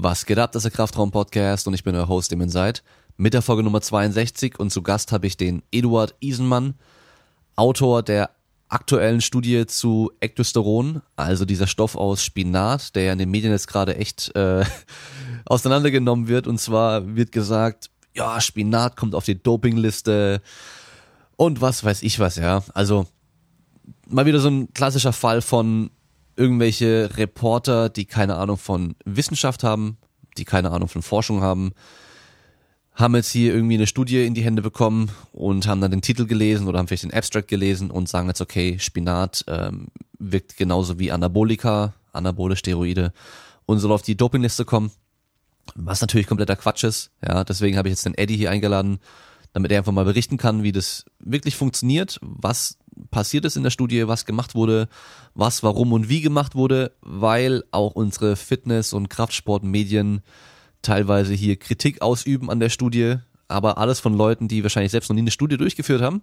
[0.00, 2.84] Was geht ab, das ist der Kraftraum-Podcast und ich bin euer Host, dem seid.
[3.16, 6.74] Mit der Folge Nummer 62 und zu Gast habe ich den Eduard Isenmann,
[7.56, 8.30] Autor der
[8.68, 13.66] aktuellen Studie zu Ektosteron, also dieser Stoff aus Spinat, der ja in den Medien jetzt
[13.66, 14.64] gerade echt äh,
[15.46, 16.46] auseinandergenommen wird.
[16.46, 20.42] Und zwar wird gesagt, ja, Spinat kommt auf die Dopingliste
[21.34, 22.62] und was weiß ich was, ja.
[22.72, 23.08] Also
[24.06, 25.90] mal wieder so ein klassischer Fall von
[26.38, 29.98] irgendwelche Reporter, die keine Ahnung von Wissenschaft haben,
[30.38, 31.72] die keine Ahnung von Forschung haben,
[32.94, 36.26] haben jetzt hier irgendwie eine Studie in die Hände bekommen und haben dann den Titel
[36.26, 40.98] gelesen oder haben vielleicht den Abstract gelesen und sagen jetzt, okay, Spinat ähm, wirkt genauso
[40.98, 43.12] wie Anabolika, anabole Steroide
[43.66, 44.90] und soll auf die Dopingliste kommen,
[45.74, 47.10] was natürlich kompletter Quatsch ist.
[47.24, 48.98] Ja, deswegen habe ich jetzt den Eddie hier eingeladen,
[49.52, 52.78] damit er einfach mal berichten kann, wie das wirklich funktioniert, was
[53.10, 54.88] passiert ist in der Studie, was gemacht wurde,
[55.34, 60.22] was, warum und wie gemacht wurde, weil auch unsere Fitness- und Kraftsportmedien
[60.82, 63.16] teilweise hier Kritik ausüben an der Studie,
[63.48, 66.22] aber alles von Leuten, die wahrscheinlich selbst noch nie eine Studie durchgeführt haben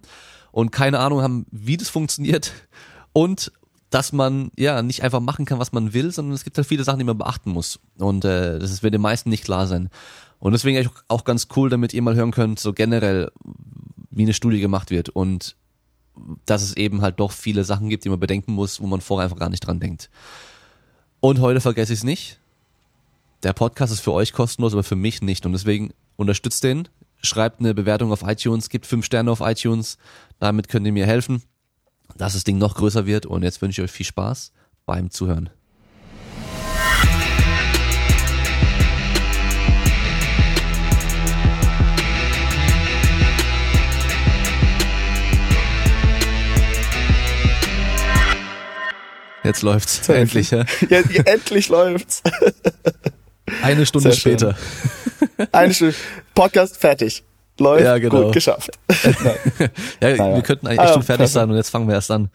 [0.52, 2.52] und keine Ahnung haben, wie das funktioniert
[3.12, 3.52] und
[3.90, 6.84] dass man ja nicht einfach machen kann, was man will, sondern es gibt halt viele
[6.84, 9.90] Sachen, die man beachten muss und äh, das wird den meisten nicht klar sein.
[10.38, 13.30] Und deswegen auch ganz cool, damit ihr mal hören könnt, so generell,
[14.10, 15.56] wie eine Studie gemacht wird und
[16.44, 19.24] dass es eben halt doch viele Sachen gibt, die man bedenken muss, wo man vorher
[19.24, 20.10] einfach gar nicht dran denkt.
[21.20, 22.38] Und heute vergesse ich es nicht.
[23.42, 25.46] Der Podcast ist für euch kostenlos, aber für mich nicht.
[25.46, 26.88] Und deswegen unterstützt den,
[27.22, 29.98] schreibt eine Bewertung auf iTunes, gibt fünf Sterne auf iTunes.
[30.38, 31.42] Damit könnt ihr mir helfen,
[32.16, 33.26] dass das Ding noch größer wird.
[33.26, 34.52] Und jetzt wünsche ich euch viel Spaß
[34.86, 35.50] beim Zuhören.
[49.46, 50.08] Jetzt läuft's.
[50.08, 50.64] Endlich, ja.
[50.90, 52.20] ja endlich läuft's.
[53.62, 54.56] Eine Stunde Sehr später.
[54.56, 55.46] Schön.
[55.52, 55.94] Eine Stunde.
[56.34, 57.22] Podcast fertig.
[57.60, 57.84] Läuft.
[57.84, 58.24] Ja, genau.
[58.24, 58.70] Gut, geschafft.
[60.00, 60.34] ja, naja.
[60.34, 62.28] wir könnten eigentlich ah, schon fertig sein und jetzt fangen wir erst an.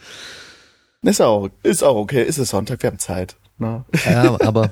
[1.02, 2.24] Ist auch, ist auch okay.
[2.24, 3.36] Ist es Sonntag, wir haben Zeit.
[3.58, 3.84] No.
[4.06, 4.72] Ja, aber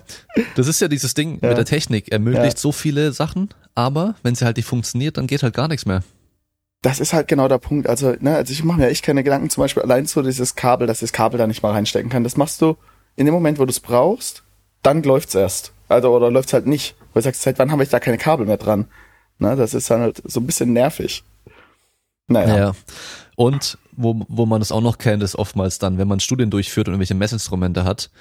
[0.56, 1.50] das ist ja dieses Ding ja.
[1.50, 2.10] mit der Technik.
[2.10, 2.62] Ermöglicht ja.
[2.62, 6.04] so viele Sachen, aber wenn sie halt nicht funktioniert, dann geht halt gar nichts mehr
[6.82, 7.88] das ist halt genau der Punkt.
[7.88, 10.88] Also, ne, also ich mache mir echt keine Gedanken, zum Beispiel allein so dieses Kabel,
[10.88, 12.24] dass ich das Kabel da nicht mal reinstecken kann.
[12.24, 12.78] Das machst du
[13.16, 14.44] in dem Moment, wo du es brauchst,
[14.82, 15.74] dann läuft's erst.
[15.90, 16.96] Also, oder läuft's halt nicht.
[17.14, 18.88] Wo du sagst, seit wann habe ich da keine Kabel mehr dran?
[19.40, 21.24] Ne, das ist dann halt so ein bisschen nervig.
[22.28, 22.58] Naja.
[22.58, 22.72] Ja.
[23.36, 26.88] Und wo, wo man es auch noch kennt, ist oftmals dann, wenn man Studien durchführt
[26.88, 28.12] und irgendwelche Messinstrumente hat.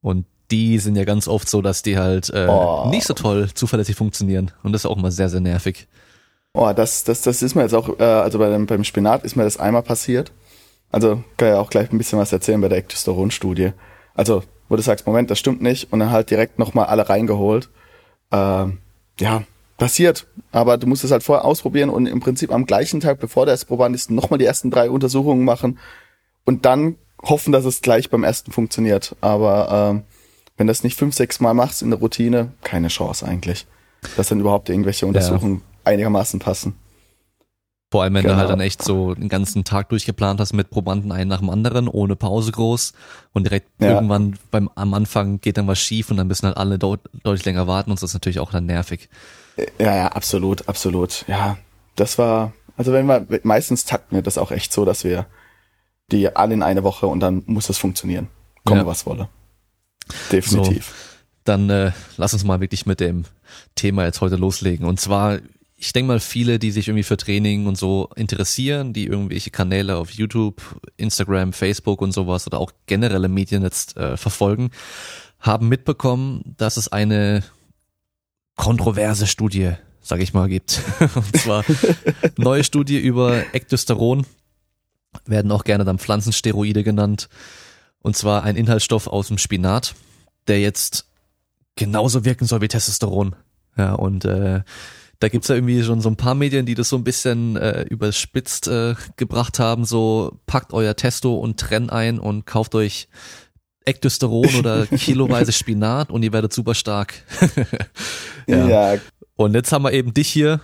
[0.00, 2.88] Und die sind ja ganz oft so, dass die halt äh, oh.
[2.88, 4.52] nicht so toll zuverlässig funktionieren.
[4.62, 5.88] Und das ist auch immer sehr, sehr nervig.
[6.54, 9.36] Oh, das, das, das ist mir jetzt auch, äh, also bei dem, beim Spinat ist
[9.36, 10.32] mir das einmal passiert.
[10.90, 13.72] Also kann ja auch gleich ein bisschen was erzählen bei der Ektosteron-Studie.
[14.14, 17.68] Also, wo du sagst, Moment, das stimmt nicht, und dann halt direkt nochmal alle reingeholt.
[18.32, 18.78] Ähm,
[19.20, 19.42] ja,
[19.76, 20.26] passiert.
[20.52, 23.54] Aber du musst es halt vorher ausprobieren und im Prinzip am gleichen Tag, bevor der
[23.54, 25.78] erste Proband ist, nochmal die ersten drei Untersuchungen machen
[26.44, 29.16] und dann hoffen, dass es gleich beim ersten funktioniert.
[29.20, 30.02] Aber ähm,
[30.56, 33.66] wenn das nicht fünf, sechs Mal machst in der Routine, keine Chance eigentlich,
[34.16, 36.76] dass dann überhaupt irgendwelche Untersuchungen einigermaßen passen.
[37.90, 38.34] Vor allem, wenn genau.
[38.34, 41.48] du halt dann echt so den ganzen Tag durchgeplant hast mit Probanden einen nach dem
[41.48, 42.92] anderen, ohne Pause groß
[43.32, 43.94] und direkt ja.
[43.94, 47.46] irgendwann beim, am Anfang geht dann was schief und dann müssen halt alle deut deutlich
[47.46, 49.08] länger warten und das ist natürlich auch dann nervig.
[49.78, 51.24] Ja, ja, absolut, absolut.
[51.28, 51.56] Ja,
[51.96, 55.26] das war, also wenn wir, meistens takten wir das auch echt so, dass wir
[56.12, 58.28] die alle in eine Woche und dann muss es funktionieren.
[58.66, 58.86] Komme ja.
[58.86, 59.28] was wolle.
[60.30, 60.86] Definitiv.
[60.88, 60.92] So,
[61.44, 63.24] dann äh, lass uns mal wirklich mit dem
[63.74, 64.86] Thema jetzt heute loslegen.
[64.86, 65.38] Und zwar
[65.80, 69.96] ich denke mal, viele, die sich irgendwie für Training und so interessieren, die irgendwelche Kanäle
[69.96, 70.60] auf YouTube,
[70.96, 74.70] Instagram, Facebook und sowas oder auch generelle Medien jetzt äh, verfolgen,
[75.38, 77.44] haben mitbekommen, dass es eine
[78.56, 80.82] kontroverse Studie, sage ich mal, gibt.
[81.14, 81.64] und zwar
[82.36, 84.26] neue Studie über Ektosteron,
[85.26, 87.28] werden auch gerne dann Pflanzensteroide genannt.
[88.00, 89.94] Und zwar ein Inhaltsstoff aus dem Spinat,
[90.48, 91.08] der jetzt
[91.76, 93.36] genauso wirken soll wie Testosteron.
[93.76, 94.62] Ja, und äh,
[95.20, 97.82] da gibt's ja irgendwie schon so ein paar Medien, die das so ein bisschen äh,
[97.82, 103.08] überspitzt äh, gebracht haben, so packt euer Testo und Trenn ein und kauft euch
[103.84, 107.14] Ektosteron oder kiloweise Spinat und ihr werdet super stark.
[108.46, 108.68] ja.
[108.68, 109.00] ja.
[109.34, 110.60] Und jetzt haben wir eben dich hier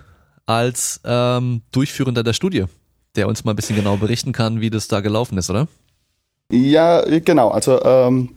[0.46, 2.66] als ähm, Durchführender der Studie,
[3.16, 5.66] der uns mal ein bisschen genau berichten kann, wie das da gelaufen ist, oder?
[6.50, 7.48] Ja, genau.
[7.48, 8.36] Also ähm,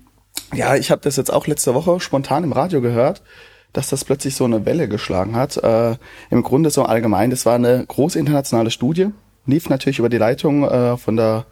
[0.53, 3.21] ja, ich habe das jetzt auch letzte Woche spontan im Radio gehört
[3.77, 5.57] dass das plötzlich so eine Welle geschlagen hat.
[5.57, 5.97] Äh,
[6.31, 9.09] Im Grunde so allgemein, das war eine große internationale Studie,
[9.45, 11.45] lief natürlich über die Leitung äh, von der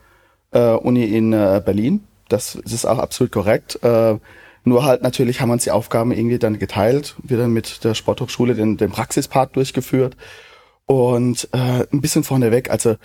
[0.51, 2.03] äh, Uni in äh, Berlin.
[2.27, 3.77] Das, das, ist auch absolut korrekt.
[3.83, 4.17] Äh,
[4.63, 8.55] Nur halt natürlich haben wir uns die Aufgaben irgendwie dann geteilt, dann mit der Sporthochschule
[8.55, 10.17] den, den Praxispart durchgeführt.
[10.87, 12.95] Und äh, ein bisschen vorneweg, also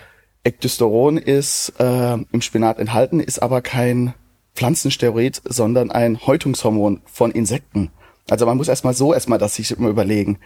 [0.43, 4.15] Ecdysteron ist äh, im Spinat enthalten, ist aber kein
[4.55, 7.91] Pflanzensteroid, sondern ein Häutungshormon von Insekten.
[8.31, 10.39] Also man muss erstmal so erstmal das sich immer überlegen.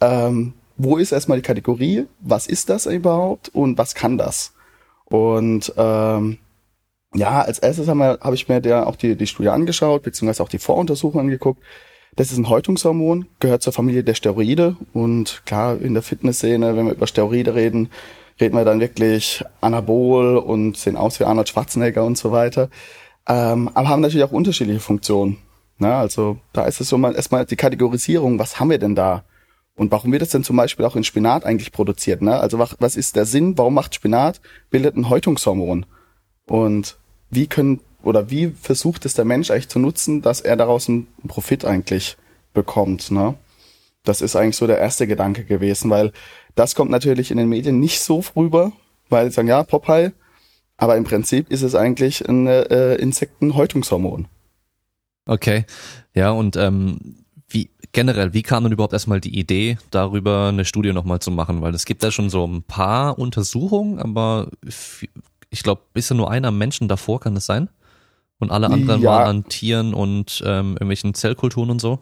[0.00, 2.06] Ähm, wo ist erstmal die Kategorie?
[2.20, 4.54] Was ist das überhaupt und was kann das?
[5.06, 6.38] Und ähm,
[7.14, 10.48] ja, als erstes habe hab ich mir der auch die, die Studie angeschaut, beziehungsweise auch
[10.48, 11.60] die Voruntersuchung angeguckt.
[12.14, 16.86] Das ist ein Häutungshormon, gehört zur Familie der Steroide und klar, in der Fitnessszene, wenn
[16.86, 17.90] wir über Steroide reden,
[18.40, 22.70] reden wir dann wirklich Anabol und sehen aus wie Arnold Schwarzenegger und so weiter.
[23.28, 25.38] Ähm, aber haben natürlich auch unterschiedliche Funktionen.
[25.78, 29.24] Na, also da ist es so mal erstmal die Kategorisierung, was haben wir denn da?
[29.76, 32.22] Und warum wird das denn zum Beispiel auch in Spinat eigentlich produziert?
[32.22, 32.38] Ne?
[32.38, 33.58] Also was ist der Sinn?
[33.58, 34.40] Warum macht Spinat?
[34.70, 35.84] Bildet ein Häutungshormon.
[36.46, 36.96] Und
[37.30, 41.08] wie können oder wie versucht es der Mensch eigentlich zu nutzen, dass er daraus einen
[41.28, 42.16] Profit eigentlich
[42.54, 43.10] bekommt?
[43.10, 43.34] Ne?
[44.04, 46.12] Das ist eigentlich so der erste Gedanke gewesen, weil
[46.54, 48.72] das kommt natürlich in den Medien nicht so rüber,
[49.10, 50.12] weil sie sagen, ja, Popeye,
[50.78, 54.28] aber im Prinzip ist es eigentlich ein äh, Insektenhäutungshormon.
[55.26, 55.64] Okay,
[56.14, 57.16] ja, und ähm,
[57.48, 61.62] wie generell, wie kam denn überhaupt erstmal die Idee, darüber eine Studie nochmal zu machen?
[61.62, 64.48] Weil es gibt ja schon so ein paar Untersuchungen, aber
[65.50, 67.68] ich glaube, bisher nur einer Menschen davor, kann das sein?
[68.38, 69.10] Und alle anderen ja.
[69.10, 71.98] waren an Tieren und ähm, irgendwelchen Zellkulturen und so?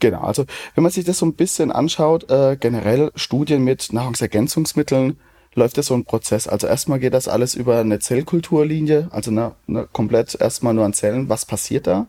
[0.00, 0.44] Genau, also
[0.74, 5.18] wenn man sich das so ein bisschen anschaut, äh, generell Studien mit Nahrungsergänzungsmitteln,
[5.54, 6.46] läuft das so ein Prozess.
[6.46, 10.92] Also erstmal geht das alles über eine Zellkulturlinie, also eine, eine komplett erstmal nur an
[10.92, 12.06] Zellen, was passiert da.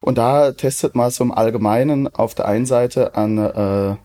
[0.00, 3.96] Und da testet man so im Allgemeinen auf der einen Seite an äh,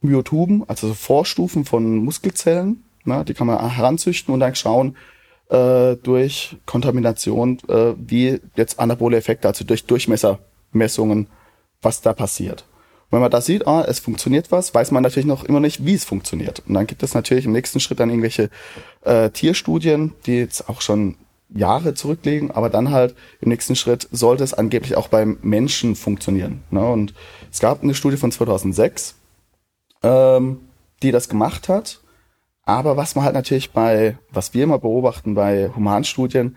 [0.00, 4.96] Myotuben, also so Vorstufen von Muskelzellen, ne, die kann man heranzüchten und dann schauen,
[5.50, 11.28] äh, durch Kontamination, äh, wie jetzt anabole Effekte, also durch Durchmessermessungen,
[11.82, 12.64] was da passiert.
[13.04, 15.84] Und wenn man da sieht, ah, es funktioniert was, weiß man natürlich noch immer nicht,
[15.84, 16.62] wie es funktioniert.
[16.66, 18.50] Und dann gibt es natürlich im nächsten Schritt dann irgendwelche
[19.02, 21.16] äh, Tierstudien, die jetzt auch schon
[21.48, 26.62] Jahre zurücklegen, aber dann halt im nächsten Schritt sollte es angeblich auch beim Menschen funktionieren.
[26.70, 26.84] Ne?
[26.84, 27.14] Und
[27.52, 29.14] es gab eine Studie von 2006,
[30.02, 30.60] ähm,
[31.02, 32.00] die das gemacht hat
[32.66, 36.56] aber was man halt natürlich bei, was wir immer beobachten bei Humanstudien,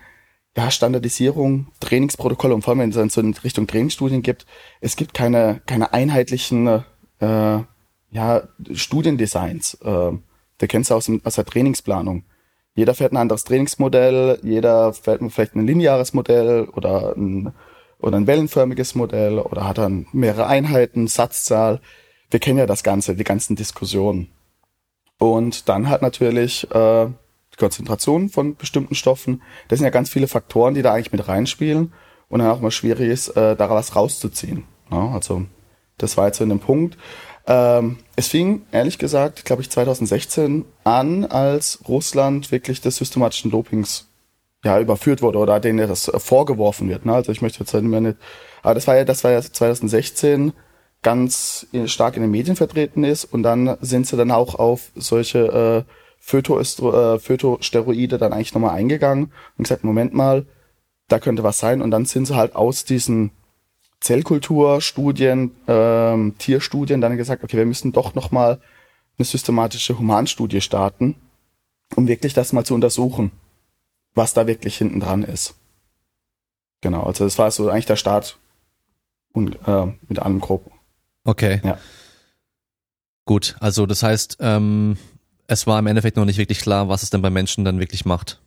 [0.55, 4.45] ja, Standardisierung, Trainingsprotokolle und vor allem, wenn es so in Richtung Trainingsstudien gibt,
[4.81, 6.83] es gibt keine, keine einheitlichen
[7.19, 7.59] äh,
[8.09, 9.75] ja, Studiendesigns.
[9.75, 10.13] Äh,
[10.59, 12.23] der kennst du aus, aus der Trainingsplanung.
[12.77, 17.51] Jeder fährt ein anderes Trainingsmodell, jeder fährt vielleicht ein lineares Modell oder ein,
[17.97, 21.81] oder ein wellenförmiges Modell oder hat dann mehrere Einheiten, Satzzahl.
[22.29, 24.29] Wir kennen ja das Ganze, die ganzen Diskussionen.
[25.17, 29.41] Und dann halt natürlich äh, die Konzentration von bestimmten Stoffen.
[29.69, 31.93] Das sind ja ganz viele Faktoren, die da eigentlich mit reinspielen
[32.29, 34.65] und dann auch mal schwierig ist, äh, daraus rauszuziehen.
[34.91, 35.47] Ja, also
[35.97, 36.95] das war jetzt so in dem Punkt.
[37.47, 44.07] Ähm, es fing, ehrlich gesagt, glaube ich, 2016 an, als Russland wirklich des systematischen Dopings
[44.63, 47.05] ja überführt wurde oder denen das vorgeworfen wird.
[47.05, 47.13] Ne?
[47.13, 48.17] Also ich möchte jetzt halt immer nicht.
[48.63, 50.51] Aber das war ja, das war ja 2016
[51.03, 55.85] ganz stark in den Medien vertreten ist und dann sind sie dann auch auf solche
[55.87, 60.45] äh, Phytoestro äh, Phytosteroide dann eigentlich nochmal eingegangen und gesagt, Moment mal,
[61.07, 63.31] da könnte was sein und dann sind sie halt aus diesen
[63.99, 68.59] Zellkulturstudien, ähm, Tierstudien dann gesagt, okay, wir müssen doch nochmal
[69.17, 71.15] eine systematische Humanstudie starten,
[71.95, 73.31] um wirklich das mal zu untersuchen,
[74.13, 75.55] was da wirklich hinten dran ist.
[76.81, 78.37] Genau, also das war so eigentlich der Start
[79.33, 80.71] und äh, mit allem grob.
[81.23, 81.59] Okay.
[81.63, 81.77] Ja.
[83.25, 84.97] Gut, also das heißt, ähm,
[85.47, 88.05] es war im Endeffekt noch nicht wirklich klar, was es denn bei Menschen dann wirklich
[88.05, 88.39] macht.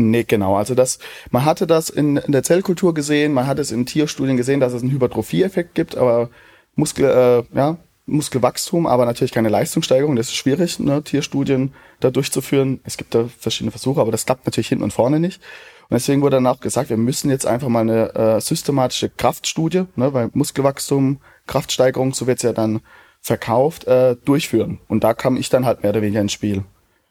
[0.00, 0.56] Nee, genau.
[0.56, 0.98] Also das,
[1.30, 4.72] man hatte das in, in der Zellkultur gesehen, man hat es in Tierstudien gesehen, dass
[4.72, 6.30] es einen Hypertrophie-Effekt gibt, aber
[6.74, 7.76] Muskel, äh, ja,
[8.06, 10.16] Muskelwachstum, aber natürlich keine Leistungssteigerung.
[10.16, 12.80] Das ist schwierig, ne, Tierstudien da durchzuführen.
[12.84, 15.40] Es gibt da verschiedene Versuche, aber das klappt natürlich hinten und vorne nicht.
[15.90, 19.84] Und deswegen wurde dann auch gesagt, wir müssen jetzt einfach mal eine äh, systematische Kraftstudie,
[19.96, 22.80] ne, weil Muskelwachstum, Kraftsteigerung, so wird's ja dann
[23.20, 24.80] verkauft, äh, durchführen.
[24.88, 26.64] Und da kam ich dann halt mehr oder weniger ins Spiel.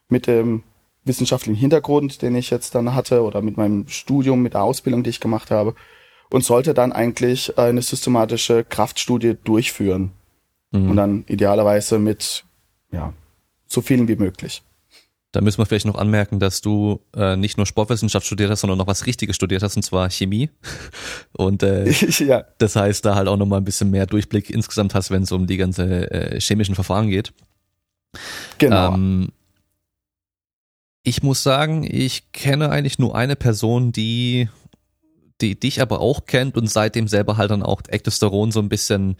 [0.09, 0.63] Mit dem
[1.05, 5.09] wissenschaftlichen Hintergrund, den ich jetzt dann hatte, oder mit meinem Studium, mit der Ausbildung, die
[5.09, 5.75] ich gemacht habe,
[6.29, 10.11] und sollte dann eigentlich eine systematische Kraftstudie durchführen.
[10.71, 10.91] Mhm.
[10.91, 12.45] Und dann idealerweise mit,
[12.91, 13.13] ja,
[13.67, 14.61] so vielen wie möglich.
[15.31, 18.79] Da müssen wir vielleicht noch anmerken, dass du äh, nicht nur Sportwissenschaft studiert hast, sondern
[18.79, 20.49] noch was Richtiges studiert hast, und zwar Chemie.
[21.33, 21.89] Und äh,
[22.19, 22.45] ja.
[22.57, 25.45] das heißt, da halt auch nochmal ein bisschen mehr Durchblick insgesamt hast, wenn es um
[25.45, 27.31] die ganze äh, chemischen Verfahren geht.
[28.57, 28.93] Genau.
[28.93, 29.29] Ähm,
[31.09, 34.47] ich muss sagen, ich kenne eigentlich nur eine Person, die
[35.41, 39.15] die dich aber auch kennt und seitdem selber halt dann auch Ektosteron so ein bisschen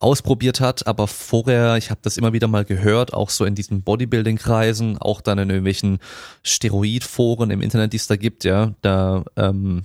[0.00, 3.82] ausprobiert hat, aber vorher, ich habe das immer wieder mal gehört, auch so in diesen
[3.82, 6.00] Bodybuilding-Kreisen, auch dann in irgendwelchen
[6.42, 9.84] Steroidforen im Internet, die es da gibt, ja, da ähm,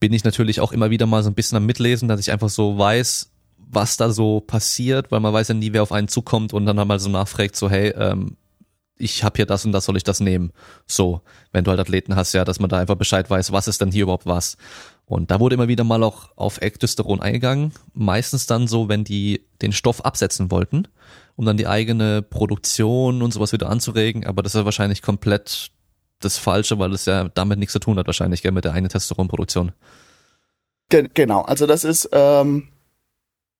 [0.00, 2.48] bin ich natürlich auch immer wieder mal so ein bisschen am Mitlesen, dass ich einfach
[2.48, 6.54] so weiß, was da so passiert, weil man weiß ja nie, wer auf einen zukommt
[6.54, 8.38] und dann mal so nachfragt, so hey, ähm,
[8.96, 10.52] ich habe hier das und das, soll ich das nehmen?
[10.86, 11.22] So,
[11.52, 13.90] wenn du halt Athleten hast, ja, dass man da einfach Bescheid weiß, was ist denn
[13.90, 14.56] hier überhaupt was?
[15.06, 19.44] Und da wurde immer wieder mal auch auf Ektosteron eingegangen, meistens dann so, wenn die
[19.60, 20.88] den Stoff absetzen wollten,
[21.36, 25.70] um dann die eigene Produktion und sowas wieder anzuregen, aber das ist wahrscheinlich komplett
[26.20, 28.90] das Falsche, weil es ja damit nichts zu tun hat wahrscheinlich, gell, mit der eigenen
[28.90, 29.72] Testosteronproduktion.
[30.88, 32.68] Ge genau, also das ist, ähm,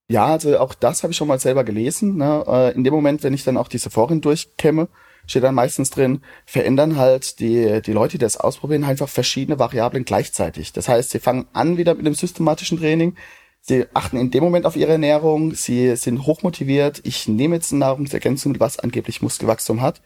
[0.09, 2.17] ja, also auch das habe ich schon mal selber gelesen.
[2.17, 2.45] Ne?
[2.47, 4.89] Äh, in dem Moment, wenn ich dann auch diese Foren durchkämme,
[5.27, 10.05] steht dann meistens drin, verändern halt die, die Leute, die das ausprobieren, einfach verschiedene Variablen
[10.05, 10.73] gleichzeitig.
[10.73, 13.17] Das heißt, sie fangen an wieder mit einem systematischen Training,
[13.61, 17.79] sie achten in dem Moment auf ihre Ernährung, sie sind hochmotiviert, ich nehme jetzt ein
[17.79, 20.03] Nahrungsergänzungsmittel, was angeblich Muskelwachstum hat.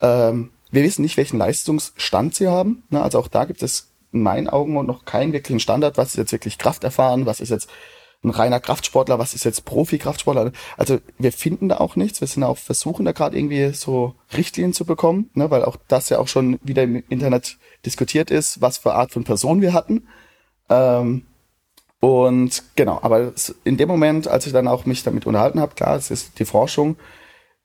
[0.00, 2.82] Ähm, wir wissen nicht, welchen Leistungsstand sie haben.
[2.90, 3.00] Ne?
[3.00, 6.32] Also auch da gibt es in meinen Augen noch keinen wirklichen Standard, was ist jetzt
[6.32, 7.68] wirklich Kraft erfahren, was ist jetzt
[8.26, 10.52] ein reiner Kraftsportler, was ist jetzt Profi-Kraftsportler?
[10.76, 12.20] Also wir finden da auch nichts.
[12.20, 16.08] Wir sind auch versuchen da gerade irgendwie so Richtlinien zu bekommen, ne, weil auch das
[16.08, 20.08] ja auch schon wieder im Internet diskutiert ist, was für Art von Person wir hatten.
[20.68, 21.26] Ähm,
[22.00, 23.32] und genau, aber
[23.64, 26.44] in dem Moment, als ich dann auch mich damit unterhalten habe, klar, es ist die
[26.44, 26.96] Forschung,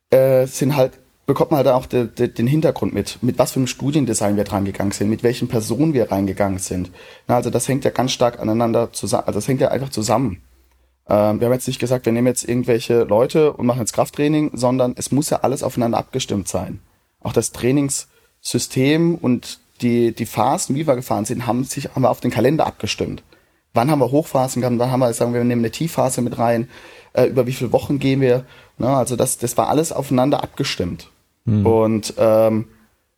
[0.09, 1.01] äh, sind halt
[1.31, 4.43] bekommt man halt auch de, de, den Hintergrund mit, mit was für einem Studiendesign wir
[4.43, 6.91] dran gegangen sind, mit welchen Personen wir reingegangen sind.
[7.27, 10.41] Na, also das hängt ja ganz stark aneinander zusammen, also das hängt ja einfach zusammen.
[11.11, 14.51] Ähm, wir haben jetzt nicht gesagt, wir nehmen jetzt irgendwelche Leute und machen jetzt Krafttraining,
[14.53, 16.79] sondern es muss ja alles aufeinander abgestimmt sein.
[17.19, 22.09] Auch das Trainingssystem und die, die Phasen, wie wir gefahren sind, haben sich, haben wir
[22.09, 23.23] auf den Kalender abgestimmt.
[23.73, 26.37] Wann haben wir Hochphasen gehabt, wann haben wir, sagen wir, wir nehmen eine Tiefphase mit
[26.37, 26.69] rein,
[27.11, 28.45] äh, über wie viele Wochen gehen wir.
[28.77, 28.87] Ne?
[28.87, 31.09] Also das, das war alles aufeinander abgestimmt.
[31.43, 31.65] Mhm.
[31.65, 32.67] Und ähm,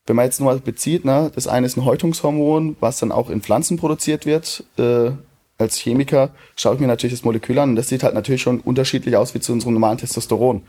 [0.07, 3.41] wenn man jetzt nur bezieht, ne, das eine ist ein Häutungshormon, was dann auch in
[3.41, 4.63] Pflanzen produziert wird.
[4.77, 5.12] Äh,
[5.57, 8.60] als Chemiker schaue ich mir natürlich das Molekül an und das sieht halt natürlich schon
[8.60, 10.63] unterschiedlich aus wie zu unserem normalen Testosteron.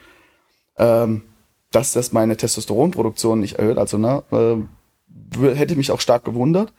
[0.79, 1.23] Ähm,
[1.71, 6.73] dass das meine Testosteronproduktion nicht erhöht, also ne, äh, hätte mich auch stark gewundert,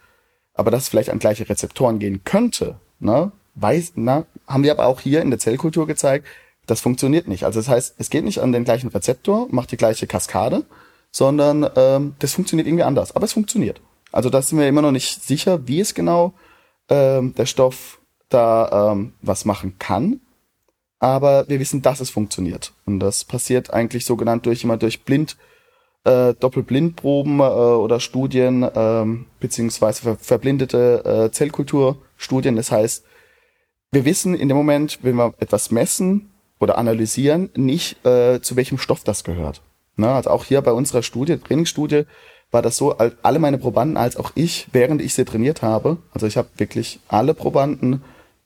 [0.54, 4.86] aber dass es vielleicht an gleiche Rezeptoren gehen könnte, ne, weiß, na, haben wir aber
[4.86, 6.26] auch hier in der Zellkultur gezeigt,
[6.66, 7.44] das funktioniert nicht.
[7.44, 10.64] Also das heißt, es geht nicht an den gleichen Rezeptor, macht die gleiche Kaskade,
[11.12, 13.16] sondern ähm, das funktioniert irgendwie anders.
[13.16, 13.82] Aber es funktioniert.
[14.12, 16.34] Also da sind wir immer noch nicht sicher, wie es genau
[16.90, 18.00] ähm, der Stoff
[18.30, 20.22] da ähm, was machen kann.
[21.00, 22.74] Aber wir wissen, dass es funktioniert.
[22.86, 25.38] Und das passiert eigentlich sogenannt durch immer durch Blind,
[26.04, 29.06] äh, Doppelblindproben äh, oder Studien, äh,
[29.40, 32.56] beziehungsweise ver verblindete äh, Zellkulturstudien.
[32.56, 33.06] Das heißt,
[33.92, 38.78] wir wissen in dem Moment, wenn wir etwas messen, oder analysieren nicht, äh, zu welchem
[38.78, 39.62] Stoff das gehört.
[39.98, 40.10] Ne?
[40.10, 42.06] Also auch hier bei unserer Studie, Trainingsstudie,
[42.56, 46.26] war das so, alle meine Probanden als auch ich, während ich sie trainiert habe, also
[46.26, 48.02] ich habe wirklich alle Probanden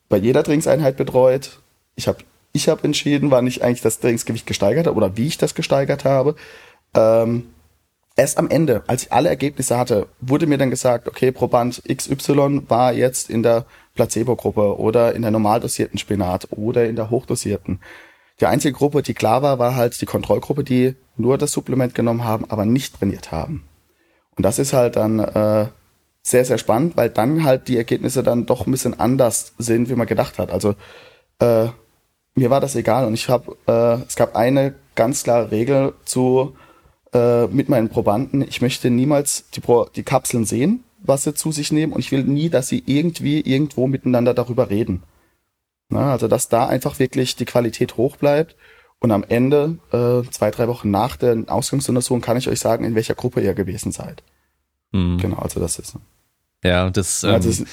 [0.10, 1.60] bei jeder Trainingseinheit betreut.
[1.96, 2.18] Ich habe
[2.52, 6.06] ich hab entschieden, wann ich eigentlich das Trainingsgewicht gesteigert habe oder wie ich das gesteigert
[6.06, 6.36] habe.
[6.96, 7.50] Ähm,
[8.16, 12.64] erst am Ende, als ich alle Ergebnisse hatte, wurde mir dann gesagt, okay, Proband XY
[12.68, 17.80] war jetzt in der Placebo-Gruppe oder in der normal dosierten Spinat oder in der hochdosierten.
[18.40, 22.24] Die einzige Gruppe, die klar war, war halt die Kontrollgruppe, die nur das Supplement genommen
[22.24, 23.69] haben, aber nicht trainiert haben.
[24.40, 25.68] Und das ist halt dann äh,
[26.22, 29.96] sehr, sehr spannend, weil dann halt die Ergebnisse dann doch ein bisschen anders sind, wie
[29.96, 30.50] man gedacht hat.
[30.50, 30.76] Also
[31.40, 31.68] äh,
[32.36, 36.56] mir war das egal und ich habe, äh, es gab eine ganz klare Regel zu
[37.12, 38.42] äh, mit meinen Probanden.
[38.42, 42.14] Ich möchte niemals die, Pro die Kapseln sehen, was sie zu sich nehmen und ich
[42.14, 45.04] will nie, dass sie irgendwie irgendwo miteinander darüber reden.
[45.90, 48.56] Na, also dass da einfach wirklich die Qualität hoch bleibt
[49.00, 52.96] und am Ende, äh, zwei, drei Wochen nach der Ausgangsuntersuchung, kann ich euch sagen, in
[52.96, 54.24] welcher Gruppe ihr gewesen seid.
[54.92, 55.18] Mhm.
[55.18, 55.96] Genau, also das ist.
[56.64, 57.64] Ja, das, ähm, also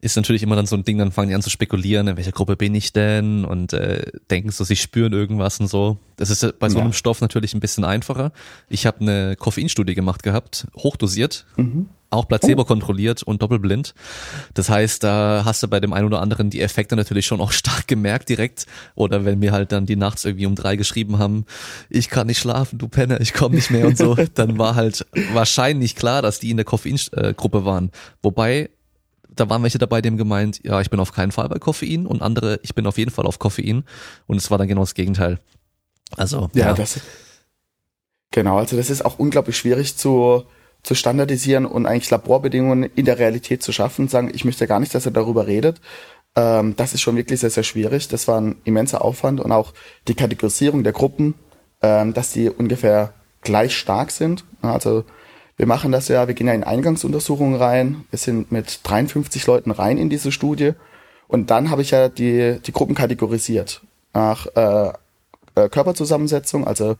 [0.00, 2.30] ist natürlich immer dann so ein Ding, dann fangen die an zu spekulieren, in welcher
[2.30, 5.98] Gruppe bin ich denn und äh, denken so, sie spüren irgendwas und so.
[6.16, 8.30] Das ist bei so einem Stoff natürlich ein bisschen einfacher.
[8.68, 12.64] Ich habe eine Koffeinstudie gemacht gehabt, hochdosiert, mhm auch Placebo oh.
[12.64, 13.94] kontrolliert und doppelblind.
[14.54, 17.52] Das heißt, da hast du bei dem einen oder anderen die Effekte natürlich schon auch
[17.58, 18.66] stark gemerkt direkt.
[18.94, 21.44] Oder wenn mir halt dann die nachts irgendwie um drei geschrieben haben,
[21.90, 25.06] ich kann nicht schlafen, du Penner, ich komme nicht mehr und so, dann war halt
[25.32, 27.90] wahrscheinlich klar, dass die in der Koffeingruppe waren.
[28.22, 28.70] Wobei,
[29.28, 32.06] da waren welche dabei, die haben gemeint, ja, ich bin auf keinen Fall bei Koffein
[32.06, 33.84] und andere, ich bin auf jeden Fall auf Koffein.
[34.26, 35.38] Und es war dann genau das Gegenteil.
[36.16, 36.74] Also, ja, ja.
[36.74, 37.00] das,
[38.30, 40.44] genau, also das ist auch unglaublich schwierig zu,
[40.88, 44.08] zu standardisieren und eigentlich Laborbedingungen in der Realität zu schaffen.
[44.08, 45.82] Sagen, ich möchte gar nicht, dass er darüber redet.
[46.34, 48.08] Ähm, das ist schon wirklich sehr, sehr schwierig.
[48.08, 49.74] Das war ein immenser Aufwand und auch
[50.08, 51.34] die Kategorisierung der Gruppen,
[51.82, 54.46] ähm, dass die ungefähr gleich stark sind.
[54.62, 55.04] Also
[55.58, 58.06] wir machen das ja, wir gehen ja in Eingangsuntersuchungen rein.
[58.08, 60.72] Wir sind mit 53 Leuten rein in diese Studie.
[61.26, 63.82] Und dann habe ich ja die, die Gruppen kategorisiert
[64.14, 64.92] nach äh,
[65.54, 66.96] äh, Körperzusammensetzung, also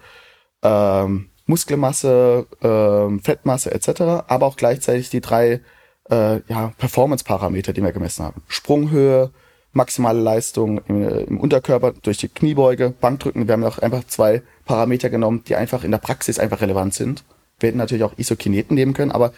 [0.63, 5.61] ähm, Muskelmasse, äh, Fettmasse etc., aber auch gleichzeitig die drei
[6.11, 8.43] äh, ja, Performance-Parameter, die wir gemessen haben.
[8.49, 9.31] Sprunghöhe,
[9.73, 13.49] maximale Leistung im, im, Unterkörper durch die Kniebeuge, Bankdrücken.
[13.49, 17.25] Wir haben auch einfach zwei Parameter genommen, die einfach in der Praxis einfach relevant sind.
[17.61, 19.33] Wir hätten natürlich auch Isokineten nehmen können, aber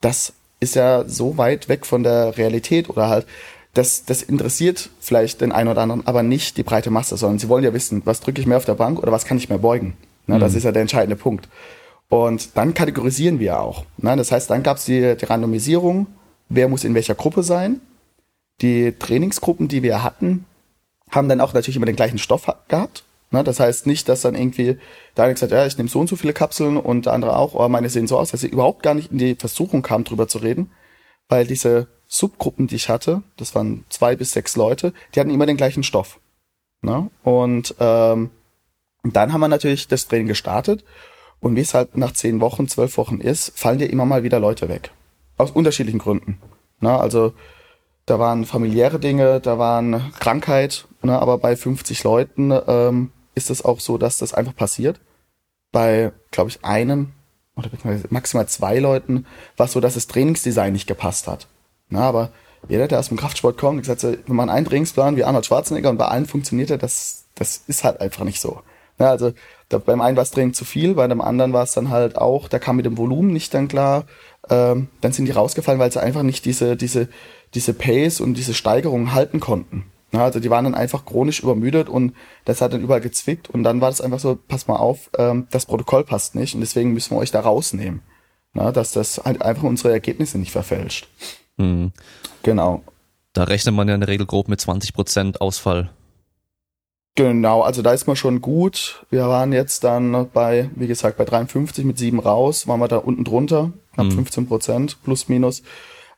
[0.00, 3.26] das ist ja so weit weg von der Realität oder halt,
[3.74, 7.48] das, das interessiert vielleicht den einen oder anderen, aber nicht die breite Masse, sondern sie
[7.48, 9.58] wollen ja wissen, was drücke ich mehr auf der Bank oder was kann ich mehr
[9.58, 9.96] beugen.
[10.26, 10.40] Na, mhm.
[10.40, 11.48] Das ist ja der entscheidende Punkt.
[12.08, 13.84] Und dann kategorisieren wir auch.
[13.96, 16.06] Na, das heißt, dann gab es die, die Randomisierung,
[16.48, 17.80] wer muss in welcher Gruppe sein.
[18.60, 20.44] Die Trainingsgruppen, die wir hatten,
[21.10, 23.04] haben dann auch natürlich immer den gleichen Stoff gehabt.
[23.30, 24.78] Na, das heißt nicht, dass dann irgendwie
[25.16, 27.36] der eine gesagt hat, ja, ich nehme so und so viele Kapseln und der andere
[27.36, 30.04] auch, oh, meine sehen so aus, dass sie überhaupt gar nicht in die Versuchung kam,
[30.04, 30.70] drüber zu reden,
[31.28, 35.46] weil diese Subgruppen, die ich hatte, das waren zwei bis sechs Leute, die hatten immer
[35.46, 36.20] den gleichen Stoff.
[36.82, 37.08] Na?
[37.22, 38.28] Und ähm,
[39.02, 40.84] dann haben wir natürlich das Training gestartet
[41.40, 44.38] und wie es halt nach zehn Wochen, zwölf Wochen ist, fallen dir immer mal wieder
[44.38, 44.92] Leute weg.
[45.36, 46.38] Aus unterschiedlichen Gründen.
[46.80, 47.32] Na, also
[48.06, 53.64] da waren familiäre Dinge, da waren Krankheit, ne, aber bei 50 Leuten ähm, ist es
[53.64, 55.00] auch so, dass das einfach passiert.
[55.72, 57.12] Bei, glaube ich, einem
[57.56, 57.70] oder
[58.10, 61.48] maximal zwei Leuten war es so, dass das Trainingsdesign nicht gepasst hat.
[61.88, 62.32] Na, aber
[62.68, 65.98] jeder, der aus dem Kraftsport kommt, gesagt, wir machen einen Trainingsplan wie Arnold Schwarzenegger und
[65.98, 68.62] bei allen funktioniert er, das, das ist halt einfach nicht so.
[68.98, 69.32] Na, also
[69.68, 72.16] da, beim einen war es Training zu viel, bei dem anderen war es dann halt
[72.16, 74.04] auch, der kam mit dem Volumen nicht dann klar.
[74.48, 77.08] Ähm, dann sind die rausgefallen, weil sie einfach nicht diese, diese,
[77.54, 79.86] diese Pace und diese Steigerung halten konnten.
[80.12, 83.62] Ja, also die waren dann einfach chronisch übermüdet und das hat dann überall gezwickt und
[83.62, 86.92] dann war das einfach so, pass mal auf, ähm, das Protokoll passt nicht und deswegen
[86.92, 88.02] müssen wir euch da rausnehmen.
[88.52, 91.08] Na, dass das halt einfach unsere Ergebnisse nicht verfälscht.
[91.56, 91.92] Mhm.
[92.42, 92.82] Genau.
[93.32, 95.90] Da rechnet man ja in der Regel grob mit 20 Prozent Ausfall.
[97.14, 99.04] Genau, also da ist man schon gut.
[99.10, 102.96] Wir waren jetzt dann bei, wie gesagt, bei 53 mit 7 raus, waren wir da
[102.96, 104.12] unten drunter, knapp mhm.
[104.12, 105.62] 15 Prozent, plus minus.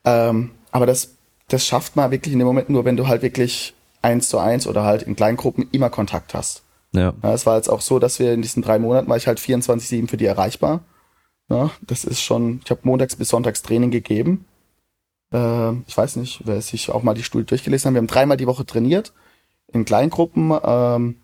[0.04, 1.16] Ähm, aber das,
[1.48, 4.68] das schafft man wirklich in dem Moment nur, wenn du halt wirklich eins zu eins
[4.68, 6.62] oder halt in Kleingruppen immer Kontakt hast.
[6.92, 7.12] Ja.
[7.22, 7.32] ja.
[7.32, 10.08] Es war jetzt auch so, dass wir in diesen drei Monaten war ich halt 24-7
[10.08, 10.84] für die erreichbar.
[11.50, 14.44] Ja, das ist schon, ich habe montags bis sonntags Training gegeben.
[15.32, 17.94] Äh, ich weiß nicht, wer sich auch mal die Studie durchgelesen hat.
[17.94, 19.12] Wir haben dreimal die Woche trainiert
[19.74, 20.52] in Kleingruppen.
[20.64, 21.16] Ähm,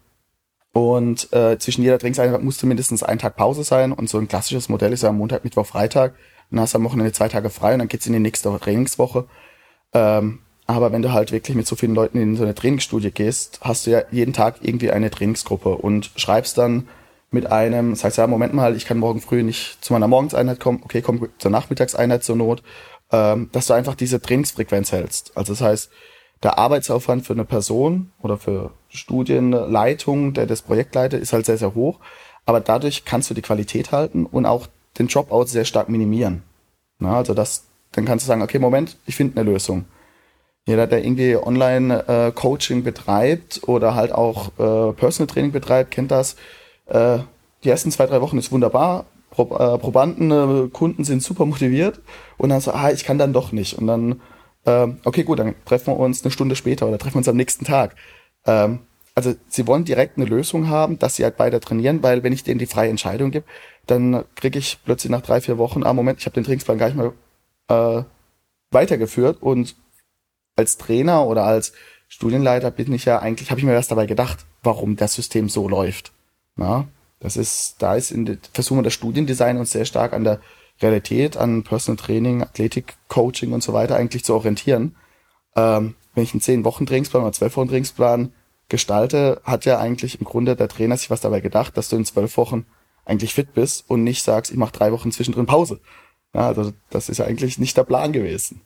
[0.72, 3.92] und äh, zwischen jeder Trainingseinheit musste mindestens ein Tag Pause sein.
[3.92, 6.14] Und so ein klassisches Modell ist ja Montag, Mittwoch, Freitag.
[6.50, 9.26] Dann hast du am Wochenende zwei Tage frei und dann geht's in die nächste Trainingswoche.
[9.92, 13.58] Ähm, aber wenn du halt wirklich mit so vielen Leuten in so eine Trainingsstudie gehst,
[13.62, 16.88] hast du ja jeden Tag irgendwie eine Trainingsgruppe und schreibst dann
[17.32, 20.80] mit einem, sagst ja, Moment mal, ich kann morgen früh nicht zu meiner Morgenseinheit kommen,
[20.84, 22.62] okay, komm zur Nachmittagseinheit zur Not,
[23.10, 25.36] ähm, dass du einfach diese Trainingsfrequenz hältst.
[25.36, 25.90] Also das heißt,
[26.42, 31.58] der Arbeitsaufwand für eine Person oder für Studienleitung, der das Projekt leitet, ist halt sehr,
[31.58, 31.98] sehr hoch.
[32.46, 34.66] Aber dadurch kannst du die Qualität halten und auch
[34.98, 36.42] den Dropout sehr stark minimieren.
[36.98, 39.84] Na, also das, dann kannst du sagen, okay, Moment, ich finde eine Lösung.
[40.66, 46.36] Jeder, der irgendwie Online-Coaching äh, betreibt oder halt auch äh, Personal Training betreibt, kennt das.
[46.86, 47.18] Äh,
[47.64, 49.06] die ersten zwei, drei Wochen ist wunderbar.
[49.30, 52.00] Pro, äh, Probanden, äh, Kunden sind super motiviert
[52.36, 53.78] und dann so, ah, ich kann dann doch nicht.
[53.78, 54.20] Und dann
[54.66, 57.36] ähm, okay, gut, dann treffen wir uns eine Stunde später oder treffen wir uns am
[57.36, 57.96] nächsten Tag.
[58.46, 58.80] Ähm,
[59.14, 62.44] also sie wollen direkt eine Lösung haben, dass sie halt beide trainieren, weil wenn ich
[62.44, 63.44] denen die freie Entscheidung gebe,
[63.86, 66.86] dann kriege ich plötzlich nach drei, vier Wochen, ah Moment, ich habe den Trainingsplan gar
[66.86, 67.12] nicht mehr
[67.68, 68.04] äh,
[68.70, 69.76] weitergeführt und
[70.56, 71.72] als Trainer oder als
[72.08, 75.68] Studienleiter bin ich ja eigentlich, habe ich mir was dabei gedacht, warum das System so
[75.68, 76.12] läuft.
[76.56, 76.88] Na,
[77.20, 80.40] das ist, da ist in versuchen wir das Studiendesign uns sehr stark an der
[80.80, 84.96] Realität, an Personal Training, Athletik, Coaching und so weiter eigentlich zu orientieren.
[85.56, 88.32] Ähm, wenn ich einen 10-Wochen-Trainingsplan oder 12-Wochen-Trainingsplan
[88.68, 92.04] gestalte, hat ja eigentlich im Grunde der Trainer sich was dabei gedacht, dass du in
[92.04, 92.66] zwölf Wochen
[93.04, 95.80] eigentlich fit bist und nicht sagst, ich mache drei Wochen zwischendrin Pause.
[96.34, 98.62] Ja, also das ist ja eigentlich nicht der Plan gewesen.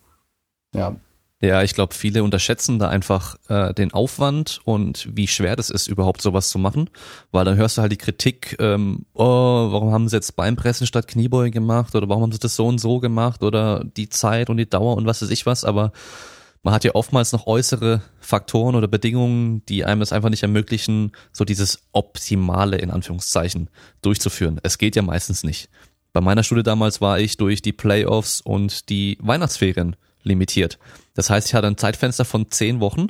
[0.74, 0.96] Ja,
[1.44, 5.86] ja, ich glaube, viele unterschätzen da einfach äh, den Aufwand und wie schwer das ist,
[5.86, 6.90] überhaupt sowas zu machen.
[7.32, 11.08] Weil dann hörst du halt die Kritik, ähm, oh, warum haben sie jetzt Beinpressen statt
[11.08, 14.56] Kniebeuge gemacht oder warum haben sie das so und so gemacht oder die Zeit und
[14.56, 15.92] die Dauer und was weiß ich was, aber
[16.64, 21.12] man hat ja oftmals noch äußere Faktoren oder Bedingungen, die einem es einfach nicht ermöglichen,
[21.30, 23.68] so dieses Optimale in Anführungszeichen
[24.00, 24.60] durchzuführen.
[24.62, 25.68] Es geht ja meistens nicht.
[26.14, 30.78] Bei meiner Studie damals war ich durch die Playoffs und die Weihnachtsferien limitiert.
[31.14, 33.08] Das heißt, ich hatte ein Zeitfenster von zehn Wochen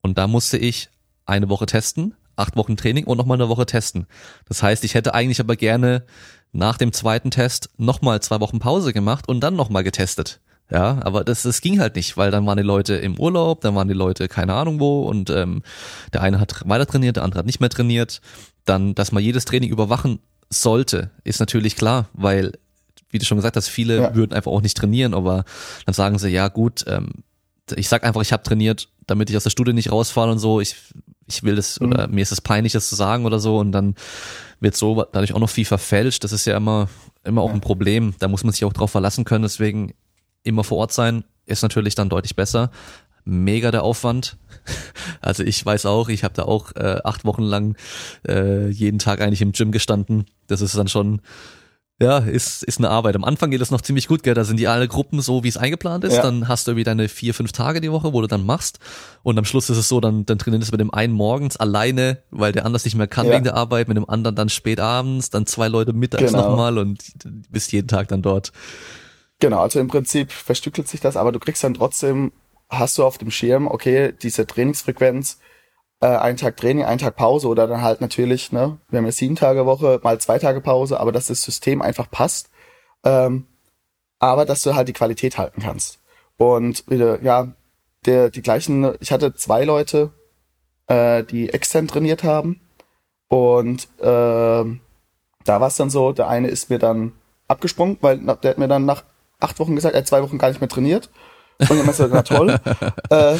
[0.00, 0.88] und da musste ich
[1.26, 4.06] eine Woche testen, acht Wochen Training und nochmal eine Woche testen.
[4.48, 6.04] Das heißt, ich hätte eigentlich aber gerne
[6.52, 10.40] nach dem zweiten Test nochmal zwei Wochen Pause gemacht und dann nochmal getestet.
[10.70, 13.76] Ja, aber das, das ging halt nicht, weil dann waren die Leute im Urlaub, dann
[13.76, 15.62] waren die Leute keine Ahnung wo und ähm,
[16.12, 18.20] der eine hat weiter trainiert, der andere hat nicht mehr trainiert.
[18.64, 20.18] Dann, dass man jedes Training überwachen
[20.50, 22.52] sollte, ist natürlich klar, weil,
[23.16, 24.14] wie du schon gesagt hast, viele ja.
[24.14, 25.44] würden einfach auch nicht trainieren, aber
[25.86, 27.24] dann sagen sie, ja gut, ähm,
[27.74, 30.60] ich sag einfach, ich habe trainiert, damit ich aus der Studie nicht rausfalle und so.
[30.60, 30.76] Ich,
[31.26, 31.88] ich will das, mhm.
[31.88, 33.58] oder mir ist es peinlich, das zu sagen oder so.
[33.58, 33.94] Und dann
[34.60, 36.22] wird so dadurch auch noch viel verfälscht.
[36.22, 36.88] Das ist ja immer,
[37.24, 38.14] immer auch ein Problem.
[38.18, 39.42] Da muss man sich auch drauf verlassen können.
[39.42, 39.94] Deswegen
[40.42, 42.70] immer vor Ort sein ist natürlich dann deutlich besser.
[43.24, 44.36] Mega der Aufwand.
[45.20, 47.76] Also ich weiß auch, ich habe da auch äh, acht Wochen lang
[48.28, 50.26] äh, jeden Tag eigentlich im Gym gestanden.
[50.46, 51.20] Das ist dann schon
[51.98, 53.16] ja, ist, ist eine Arbeit.
[53.16, 54.34] Am Anfang geht es noch ziemlich gut, gell?
[54.34, 56.16] Da sind die alle Gruppen so, wie es eingeplant ist.
[56.16, 56.22] Ja.
[56.22, 58.80] Dann hast du irgendwie deine vier, fünf Tage die Woche, wo du dann machst.
[59.22, 62.22] Und am Schluss ist es so, dann, dann trainierst du mit dem einen morgens alleine,
[62.30, 63.32] weil der anders nicht mehr kann ja.
[63.32, 66.50] wegen der Arbeit, mit dem anderen dann spät abends, dann zwei Leute mittags genau.
[66.50, 67.02] nochmal und
[67.50, 68.52] bist jeden Tag dann dort.
[69.38, 72.32] Genau, also im Prinzip verstückelt sich das, aber du kriegst dann trotzdem,
[72.68, 75.38] hast du auf dem Schirm, okay, diese Trainingsfrequenz,
[76.00, 79.12] äh, ein Tag Training, ein Tag Pause oder dann halt natürlich, ne, wir haben eine
[79.12, 82.50] sieben Tage Woche, mal zwei Tage Pause, aber dass das System einfach passt,
[83.04, 83.46] ähm,
[84.18, 86.00] aber dass du halt die Qualität halten kannst.
[86.36, 87.54] Und wieder, ja,
[88.04, 90.12] der, die gleichen, ich hatte zwei Leute,
[90.86, 92.60] äh, die extern trainiert haben
[93.28, 94.04] und äh,
[95.46, 97.12] da war es dann so, der eine ist mir dann
[97.48, 99.04] abgesprungen, weil der hat mir dann nach
[99.40, 101.10] acht Wochen gesagt, er hat zwei Wochen gar nicht mehr trainiert.
[101.58, 102.50] Und ich meinte, na toll.
[103.10, 103.38] äh,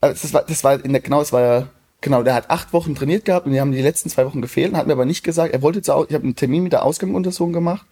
[0.00, 1.66] das war, das war in der, genau, es war ja
[2.04, 4.74] Genau, der hat acht Wochen trainiert gehabt und die haben die letzten zwei Wochen gefehlt,
[4.74, 7.54] hat mir aber nicht gesagt, er wollte auch, ich habe einen Termin mit der Ausgangsuntersuchung
[7.54, 7.86] gemacht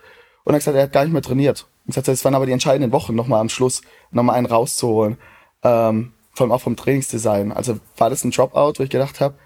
[0.45, 1.67] und er hat gesagt, er hat gar nicht mehr trainiert.
[1.87, 5.17] Und sagt, das waren aber die entscheidenden Wochen, nochmal am Schluss, nochmal einen rauszuholen.
[5.63, 7.53] Ähm, vor allem auch vom Trainingsdesign.
[7.53, 9.37] Also war das ein Dropout, wo ich gedacht habe,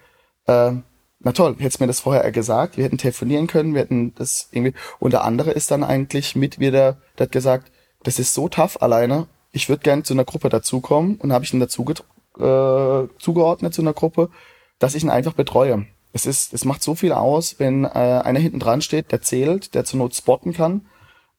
[0.48, 0.82] ähm,
[1.20, 4.74] na toll, hättest mir das vorher gesagt, wir hätten telefonieren können, wir hätten das irgendwie.
[4.98, 7.70] Und der andere ist dann eigentlich mit wieder, der hat gesagt,
[8.02, 11.54] das ist so tough alleine, ich würde gerne zu einer Gruppe dazukommen und habe ich
[11.54, 14.28] ihn dazu äh, zugeordnet zu einer Gruppe
[14.78, 15.86] dass ich ihn einfach betreue.
[16.12, 19.74] Es ist, es macht so viel aus, wenn äh, einer hinten dran steht, der zählt,
[19.74, 20.86] der zur Not spotten kann.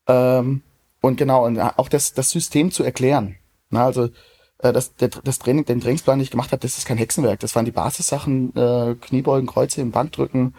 [0.07, 0.61] Ähm,
[1.01, 3.37] und genau, und auch das, das System zu erklären.
[3.69, 4.09] Na, also
[4.59, 7.39] äh, das, der, das Training, den Trainingsplan, den ich gemacht habe, das ist kein Hexenwerk.
[7.39, 10.55] Das waren die Basissachen, äh, Kniebeugen, Kreuze im Bankdrücken.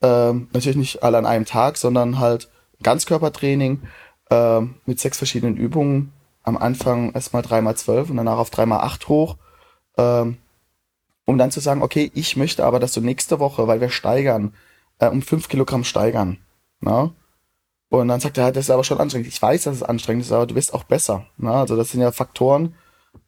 [0.00, 2.48] Äh, natürlich nicht alle an einem Tag, sondern halt
[2.82, 3.82] Ganzkörpertraining
[4.30, 6.12] äh, mit sechs verschiedenen Übungen.
[6.42, 9.36] Am Anfang erstmal dreimal zwölf und danach auf dreimal acht hoch.
[9.98, 10.38] Ähm,
[11.30, 14.52] um dann zu sagen, okay, ich möchte aber, dass du nächste Woche, weil wir steigern,
[14.98, 16.38] äh, um fünf Kilogramm steigern.
[16.80, 17.14] Na?
[17.88, 19.28] Und dann sagt er, das ist aber schon anstrengend.
[19.28, 21.26] Ich weiß, dass es anstrengend ist, aber du bist auch besser.
[21.36, 21.60] Na?
[21.60, 22.74] Also das sind ja Faktoren,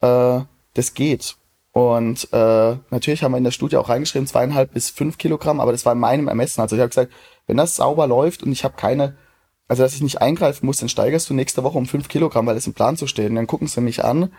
[0.00, 0.40] äh,
[0.74, 1.36] das geht.
[1.70, 5.70] Und äh, natürlich haben wir in der Studie auch reingeschrieben, zweieinhalb bis fünf Kilogramm, aber
[5.70, 6.60] das war in meinem Ermessen.
[6.60, 7.12] Also ich habe gesagt,
[7.46, 9.16] wenn das sauber läuft und ich habe keine,
[9.68, 12.56] also dass ich nicht eingreifen muss, dann steigerst du nächste Woche um fünf Kilogramm, weil
[12.56, 13.30] es im Plan so steht.
[13.30, 14.32] Und dann gucken sie mich an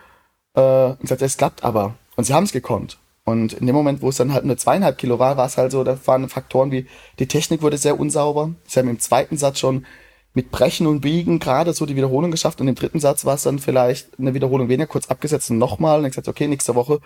[0.54, 1.94] äh, und gesagt, es klappt aber.
[2.14, 2.98] Und sie haben es gekonnt.
[3.24, 5.72] Und in dem Moment, wo es dann halt nur zweieinhalb Kilo war, war es halt
[5.72, 6.86] so, da waren Faktoren wie,
[7.18, 8.54] die Technik wurde sehr unsauber.
[8.66, 9.86] Sie haben im zweiten Satz schon
[10.34, 13.44] mit Brechen und Biegen gerade so die Wiederholung geschafft und im dritten Satz war es
[13.44, 17.00] dann vielleicht eine Wiederholung weniger, kurz abgesetzt und nochmal und dann gesagt, okay, nächste Woche.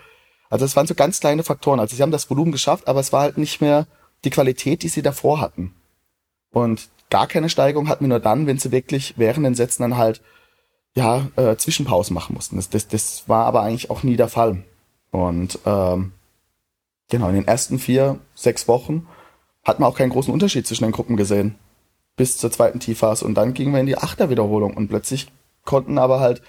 [0.49, 1.79] Also es waren so ganz kleine Faktoren.
[1.79, 3.87] Also sie haben das Volumen geschafft, aber es war halt nicht mehr
[4.25, 5.75] die Qualität, die sie davor hatten.
[6.51, 9.97] Und gar keine Steigerung hatten wir nur dann, wenn sie wirklich während den Sätzen dann
[9.97, 10.21] halt
[10.95, 12.55] ja äh, Zwischenpausen machen mussten.
[12.55, 14.63] Das, das, das war aber eigentlich auch nie der Fall.
[15.11, 16.11] Und ähm,
[17.09, 19.07] genau, in den ersten vier, sechs Wochen
[19.63, 21.55] hat man auch keinen großen Unterschied zwischen den Gruppen gesehen.
[22.15, 23.25] Bis zur zweiten Tiefphase.
[23.25, 25.31] Und dann gingen wir in die Achterwiederholung und plötzlich
[25.65, 26.41] konnten aber halt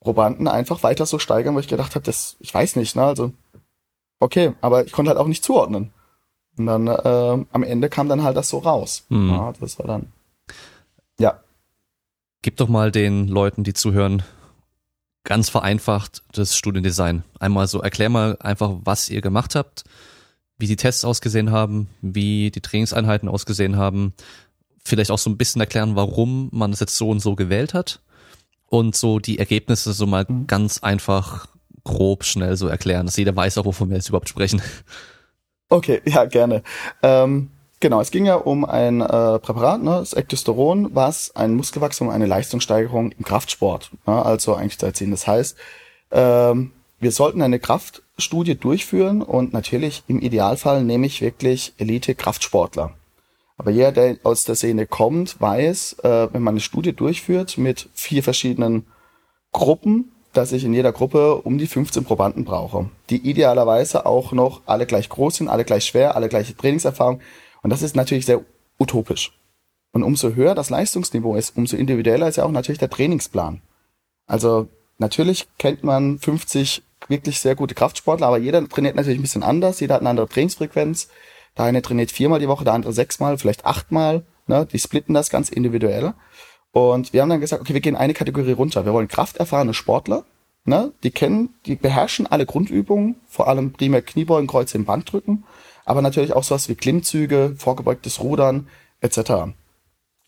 [0.00, 3.04] Probanden einfach weiter so steigern, wo ich gedacht habe, das, ich weiß nicht, ne?
[3.04, 3.32] Also,
[4.20, 5.92] okay, aber ich konnte halt auch nicht zuordnen.
[6.58, 9.06] Und dann äh, am Ende kam dann halt das so raus.
[9.08, 9.30] Mhm.
[9.30, 10.12] Ja, das war dann.
[11.18, 11.40] Ja.
[12.42, 14.22] Gib doch mal den Leuten, die zuhören,
[15.24, 17.24] ganz vereinfacht das Studiendesign.
[17.40, 19.84] Einmal so, erklär mal einfach, was ihr gemacht habt,
[20.58, 24.14] wie die Tests ausgesehen haben, wie die Trainingseinheiten ausgesehen haben.
[24.84, 28.00] Vielleicht auch so ein bisschen erklären, warum man es jetzt so und so gewählt hat.
[28.66, 30.46] Und so die Ergebnisse so mal mhm.
[30.46, 31.46] ganz einfach,
[31.84, 34.62] grob, schnell so erklären, dass jeder weiß auch, wovon wir jetzt überhaupt sprechen.
[35.68, 36.62] Okay, ja, gerne.
[37.02, 37.50] Ähm,
[37.84, 42.24] Genau, es ging ja um ein äh, Präparat, ne, das Ectosteron, was ein Muskelwachstum, eine
[42.24, 45.10] Leistungssteigerung im Kraftsport, ne, also eigentlich zu erzielen.
[45.10, 45.54] Das heißt,
[46.10, 52.94] ähm, wir sollten eine Kraftstudie durchführen und natürlich im Idealfall nehme ich wirklich Elite-Kraftsportler.
[53.58, 57.90] Aber jeder, der aus der Szene kommt, weiß, äh, wenn man eine Studie durchführt mit
[57.92, 58.86] vier verschiedenen
[59.52, 64.62] Gruppen, dass ich in jeder Gruppe um die 15 Probanden brauche, die idealerweise auch noch
[64.64, 67.20] alle gleich groß sind, alle gleich schwer, alle gleiche Trainingserfahrung.
[67.64, 68.44] Und das ist natürlich sehr
[68.78, 69.32] utopisch.
[69.92, 73.62] Und umso höher das Leistungsniveau ist, umso individueller ist ja auch natürlich der Trainingsplan.
[74.26, 79.42] Also natürlich kennt man 50 wirklich sehr gute Kraftsportler, aber jeder trainiert natürlich ein bisschen
[79.42, 81.08] anders, jeder hat eine andere Trainingsfrequenz.
[81.56, 84.24] Der eine trainiert viermal die Woche, der andere sechsmal, vielleicht achtmal.
[84.46, 84.66] Ne?
[84.70, 86.12] Die splitten das ganz individuell.
[86.72, 88.84] Und wir haben dann gesagt, okay, wir gehen eine Kategorie runter.
[88.84, 90.26] Wir wollen krafterfahrene Sportler,
[90.66, 90.92] ne?
[91.02, 95.44] die kennen, die beherrschen alle Grundübungen, vor allem primär Kniebeugen, Kreuze im Bankdrücken,
[95.84, 98.68] aber natürlich auch sowas wie Klimmzüge, vorgebeugtes Rudern
[99.00, 99.18] etc.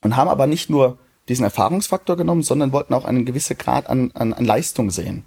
[0.03, 4.13] Und haben aber nicht nur diesen Erfahrungsfaktor genommen, sondern wollten auch einen gewissen Grad an,
[4.15, 5.25] an, an Leistung sehen.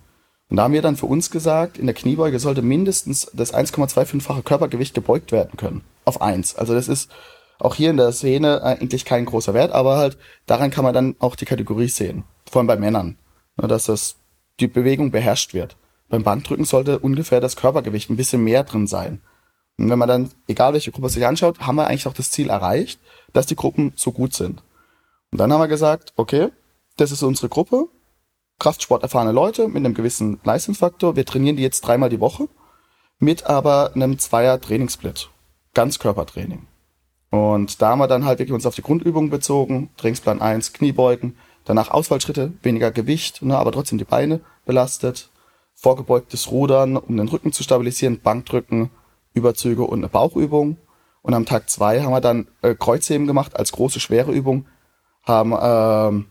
[0.49, 4.41] Und da haben wir dann für uns gesagt, in der Kniebeuge sollte mindestens das 1,25-fache
[4.41, 5.83] Körpergewicht gebeugt werden können.
[6.05, 6.55] Auf eins.
[6.55, 7.11] Also das ist
[7.59, 11.15] auch hier in der Szene eigentlich kein großer Wert, aber halt daran kann man dann
[11.19, 12.23] auch die Kategorie sehen.
[12.49, 13.17] Vor allem bei Männern.
[13.57, 14.15] Dass das,
[14.59, 15.75] die Bewegung beherrscht wird.
[16.07, 19.21] Beim Bankdrücken sollte ungefähr das Körpergewicht ein bisschen mehr drin sein.
[19.79, 22.49] Und wenn man dann, egal welche Gruppe sich anschaut, haben wir eigentlich auch das Ziel
[22.49, 22.99] erreicht,
[23.33, 24.61] dass die Gruppen so gut sind.
[25.31, 26.49] Und dann haben wir gesagt, okay,
[26.97, 27.87] das ist unsere Gruppe,
[28.59, 31.15] Kraftsport erfahrene Leute mit einem gewissen Leistungsfaktor.
[31.15, 32.49] Wir trainieren die jetzt dreimal die Woche
[33.19, 35.29] mit aber einem Zweier Trainingssplit.
[35.73, 36.67] Ganzkörpertraining.
[37.29, 39.91] Und da haben wir dann halt wirklich uns auf die Grundübungen bezogen.
[39.95, 45.29] Trainingsplan 1, Kniebeugen, danach Ausfallschritte, weniger Gewicht, ne, aber trotzdem die Beine belastet.
[45.75, 48.89] Vorgebeugtes Rudern, um den Rücken zu stabilisieren, Bankdrücken,
[49.39, 50.77] Überzüge und eine Bauchübung.
[51.21, 54.67] Und am Tag zwei haben wir dann äh, Kreuzheben gemacht als große, schwere Übung.
[55.23, 56.25] Haben ähm,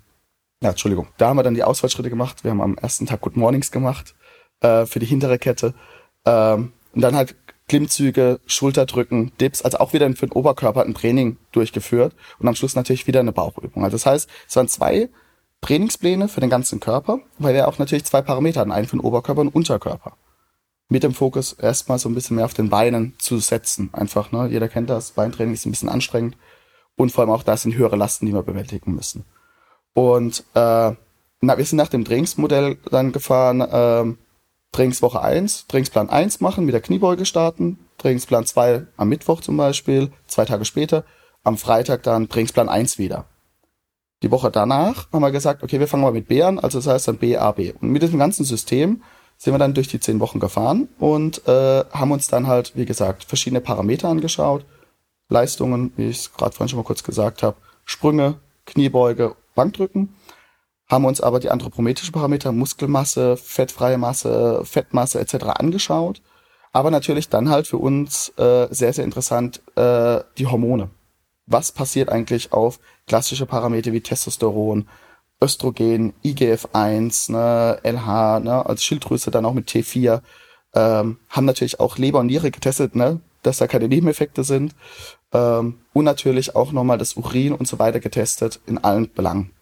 [0.62, 2.42] ja, Entschuldigung, da haben wir dann die Ausfallschritte gemacht.
[2.42, 4.14] Wir haben am ersten Tag Good Mornings gemacht
[4.60, 5.74] äh, für die hintere Kette.
[6.24, 7.36] Ähm, und dann halt
[7.68, 12.74] Klimmzüge, Schulterdrücken, Dips, also auch wieder für den Oberkörper ein Training durchgeführt und am Schluss
[12.74, 13.84] natürlich wieder eine Bauchübung.
[13.84, 15.10] Also das heißt, es waren zwei
[15.60, 19.04] Trainingspläne für den ganzen Körper, weil wir auch natürlich zwei Parameter hatten, einen für den
[19.04, 20.16] Oberkörper und Unterkörper.
[20.88, 23.90] Mit dem Fokus erstmal so ein bisschen mehr auf den Beinen zu setzen.
[23.92, 24.48] Einfach, ne?
[24.48, 26.36] Jeder kennt das, Beintraining ist ein bisschen anstrengend
[26.96, 29.24] und vor allem auch da sind höhere Lasten, die wir bewältigen müssen.
[29.94, 30.92] Und äh,
[31.40, 34.14] na, wir sind nach dem Trainingsmodell dann gefahren, äh,
[34.72, 40.12] Trainingswoche 1, Trainingsplan 1 machen, mit der Kniebeuge starten, Trainingsplan 2 am Mittwoch zum Beispiel,
[40.26, 41.04] zwei Tage später,
[41.44, 43.26] am Freitag dann Trainingsplan 1 wieder.
[44.22, 46.88] Die Woche danach haben wir gesagt, okay, wir fangen mal mit B an, also das
[46.88, 47.72] heißt dann B, A, B.
[47.80, 49.02] Und mit diesem ganzen System
[49.38, 52.84] sind wir dann durch die zehn Wochen gefahren und äh, haben uns dann halt, wie
[52.84, 54.64] gesagt, verschiedene Parameter angeschaut,
[55.28, 58.34] Leistungen, wie ich es gerade vorhin schon mal kurz gesagt habe, Sprünge,
[58.66, 60.14] Kniebeuge Bankdrücken,
[60.88, 65.46] haben uns aber die anthropometrischen Parameter, Muskelmasse, fettfreie Masse, Fettmasse etc.
[65.46, 66.20] angeschaut.
[66.72, 70.90] Aber natürlich dann halt für uns äh, sehr, sehr interessant äh, die Hormone.
[71.46, 74.86] Was passiert eigentlich auf klassische Parameter wie Testosteron,
[75.40, 80.20] Östrogen, IGF-1, ne, LH, ne, als Schilddrüse dann auch mit T4,
[80.74, 84.74] ähm, haben natürlich auch Leber und Niere getestet, ne, dass da keine Nebeneffekte sind
[85.32, 89.52] ähm, und natürlich auch nochmal das Urin und so weiter getestet in allen Belangen.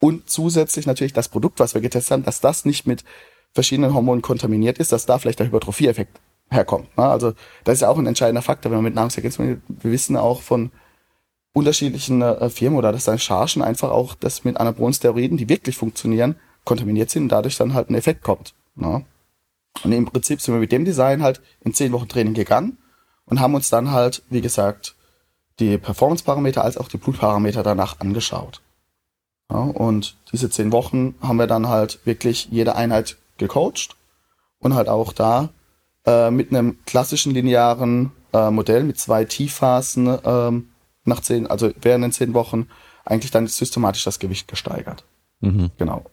[0.00, 3.04] Und zusätzlich natürlich das Produkt, was wir getestet haben, dass das nicht mit
[3.52, 6.18] verschiedenen Hormonen kontaminiert ist, dass da vielleicht der Hypertrophie-Effekt
[6.50, 6.96] herkommt.
[6.96, 7.04] Ne?
[7.04, 10.42] Also das ist ja auch ein entscheidender Faktor, wenn man mit Nahrungsergänzungsmitteln, wir wissen auch
[10.42, 10.72] von
[11.52, 15.76] unterschiedlichen äh, Firmen oder dass dann Chargen einfach auch das mit anabolen Steroiden, die wirklich
[15.76, 18.54] funktionieren, kontaminiert sind und dadurch dann halt ein Effekt kommt.
[18.74, 19.04] Ne?
[19.84, 22.78] Und im Prinzip sind wir mit dem Design halt in zehn Wochen Training gegangen
[23.26, 24.94] und haben uns dann halt, wie gesagt,
[25.58, 28.62] die Performance-Parameter als auch die Blutparameter danach angeschaut.
[29.50, 33.96] Ja, und diese zehn Wochen haben wir dann halt wirklich jede Einheit gecoacht
[34.58, 35.50] und halt auch da
[36.06, 40.71] äh, mit einem klassischen linearen äh, Modell mit zwei Tiefphasen ähm,
[41.04, 42.68] nach zehn, also während den zehn Wochen
[43.04, 45.04] eigentlich dann systematisch das Gewicht gesteigert.
[45.40, 45.70] Mhm.
[45.78, 46.04] Genau.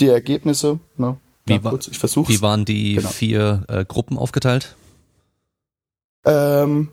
[0.00, 1.16] Die Ergebnisse, ne,
[1.46, 2.28] wie, war, kurz, ich versuch's.
[2.28, 3.08] wie waren die genau.
[3.08, 4.76] vier äh, Gruppen aufgeteilt?
[6.24, 6.88] Ähm,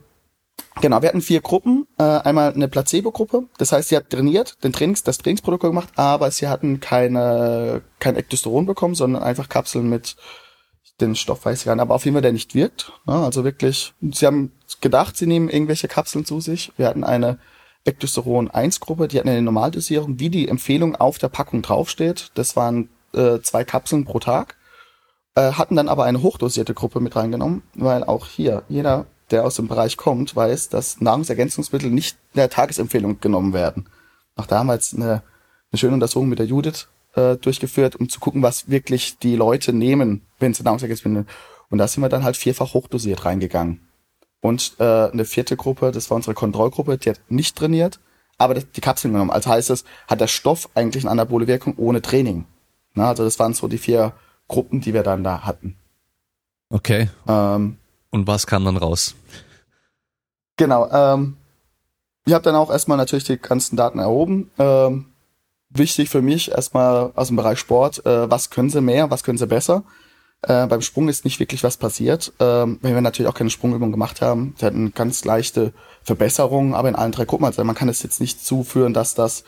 [0.79, 1.87] Genau, wir hatten vier Gruppen.
[1.97, 6.31] Äh, einmal eine Placebo-Gruppe, das heißt, sie hat trainiert, den Trainings, das Trainingsprotokoll gemacht, aber
[6.31, 10.15] sie hatten keine, kein Ektosteron bekommen, sondern einfach Kapseln mit
[10.99, 12.93] den Stoff weiß ich gar nicht, aber auf jeden Fall der nicht wirkt.
[13.07, 16.71] Ja, also wirklich, sie haben gedacht, sie nehmen irgendwelche Kapseln zu sich.
[16.77, 17.39] Wir hatten eine
[17.85, 22.31] Ektosteron-1-Gruppe, die hatten eine Normaldosierung, wie die Empfehlung auf der Packung draufsteht.
[22.35, 24.55] Das waren äh, zwei Kapseln pro Tag.
[25.35, 29.55] Äh, hatten dann aber eine hochdosierte Gruppe mit reingenommen, weil auch hier jeder der aus
[29.55, 33.87] dem Bereich kommt, weiß, dass Nahrungsergänzungsmittel nicht in der Tagesempfehlung genommen werden.
[34.35, 35.23] Auch damals eine,
[35.71, 39.73] eine schöne Untersuchung mit der Judith äh, durchgeführt, um zu gucken, was wirklich die Leute
[39.73, 41.37] nehmen, wenn sie Nahrungsergänzungsmittel nehmen.
[41.69, 43.87] Und da sind wir dann halt vierfach hochdosiert reingegangen.
[44.41, 47.99] Und äh, eine vierte Gruppe, das war unsere Kontrollgruppe, die hat nicht trainiert,
[48.37, 49.31] aber die Kapseln genommen.
[49.31, 52.45] Also heißt es, hat der Stoff eigentlich eine anabole Wirkung ohne Training.
[52.93, 54.13] Na, also das waren so die vier
[54.47, 55.77] Gruppen, die wir dann da hatten.
[56.69, 57.09] Okay.
[57.27, 57.77] Ähm,
[58.09, 59.15] Und was kam dann raus?
[60.57, 60.89] Genau.
[60.91, 61.37] Ähm,
[62.25, 64.51] ich habe dann auch erstmal natürlich die ganzen Daten erhoben.
[64.57, 65.05] Ähm,
[65.69, 69.37] wichtig für mich erstmal aus dem Bereich Sport, äh, was können sie mehr, was können
[69.37, 69.83] sie besser.
[70.43, 73.91] Äh, beim Sprung ist nicht wirklich was passiert, ähm, wenn wir natürlich auch keine Sprungübung
[73.91, 74.55] gemacht haben.
[74.57, 75.71] Sie hatten ganz leichte
[76.03, 77.45] Verbesserungen, aber in allen drei Gruppen.
[77.45, 79.43] Also man kann es jetzt nicht zuführen, dass das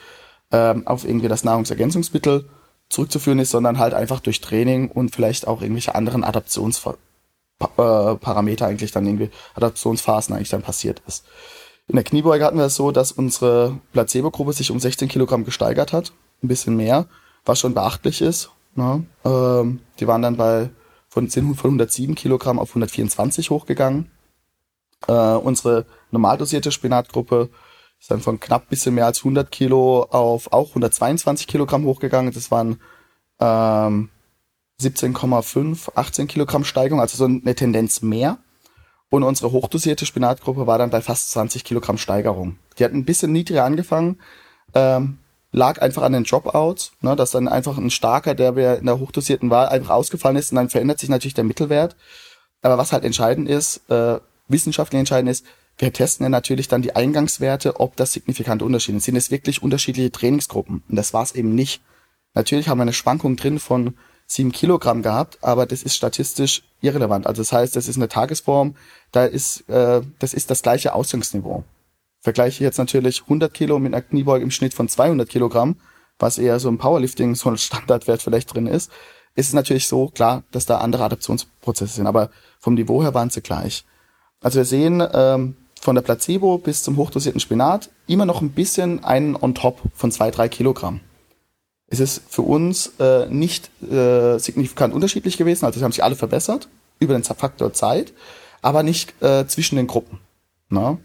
[0.51, 2.47] ähm, auf irgendwie das Nahrungsergänzungsmittel
[2.89, 8.91] zurückzuführen ist, sondern halt einfach durch Training und vielleicht auch irgendwelche anderen Adaptionsparameter äh, eigentlich
[8.91, 11.25] dann irgendwie, Adaptionsphasen eigentlich dann passiert ist.
[11.87, 15.91] In der Kniebeuge hatten wir es so, dass unsere Placebo-Gruppe sich um 16 Kilogramm gesteigert
[15.91, 16.13] hat.
[16.43, 17.07] Ein bisschen mehr,
[17.45, 18.51] was schon beachtlich ist.
[18.75, 19.03] Ne?
[19.25, 20.69] Ähm, die waren dann bei
[21.13, 24.09] von, sind von 107 Kilogramm auf 124 hochgegangen.
[25.07, 27.49] Äh, unsere normal dosierte Spinatgruppe
[27.99, 32.33] ist dann von knapp bisschen mehr als 100 Kilo auf auch 122 Kilogramm hochgegangen.
[32.33, 32.79] Das waren
[33.39, 34.09] ähm,
[34.81, 38.39] 17,5, 18 Kilogramm Steigung, also so eine Tendenz mehr.
[39.11, 42.57] Und unsere hochdosierte Spinatgruppe war dann bei fast 20 Kilogramm Steigerung.
[42.79, 44.19] Die hat ein bisschen niedriger angefangen,
[44.73, 45.19] ähm,
[45.53, 48.99] lag einfach an den Dropouts, ne, dass dann einfach ein starker, der wir in der
[48.99, 51.95] hochdosierten war, einfach ausgefallen ist und dann verändert sich natürlich der Mittelwert.
[52.61, 55.45] Aber was halt entscheidend ist, äh, wissenschaftlich entscheidend ist,
[55.77, 59.03] wir testen ja natürlich dann die Eingangswerte, ob das signifikante Unterschiede sind.
[59.03, 60.83] Sind es wirklich unterschiedliche Trainingsgruppen?
[60.87, 61.81] Und das war es eben nicht.
[62.33, 67.27] Natürlich haben wir eine Schwankung drin von sieben Kilogramm gehabt, aber das ist statistisch irrelevant.
[67.27, 68.75] Also das heißt, das ist eine Tagesform,
[69.11, 71.63] da ist, äh, das ist das gleiche Ausgangsniveau.
[72.23, 75.75] Vergleiche jetzt natürlich 100 Kilo mit einer Kniebeuge im Schnitt von 200 Kilogramm,
[76.17, 78.91] was eher so im Powerlifting so ein Standardwert vielleicht drin ist,
[79.35, 82.07] ist es natürlich so klar, dass da andere Adaptionsprozesse sind.
[82.07, 83.83] Aber vom Niveau her waren sie gleich.
[84.41, 89.03] Also wir sehen ähm, von der Placebo bis zum hochdosierten Spinat immer noch ein bisschen
[89.03, 91.01] einen on top von zwei, drei Kilogramm
[91.93, 95.65] ist es für uns äh, nicht äh, signifikant unterschiedlich gewesen.
[95.65, 96.67] Also sie haben sich alle verbessert
[96.99, 98.13] über den Faktor Zeit,
[98.63, 100.19] aber nicht äh, zwischen den Gruppen.
[100.69, 100.97] Na?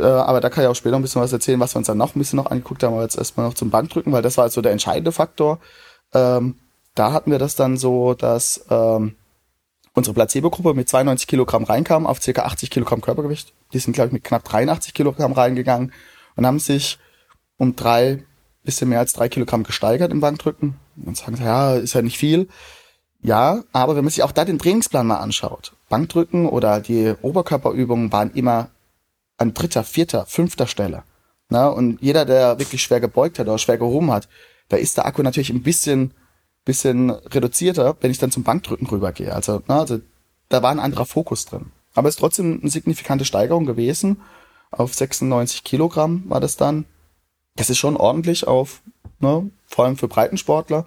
[0.00, 1.98] Äh, aber da kann ich auch später ein bisschen was erzählen, was wir uns dann
[1.98, 4.48] noch ein bisschen noch angeguckt haben, aber jetzt erstmal noch zum Bankdrücken, weil das war
[4.50, 5.58] so der entscheidende Faktor.
[6.12, 6.56] Ähm,
[6.94, 9.16] da hatten wir das dann so, dass ähm,
[9.94, 12.42] unsere Placebo-Gruppe mit 92 Kilogramm reinkam auf ca.
[12.42, 13.52] 80 Kilogramm Körpergewicht.
[13.72, 15.92] Die sind, glaube ich, mit knapp 83 Kilogramm reingegangen
[16.36, 16.98] und haben sich
[17.56, 18.24] um drei
[18.64, 20.76] bisschen mehr als drei Kilogramm gesteigert im Bankdrücken.
[21.04, 22.48] Und sagen sie, ja, ist ja nicht viel.
[23.22, 28.12] Ja, aber wenn man sich auch da den Trainingsplan mal anschaut, Bankdrücken oder die Oberkörperübungen
[28.12, 28.70] waren immer
[29.40, 31.02] an dritter, vierter, fünfter Stelle.
[31.48, 34.28] Na, und jeder, der wirklich schwer gebeugt hat oder schwer gehoben hat,
[34.68, 36.14] da ist der Akku natürlich ein bisschen,
[36.64, 39.34] bisschen reduzierter, wenn ich dann zum Bankdrücken rübergehe.
[39.34, 40.00] Also, na, also
[40.48, 41.72] da war ein anderer Fokus drin.
[41.94, 44.20] Aber es ist trotzdem eine signifikante Steigerung gewesen.
[44.70, 46.84] Auf 96 Kilogramm war das dann
[47.56, 48.82] das ist schon ordentlich auf,
[49.18, 50.86] ne, vor allem für Breitensportler.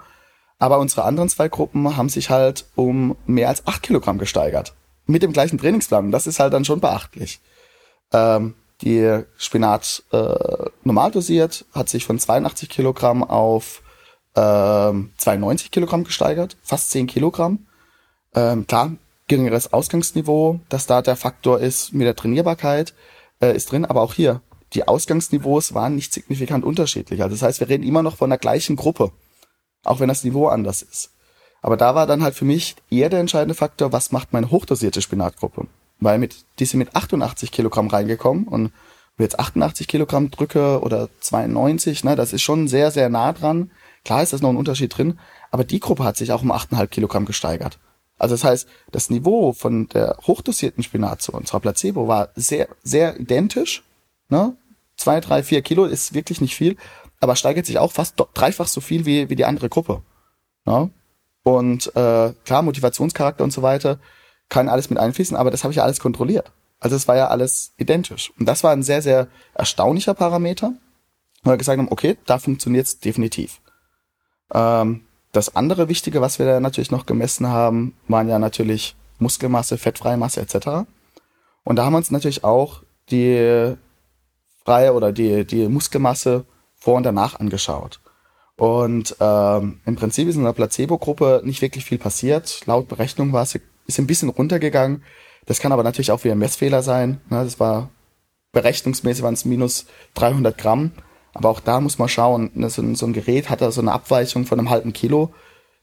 [0.59, 4.73] Aber unsere anderen zwei Gruppen haben sich halt um mehr als acht Kilogramm gesteigert.
[5.05, 6.11] Mit dem gleichen Trainingsplan.
[6.11, 7.41] Das ist halt dann schon beachtlich.
[8.13, 13.81] Ähm, die Spinat äh, normal dosiert hat sich von 82 Kilogramm auf
[14.35, 17.67] ähm, 92 Kilogramm gesteigert, fast 10 Kilogramm.
[18.35, 18.91] Ähm, klar,
[19.27, 22.93] geringeres Ausgangsniveau, dass da der Faktor ist mit der Trainierbarkeit,
[23.41, 24.41] äh, ist drin, aber auch hier
[24.73, 27.21] die Ausgangsniveaus waren nicht signifikant unterschiedlich.
[27.21, 29.11] Also das heißt, wir reden immer noch von der gleichen Gruppe,
[29.83, 31.11] auch wenn das Niveau anders ist.
[31.61, 35.01] Aber da war dann halt für mich eher der entscheidende Faktor, was macht meine hochdosierte
[35.01, 35.67] Spinatgruppe?
[36.03, 38.71] Weil mit, die sind mit 88 Kilogramm reingekommen und
[39.17, 43.71] jetzt 88 Kilogramm drücke oder 92, ne, das ist schon sehr, sehr nah dran.
[44.03, 45.19] Klar ist das noch ein Unterschied drin,
[45.51, 47.79] aber die Gruppe hat sich auch um 8,5 Kilogramm gesteigert.
[48.17, 53.19] Also das heißt, das Niveau von der hochdosierten Spinat zu unserer Placebo war sehr, sehr
[53.19, 53.83] identisch,
[54.29, 54.55] ne?
[54.97, 56.77] zwei, drei, vier Kilo ist wirklich nicht viel,
[57.19, 60.01] aber steigert sich auch fast dreifach so viel wie, wie die andere Gruppe.
[60.65, 60.89] Ja?
[61.43, 63.99] Und äh, klar, Motivationscharakter und so weiter
[64.49, 66.51] kann alles mit einfließen, aber das habe ich ja alles kontrolliert.
[66.79, 68.31] Also es war ja alles identisch.
[68.37, 70.73] Und das war ein sehr, sehr erstaunlicher Parameter,
[71.43, 73.61] wo wir gesagt haben, okay, da funktioniert es definitiv.
[74.53, 79.77] Ähm, das andere Wichtige, was wir da natürlich noch gemessen haben, waren ja natürlich Muskelmasse,
[79.77, 80.85] fettfreie Masse etc.
[81.63, 83.75] Und da haben wir uns natürlich auch die
[84.65, 87.99] freie oder die, die Muskelmasse vor und danach angeschaut.
[88.55, 92.65] Und ähm, im Prinzip ist in der Placebo-Gruppe nicht wirklich viel passiert.
[92.65, 93.53] Laut Berechnung war es
[93.87, 95.03] ist ein bisschen runtergegangen.
[95.45, 97.21] Das kann aber natürlich auch wieder ein Messfehler sein.
[97.29, 97.43] Ne?
[97.43, 97.89] Das war
[98.51, 100.91] berechnungsmäßig waren es minus 300 Gramm.
[101.33, 102.51] Aber auch da muss man schauen.
[102.53, 102.69] Ne?
[102.69, 105.33] So, ein, so ein Gerät hat da so eine Abweichung von einem halben Kilo.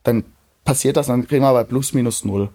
[0.03, 0.25] Dann
[0.65, 2.51] passiert das, dann kriegen wir bei plus minus null.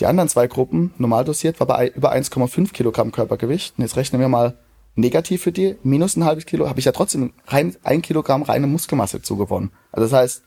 [0.00, 3.74] Die anderen zwei Gruppen, normal dosiert, war bei über 1,5 Kilogramm Körpergewicht.
[3.76, 4.58] Und jetzt rechnen wir mal
[4.94, 8.66] negativ für die, minus ein halbes Kilo, habe ich ja trotzdem rein, ein Kilogramm reine
[8.66, 9.70] Muskelmasse zugewonnen.
[9.90, 10.42] Also das heißt,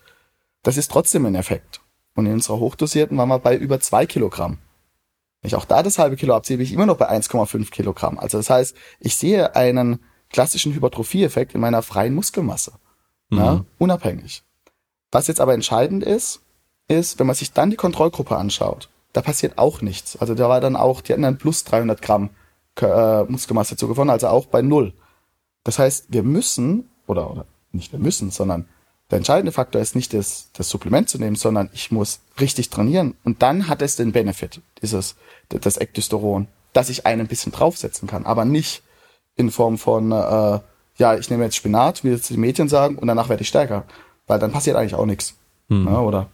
[0.63, 1.81] das ist trotzdem ein Effekt.
[2.15, 4.57] Und in unserer hochdosierten waren wir bei über zwei Kilogramm.
[5.41, 8.17] Wenn ich auch da das halbe Kilo abziehe, bin ich immer noch bei 1,5 Kilogramm.
[8.17, 9.99] Also das heißt, ich sehe einen
[10.29, 12.73] klassischen Hypertrophie-Effekt in meiner freien Muskelmasse.
[13.29, 13.37] Mhm.
[13.37, 14.43] Ja, unabhängig.
[15.11, 16.41] Was jetzt aber entscheidend ist,
[16.87, 20.17] ist, wenn man sich dann die Kontrollgruppe anschaut, da passiert auch nichts.
[20.17, 22.31] Also da war dann auch, die hatten dann plus 300 Gramm
[22.81, 24.93] äh, Muskelmasse zugewonnen, also auch bei null.
[25.63, 28.67] Das heißt, wir müssen, oder, oder nicht wir müssen, sondern
[29.11, 33.15] der entscheidende Faktor ist nicht das, das Supplement zu nehmen, sondern ich muss richtig trainieren.
[33.23, 35.15] Und dann hat es den Benefit, dieses,
[35.49, 38.81] das Ektosteron, dass ich einen ein bisschen draufsetzen kann, aber nicht
[39.35, 40.59] in Form von, äh,
[40.97, 43.85] ja, ich nehme jetzt Spinat, wie jetzt die Mädchen sagen, und danach werde ich stärker.
[44.27, 45.35] Weil dann passiert eigentlich auch nichts.
[45.69, 45.85] Hm.
[45.85, 46.27] Ja, oder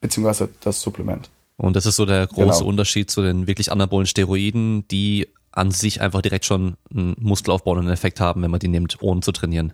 [0.00, 1.30] beziehungsweise das Supplement.
[1.56, 2.70] Und das ist so der große genau.
[2.70, 8.20] Unterschied zu den wirklich anabolen Steroiden, die an sich einfach direkt schon einen muskelaufbauenden Effekt
[8.20, 9.72] haben, wenn man die nimmt, ohne zu trainieren.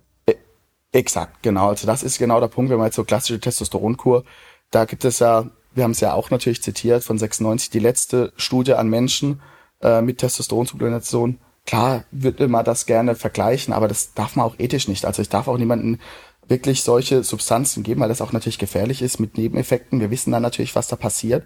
[0.97, 1.69] Exakt, genau.
[1.69, 4.25] Also das ist genau der Punkt, wenn man jetzt so klassische Testosteronkur,
[4.71, 5.45] da gibt es ja,
[5.75, 9.43] wir haben es ja auch natürlich zitiert von 96, die letzte Studie an Menschen
[9.83, 11.39] äh, mit Testosteronsupplementation.
[11.67, 15.05] Klar würde man das gerne vergleichen, aber das darf man auch ethisch nicht.
[15.05, 16.01] Also ich darf auch niemanden
[16.49, 20.01] wirklich solche Substanzen geben, weil das auch natürlich gefährlich ist mit Nebeneffekten.
[20.01, 21.45] Wir wissen dann natürlich, was da passiert.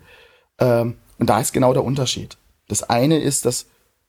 [0.61, 2.37] Ähm, und da ist genau der Unterschied.
[2.69, 3.67] Das eine ist das,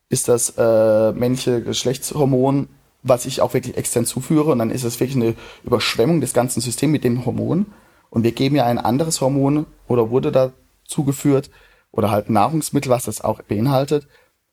[0.08, 2.70] ist das äh, männliche Geschlechtshormon,
[3.04, 4.52] was ich auch wirklich extern zuführe.
[4.52, 7.68] Und dann ist es wirklich eine Überschwemmung des ganzen Systems mit dem Hormon.
[8.10, 10.52] Und wir geben ja ein anderes Hormon oder wurde da
[10.86, 11.50] zugeführt
[11.92, 14.08] oder halt Nahrungsmittel, was das auch beinhaltet,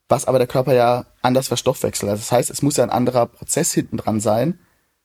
[0.07, 2.09] was aber der Körper ja anders verstoffwechselt.
[2.09, 4.59] Also das heißt, es muss ja ein anderer Prozess hinten dran sein,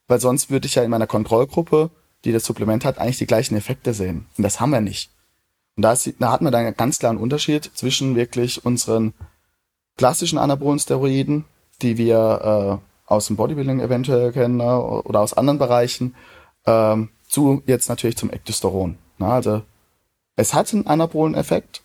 [0.07, 1.90] weil sonst würde ich ja in meiner Kontrollgruppe,
[2.24, 4.26] die das Supplement hat, eigentlich die gleichen Effekte sehen.
[4.36, 5.11] Und das haben wir nicht.
[5.76, 9.12] Und da, ist, da hat man dann einen ganz klaren Unterschied zwischen wirklich unseren
[9.97, 11.45] klassischen anabolen Steroiden,
[11.82, 16.15] die wir äh, aus dem Bodybuilding eventuell kennen ne, oder aus anderen Bereichen,
[16.67, 18.97] ähm, zu jetzt natürlich zum Ektosteron.
[19.19, 19.63] Na, also
[20.37, 21.83] es hat einen anabolen Effekt,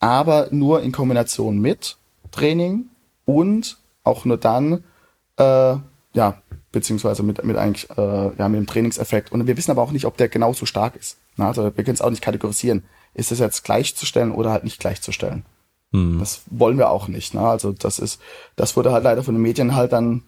[0.00, 1.96] aber nur in Kombination mit
[2.30, 2.86] Training
[3.24, 4.84] und auch nur dann,
[5.36, 5.76] äh,
[6.14, 6.42] ja,
[6.72, 9.30] beziehungsweise mit, mit eigentlich, äh, ja, mit dem Trainingseffekt.
[9.30, 11.18] Und wir wissen aber auch nicht, ob der genauso stark ist.
[11.36, 12.84] Na, also wir können es auch nicht kategorisieren.
[13.14, 15.44] Ist es jetzt gleichzustellen oder halt nicht gleichzustellen?
[15.92, 16.18] Hm.
[16.18, 17.34] Das wollen wir auch nicht.
[17.34, 17.40] Ne?
[17.40, 18.20] Also das ist,
[18.56, 20.22] das wurde halt leider von den Medien halt dann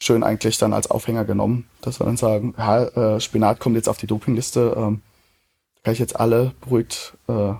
[0.00, 3.88] schön eigentlich dann als Aufhänger genommen, dass wir dann sagen, ja, äh, Spinat kommt jetzt
[3.88, 5.02] auf die Dopingliste, ähm,
[5.84, 7.52] kann ich jetzt alle beruhigt, äh,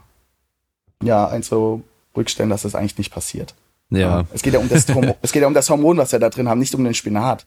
[1.03, 1.83] ja, eins so
[2.17, 3.55] ruhig stellen, dass das eigentlich nicht passiert.
[3.91, 4.25] Ja.
[4.33, 6.31] Es geht ja um das Hormon, es geht ja um das Hormon, was wir da
[6.31, 7.47] drin haben, nicht um den Spinat.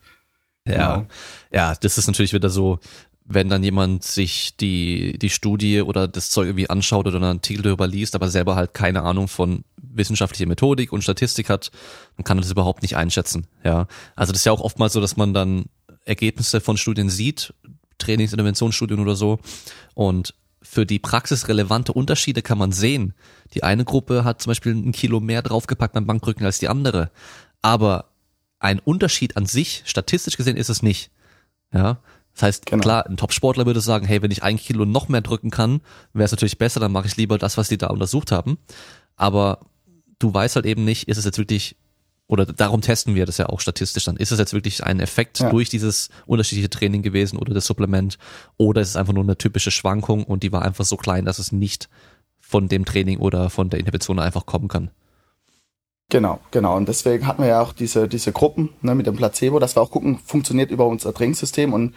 [0.66, 1.08] Ja, genau.
[1.52, 2.80] ja, das ist natürlich wieder so,
[3.26, 7.64] wenn dann jemand sich die, die Studie oder das Zeug irgendwie anschaut oder einen Artikel
[7.64, 11.72] darüber liest, aber selber halt keine Ahnung von wissenschaftlicher Methodik und Statistik hat,
[12.18, 13.48] dann kann er das überhaupt nicht einschätzen.
[13.64, 15.66] Ja, also das ist ja auch oftmals so, dass man dann
[16.06, 17.54] Ergebnisse von Studien sieht,
[18.00, 19.40] Trainingsinterventionsstudien oder so
[19.94, 23.14] und für die praxisrelevante Unterschiede kann man sehen.
[23.54, 27.12] Die eine Gruppe hat zum Beispiel ein Kilo mehr draufgepackt beim Bankdrücken als die andere.
[27.62, 28.06] Aber
[28.60, 31.12] ein Unterschied an sich, statistisch gesehen, ist es nicht.
[31.74, 32.00] Ja.
[32.34, 32.82] Das heißt, genau.
[32.82, 35.82] klar, ein Top-Sportler würde sagen, hey, wenn ich ein Kilo noch mehr drücken kann,
[36.14, 38.58] wäre es natürlich besser, dann mache ich lieber das, was die da untersucht haben.
[39.16, 39.60] Aber
[40.20, 41.76] du weißt halt eben nicht, ist es jetzt wirklich,
[42.28, 45.40] oder darum testen wir das ja auch statistisch dann, ist es jetzt wirklich ein Effekt
[45.40, 45.50] ja.
[45.50, 48.18] durch dieses unterschiedliche Training gewesen oder das Supplement,
[48.58, 51.38] oder ist es einfach nur eine typische Schwankung und die war einfach so klein, dass
[51.38, 51.88] es nicht
[52.40, 54.90] von dem Training oder von der Intervention einfach kommen kann.
[56.10, 56.76] Genau, genau.
[56.78, 59.82] Und deswegen hatten wir ja auch diese, diese Gruppen ne, mit dem Placebo, dass wir
[59.82, 61.74] auch gucken, funktioniert über unser Trainingssystem.
[61.74, 61.96] Und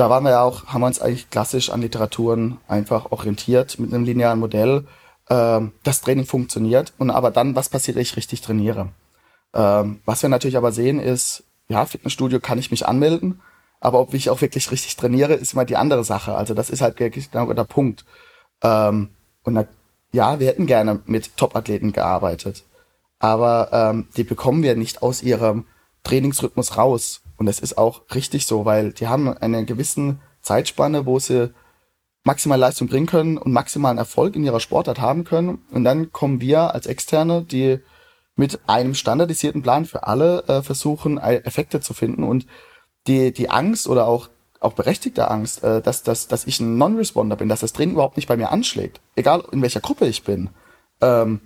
[0.00, 3.92] da waren wir ja auch, haben wir uns eigentlich klassisch an Literaturen einfach orientiert mit
[3.92, 4.86] einem linearen Modell.
[5.30, 6.92] Ähm, das Training funktioniert.
[6.98, 8.90] Und aber dann, was passiert, wenn ich richtig trainiere?
[9.54, 13.40] Ähm, was wir natürlich aber sehen ist, ja, Fitnessstudio kann ich mich anmelden,
[13.80, 16.34] aber ob ich auch wirklich richtig trainiere, ist immer die andere Sache.
[16.34, 18.04] Also das ist halt genau der Punkt.
[18.62, 19.10] Ähm,
[19.44, 19.66] und da,
[20.12, 22.64] ja, wir hätten gerne mit Top-Athleten gearbeitet
[23.18, 25.66] aber ähm, die bekommen wir nicht aus ihrem
[26.08, 27.20] Trainingsrhythmus raus.
[27.36, 31.52] Und das ist auch richtig so, weil die haben eine gewissen Zeitspanne, wo sie
[32.24, 35.62] maximal Leistung bringen können und maximalen Erfolg in ihrer Sportart haben können.
[35.70, 37.78] Und dann kommen wir als Externe, die
[38.36, 42.24] mit einem standardisierten Plan für alle äh, versuchen, Effekte zu finden.
[42.24, 42.46] Und
[43.06, 44.28] die, die Angst oder auch,
[44.60, 48.16] auch berechtigte Angst, äh, dass, dass, dass ich ein Non-Responder bin, dass das Training überhaupt
[48.16, 50.50] nicht bei mir anschlägt, egal in welcher Gruppe ich bin,
[51.00, 51.40] ähm,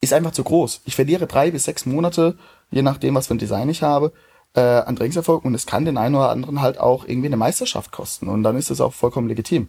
[0.00, 0.82] ist einfach zu groß.
[0.84, 2.36] Ich verliere drei bis sechs Monate,
[2.74, 4.12] je nachdem, was für ein Design ich habe,
[4.54, 7.92] äh, an Trainingserfolg und es kann den einen oder anderen halt auch irgendwie eine Meisterschaft
[7.92, 9.68] kosten und dann ist es auch vollkommen legitim.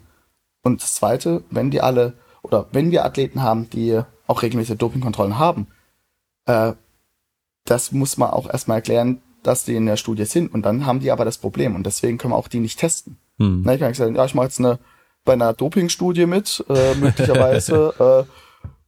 [0.64, 5.38] Und das Zweite, wenn die alle oder wenn wir Athleten haben, die auch regelmäßige Dopingkontrollen
[5.38, 5.68] haben,
[6.46, 6.74] äh,
[7.66, 10.54] das muss man auch erstmal erklären, dass die in der Studie sind.
[10.54, 11.76] Und dann haben die aber das Problem.
[11.76, 13.18] Und deswegen können wir auch die nicht testen.
[13.38, 13.64] Hm.
[13.66, 14.80] Na, ich kann sagen, ja, ich mache jetzt eine,
[15.24, 18.32] bei einer Dopingstudie mit, äh, möglicherweise, äh,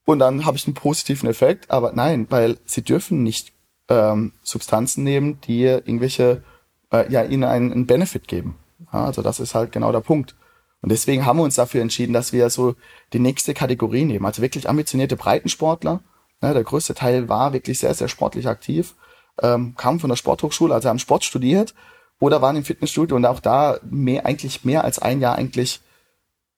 [0.05, 1.69] und dann habe ich einen positiven Effekt.
[1.69, 3.53] Aber nein, weil sie dürfen nicht
[3.89, 6.43] ähm, Substanzen nehmen, die irgendwelche,
[6.91, 8.57] äh, ja, ihnen einen, einen Benefit geben.
[8.93, 10.35] Ja, also das ist halt genau der Punkt.
[10.81, 12.75] Und deswegen haben wir uns dafür entschieden, dass wir so
[13.13, 14.25] die nächste Kategorie nehmen.
[14.25, 16.01] Also wirklich ambitionierte Breitensportler.
[16.41, 18.93] Ja, der größte Teil war wirklich sehr, sehr sportlich aktiv,
[19.41, 21.73] ähm, kam von der Sporthochschule, also haben Sport studiert
[22.19, 25.81] oder waren im Fitnessstudio und auch da mehr, eigentlich mehr als ein Jahr eigentlich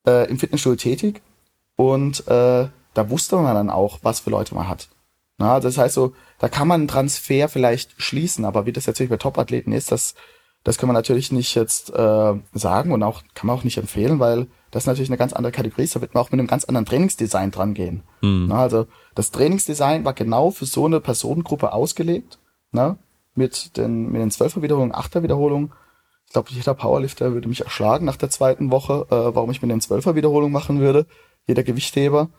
[0.06, 1.22] äh, im Fitnessstudio tätig.
[1.78, 4.90] Und äh, da wusste man dann auch, was für Leute man hat.
[5.40, 9.10] Na, das heißt so, da kann man einen Transfer vielleicht schließen, aber wie das natürlich
[9.10, 10.14] bei Topathleten ist, das
[10.64, 14.20] das kann man natürlich nicht jetzt äh, sagen und auch kann man auch nicht empfehlen,
[14.20, 15.96] weil das natürlich eine ganz andere Kategorie ist.
[15.96, 18.04] Da wird man auch mit einem ganz anderen Trainingsdesign dran gehen.
[18.22, 18.48] Mhm.
[18.50, 18.86] Na, also
[19.16, 22.40] das Trainingsdesign war genau für so eine Personengruppe ausgelegt.
[22.72, 22.98] Ne?
[23.36, 25.72] Mit den mit den zwölfer Wiederholungen, achter Wiederholungen.
[26.26, 29.72] Ich glaube, jeder Powerlifter würde mich erschlagen nach der zweiten Woche, äh, warum ich mit
[29.72, 31.08] den zwölfer Wiederholungen machen würde.
[31.48, 32.30] Jeder Gewichtheber.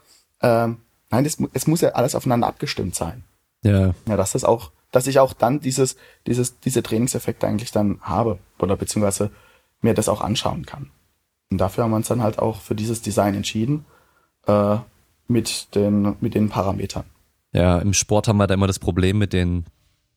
[0.43, 3.25] Ähm, nein, es, es muss ja alles aufeinander abgestimmt sein.
[3.63, 3.95] Ja.
[4.07, 5.97] Ja, dass das auch dass ich auch dann dieses,
[6.27, 9.31] dieses, diese Trainingseffekte eigentlich dann habe oder beziehungsweise
[9.81, 10.91] mir das auch anschauen kann.
[11.51, 13.85] Und dafür haben wir uns dann halt auch für dieses Design entschieden,
[14.47, 14.77] äh,
[15.27, 17.05] mit den, mit den Parametern.
[17.53, 19.65] Ja, im Sport haben wir da immer das Problem mit den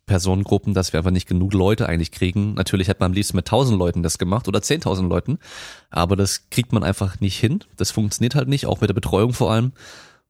[0.06, 2.56] Personengruppen, dass wir einfach nicht genug Leute eigentlich kriegen.
[2.56, 5.40] Natürlich hätte man am liebsten mit 1000 Leuten das gemacht oder 10.000 Leuten,
[5.90, 7.64] aber das kriegt man einfach nicht hin.
[7.78, 9.72] Das funktioniert halt nicht, auch mit der Betreuung vor allem.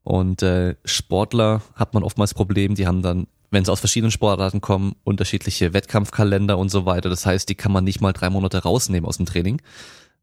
[0.03, 4.61] Und äh, Sportler hat man oftmals Problem, die haben dann wenn sie aus verschiedenen Sportarten
[4.61, 7.09] kommen, unterschiedliche Wettkampfkalender und so weiter.
[7.09, 9.61] Das heißt, die kann man nicht mal drei Monate rausnehmen aus dem Training,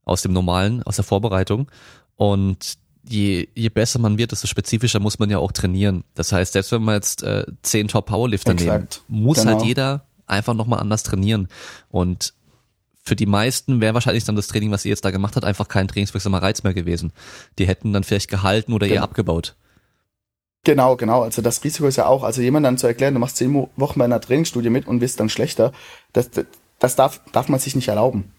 [0.04, 1.70] aus dem normalen, aus der Vorbereitung.
[2.16, 2.76] Und
[3.08, 6.02] je, je besser man wird, desto spezifischer muss man ja auch trainieren.
[6.14, 9.02] Das heißt, selbst wenn man jetzt äh, zehn Top Powerlifter Exakt.
[9.08, 9.58] nehmen, muss halt genau.
[9.58, 11.46] halt jeder einfach nochmal anders trainieren.
[11.88, 12.34] Und
[13.02, 15.68] für die meisten wäre wahrscheinlich dann das Training, was ihr jetzt da gemacht hat, einfach
[15.68, 17.12] kein trainingswirksamer Reiz mehr gewesen.
[17.60, 18.98] Die hätten dann vielleicht gehalten oder genau.
[18.98, 19.54] eher abgebaut.
[20.64, 21.22] Genau, genau.
[21.22, 23.98] Also das Risiko ist ja auch, also jemand dann zu erklären, du machst zehn Wochen
[23.98, 25.72] bei einer Trainingsstudie mit und wirst dann schlechter,
[26.12, 26.30] das,
[26.78, 28.32] das, darf, darf man sich nicht erlauben.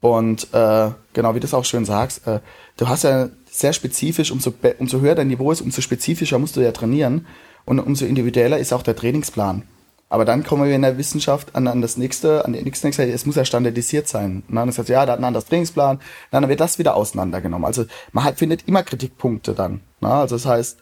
[0.00, 2.40] Und äh, genau, wie du es auch schön sagst, äh,
[2.76, 6.60] du hast ja sehr spezifisch, umso, umso höher dein Niveau ist, umso spezifischer musst du
[6.60, 7.26] ja trainieren
[7.64, 9.62] und umso individueller ist auch der Trainingsplan.
[10.10, 13.26] Aber dann kommen wir in der Wissenschaft an, an das nächste, an die nächste, es
[13.26, 14.44] muss ja standardisiert sein.
[14.48, 15.98] Und dann ist das, ja, da hat ein anderes Trainingsplan,
[16.30, 17.64] dann wird das wieder auseinandergenommen.
[17.64, 19.80] Also man hat, findet immer Kritikpunkte dann.
[20.00, 20.20] Na?
[20.20, 20.78] Also das heißt,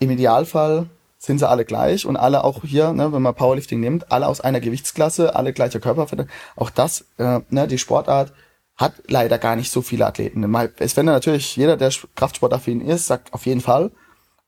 [0.00, 0.86] im Idealfall
[1.18, 4.40] sind sie alle gleich und alle auch hier, ne, wenn man Powerlifting nimmt, alle aus
[4.40, 6.26] einer Gewichtsklasse, alle gleicher Körperfette.
[6.56, 8.32] Auch das, äh, ne, die Sportart
[8.76, 10.52] hat leider gar nicht so viele Athleten.
[10.78, 13.90] Es wenn natürlich jeder, der Kraftsportaffin ist, sagt auf jeden Fall,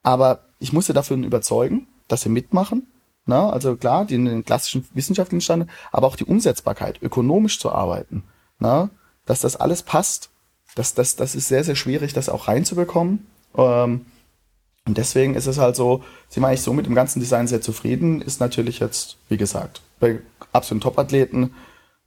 [0.03, 2.87] aber ich musste dafür überzeugen, dass sie mitmachen.
[3.27, 3.37] Ne?
[3.37, 8.25] Also klar, die in den klassischen wissenschaftlichen Stand, aber auch die Umsetzbarkeit, ökonomisch zu arbeiten,
[8.59, 8.89] ne?
[9.27, 10.31] dass das alles passt.
[10.75, 13.27] Das, das, das ist sehr, sehr schwierig, das auch reinzubekommen.
[13.55, 14.07] Ähm,
[14.87, 17.61] und deswegen ist es halt so, sind wir eigentlich so mit dem ganzen Design sehr
[17.61, 20.21] zufrieden, ist natürlich jetzt, wie gesagt, bei
[20.53, 21.55] absoluten Top-Athleten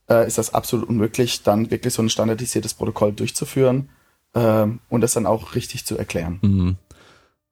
[0.10, 3.90] äh, ist das absolut unmöglich, dann wirklich so ein standardisiertes Protokoll durchzuführen
[4.34, 6.40] äh, und das dann auch richtig zu erklären.
[6.42, 6.76] Mhm.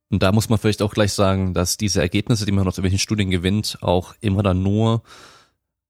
[0.10, 3.00] Und da muss man vielleicht auch gleich sagen, dass diese Ergebnisse, die man aus irgendwelchen
[3.00, 5.02] Studien gewinnt, auch immer dann nur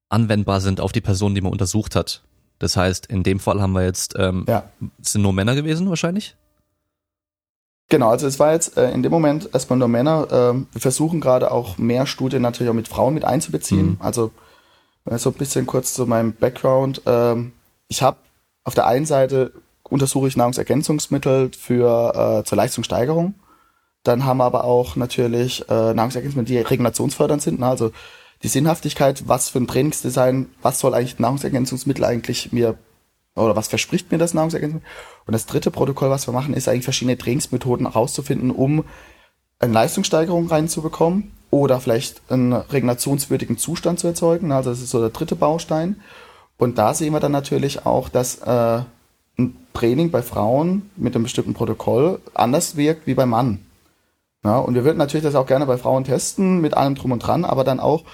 [0.08, 2.22] anwendbar sind auf die Person, die man untersucht hat.
[2.58, 4.70] Das heißt, in dem Fall haben wir jetzt, ähm, ja.
[5.00, 6.36] sind nur Männer gewesen wahrscheinlich?
[7.90, 10.28] Genau, also es war jetzt äh, in dem Moment erstmal nur Männer.
[10.30, 13.90] Ähm, wir versuchen gerade auch mehr Studien natürlich auch mit Frauen mit einzubeziehen.
[13.90, 13.96] Mhm.
[14.00, 14.30] Also
[15.04, 17.02] äh, so ein bisschen kurz zu meinem Background.
[17.06, 17.52] Ähm,
[17.88, 18.16] ich habe
[18.64, 23.34] auf der einen Seite untersuche ich Nahrungsergänzungsmittel für äh, zur Leistungssteigerung.
[24.02, 27.60] Dann haben wir aber auch natürlich äh, Nahrungsergänzungsmittel, die regenerationsfördernd sind.
[27.60, 27.66] Ne?
[27.66, 27.92] Also
[28.42, 32.76] die Sinnhaftigkeit, was für ein Trainingsdesign, was soll eigentlich Nahrungsergänzungsmittel eigentlich mir
[33.36, 34.90] oder was verspricht mir das Nahrungsergänzungsmittel?
[35.26, 38.84] Und das dritte Protokoll, was wir machen, ist eigentlich verschiedene Trainingsmethoden herauszufinden, um
[39.58, 44.52] eine Leistungssteigerung reinzubekommen oder vielleicht einen regenerationswürdigen Zustand zu erzeugen.
[44.52, 46.00] Also das ist so der dritte Baustein.
[46.58, 48.82] Und da sehen wir dann natürlich auch, dass äh,
[49.38, 53.60] ein Training bei Frauen mit einem bestimmten Protokoll anders wirkt wie beim Mann.
[54.44, 57.20] Ja, und wir würden natürlich das auch gerne bei Frauen testen, mit allem drum und
[57.20, 58.04] dran, aber dann auch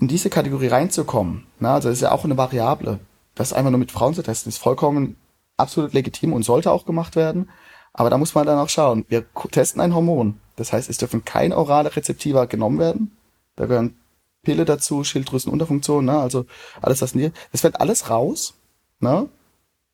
[0.00, 1.46] in diese Kategorie reinzukommen.
[1.60, 2.98] Ja, also das ist ja auch eine Variable.
[3.36, 5.16] Das einfach nur mit Frauen zu testen, ist vollkommen
[5.56, 7.50] absolut legitim und sollte auch gemacht werden.
[7.92, 9.04] Aber da muss man dann auch schauen.
[9.08, 10.40] Wir testen ein Hormon.
[10.56, 13.16] Das heißt, es dürfen kein orale Rezeptiva genommen werden.
[13.54, 13.96] Da gehören
[14.42, 16.18] Pille dazu, Schilddrüsenunterfunktion, ne?
[16.18, 16.46] also
[16.80, 17.30] alles das nie.
[17.52, 18.54] Das fällt alles raus.
[19.00, 19.28] Ne?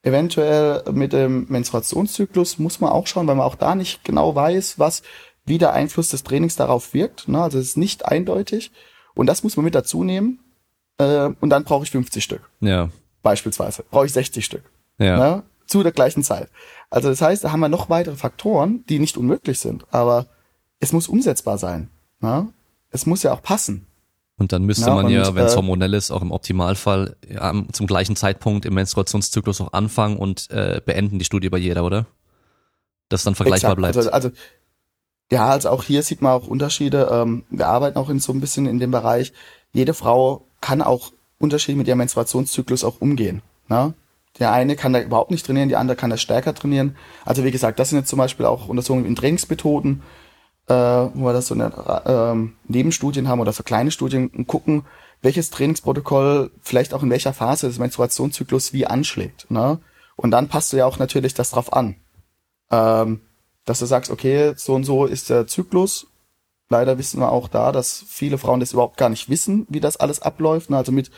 [0.03, 4.79] Eventuell mit dem Menstruationszyklus muss man auch schauen, weil man auch da nicht genau weiß,
[4.79, 5.03] was
[5.45, 7.29] wie der Einfluss des Trainings darauf wirkt.
[7.29, 7.43] Ne?
[7.43, 8.73] Also es ist nicht eindeutig.
[9.15, 10.41] Und das muss man mit dazu nehmen.
[10.99, 12.51] Äh, und dann brauche ich 50 Stück.
[12.61, 12.91] Ja.
[13.23, 13.85] Beispielsweise.
[13.91, 14.65] Brauche ich 60 Stück.
[14.99, 15.17] Ja.
[15.17, 15.43] Ne?
[15.67, 16.49] Zu der gleichen Zeit.
[16.91, 19.87] Also das heißt, da haben wir noch weitere Faktoren, die nicht unmöglich sind.
[19.91, 20.27] Aber
[20.81, 21.89] es muss umsetzbar sein.
[22.21, 22.49] Ne?
[22.91, 23.87] Es muss ja auch passen.
[24.39, 27.55] Und dann müsste Ja, man ja, wenn es äh, hormonell ist, auch im Optimalfall ja,
[27.73, 32.07] zum gleichen Zeitpunkt im Menstruationszyklus auch anfangen und äh, beenden die Studie bei jeder, oder?
[33.09, 33.95] Das dann vergleichbar Exakt.
[33.95, 33.97] bleibt.
[33.97, 34.31] Also, also
[35.31, 37.09] ja, also auch hier sieht man auch Unterschiede.
[37.11, 39.33] Ähm, wir arbeiten auch in so ein bisschen in dem Bereich.
[39.73, 41.13] Jede Frau kann auch
[41.43, 43.43] Unterschiede mit ihrem Menstruationszyklus auch umgehen.
[43.69, 43.95] Ne?
[44.39, 46.97] Der eine kann da überhaupt nicht trainieren, die andere kann da stärker trainieren.
[47.25, 50.03] Also wie gesagt, das sind jetzt zum Beispiel auch Untersuchungen in Trainingsmethoden,
[50.69, 54.85] äh, wo wir das so eine, ähm, Nebenstudien haben oder so kleine Studien und gucken,
[55.21, 59.51] welches Trainingsprotokoll vielleicht auch in welcher Phase des Menstruationszyklus wie anschlägt.
[59.51, 59.79] Ne?
[60.17, 61.97] Und dann passt du ja auch natürlich das drauf an.
[62.71, 63.21] Ähm,
[63.65, 66.07] dass du sagst, okay, so und so ist der Zyklus.
[66.73, 69.99] Leider wissen wir auch da, dass viele Frauen das überhaupt gar nicht wissen, wie das
[69.99, 70.79] alles abläuft, ne?
[70.79, 71.11] also mit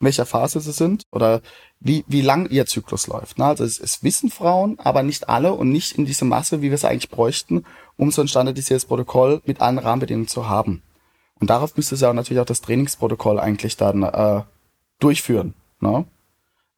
[0.00, 1.40] welcher Phase sie sind oder
[1.80, 3.38] wie, wie lang ihr Zyklus läuft.
[3.38, 3.46] Ne?
[3.46, 6.74] Also es, es wissen Frauen, aber nicht alle und nicht in dieser Masse, wie wir
[6.74, 7.64] es eigentlich bräuchten,
[7.96, 10.82] um so ein standardisiertes Protokoll mit allen Rahmenbedingungen zu haben.
[11.40, 14.42] Und darauf müsste sie auch natürlich auch das Trainingsprotokoll eigentlich dann äh,
[15.00, 15.54] durchführen.
[15.80, 16.04] Ne?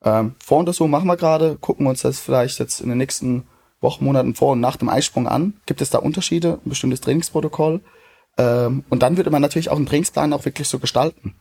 [0.05, 3.49] Ähm, Voruntersuchung machen wir gerade, gucken uns das vielleicht jetzt in den nächsten
[3.81, 5.55] Wochen, Monaten vor und nach dem Eisprung an.
[5.66, 7.81] Gibt es da Unterschiede, ein bestimmtes Trainingsprotokoll?
[8.41, 11.34] Ähm, und dann würde man natürlich auch einen Trainingsplan auch wirklich so gestalten.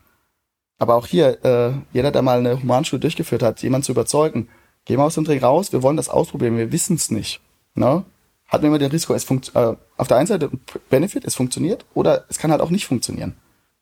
[0.79, 4.49] Aber auch hier, äh, jeder, der mal eine Humanschule durchgeführt hat, jemand zu überzeugen,
[4.83, 7.39] gehen wir aus dem Training raus, wir wollen das ausprobieren, wir wissen es nicht.
[7.73, 8.03] Ne?
[8.47, 10.49] Hat man immer den Risiko, es funkt, äh, auf der einen Seite
[10.89, 13.35] Benefit, es funktioniert, oder es kann halt auch nicht funktionieren.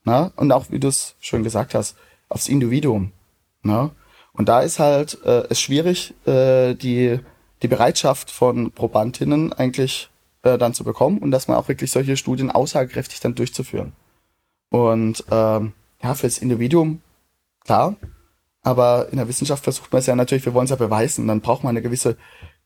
[0.03, 0.31] Ne?
[0.35, 1.95] Und auch, wie du es schon gesagt hast,
[2.29, 3.13] aufs Individuum.
[3.63, 3.89] Ne?
[4.33, 7.19] Und da ist halt äh, es schwierig, äh, die,
[7.63, 10.09] die Bereitschaft von Probandinnen eigentlich
[10.47, 13.93] äh, dann zu bekommen und dass man auch wirklich solche Studien aussagekräftig dann durchzuführen.
[14.69, 17.01] Und ähm, ja, fürs Individuum,
[17.63, 17.95] klar,
[18.63, 21.41] aber in der Wissenschaft versucht man es ja natürlich, wir wollen es ja beweisen, dann
[21.41, 22.17] braucht man eine gewisse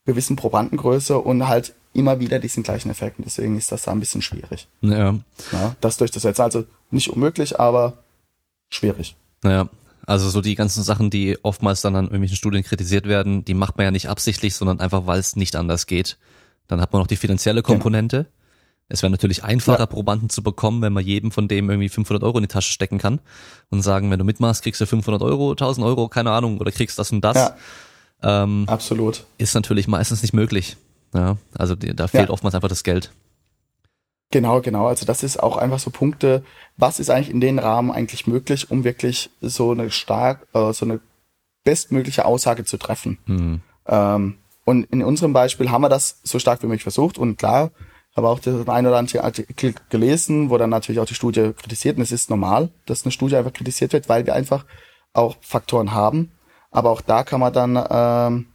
[0.04, 3.18] gewissen Probandengröße und halt immer wieder diesen gleichen Effekt.
[3.18, 4.66] Und deswegen ist das da ein bisschen schwierig.
[4.80, 5.18] Ja.
[5.52, 6.42] Ja, das durchzusetzen.
[6.42, 7.98] Also nicht unmöglich, aber
[8.70, 9.14] schwierig.
[9.42, 9.68] Naja,
[10.06, 13.76] also so die ganzen Sachen, die oftmals dann an irgendwelchen Studien kritisiert werden, die macht
[13.76, 16.18] man ja nicht absichtlich, sondern einfach, weil es nicht anders geht.
[16.68, 18.26] Dann hat man noch die finanzielle Komponente.
[18.88, 19.86] Es wäre natürlich einfacher, Ja.
[19.86, 22.98] Probanden zu bekommen, wenn man jedem von dem irgendwie 500 Euro in die Tasche stecken
[22.98, 23.20] kann
[23.70, 26.98] und sagen, wenn du mitmachst, kriegst du 500 Euro, 1000 Euro, keine Ahnung, oder kriegst
[26.98, 27.36] das und das.
[27.36, 27.56] Ja,
[28.44, 29.24] Ähm, absolut.
[29.38, 30.76] ist natürlich meistens nicht möglich.
[31.14, 32.30] Ja, also da fehlt Ja.
[32.32, 33.10] oftmals einfach das Geld.
[34.30, 34.86] Genau, genau.
[34.86, 36.42] Also das ist auch einfach so Punkte,
[36.76, 40.86] was ist eigentlich in den Rahmen eigentlich möglich, um wirklich so eine stark, äh, so
[40.86, 41.00] eine
[41.64, 43.18] bestmögliche Aussage zu treffen.
[43.26, 43.60] Hm.
[43.86, 47.70] Ähm, und in unserem Beispiel haben wir das so stark wie möglich versucht und klar,
[48.14, 51.96] habe auch den ein oder anderen Artikel gelesen, wo dann natürlich auch die Studie kritisiert
[51.96, 54.66] und es ist normal, dass eine Studie einfach kritisiert wird, weil wir einfach
[55.14, 56.32] auch Faktoren haben.
[56.70, 58.46] Aber auch da kann man dann ähm,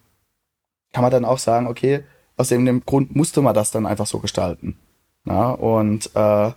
[0.94, 2.04] kann man dann auch sagen, okay,
[2.38, 4.80] aus dem, Grund musste man das dann einfach so gestalten.
[5.26, 6.52] Ja, und äh,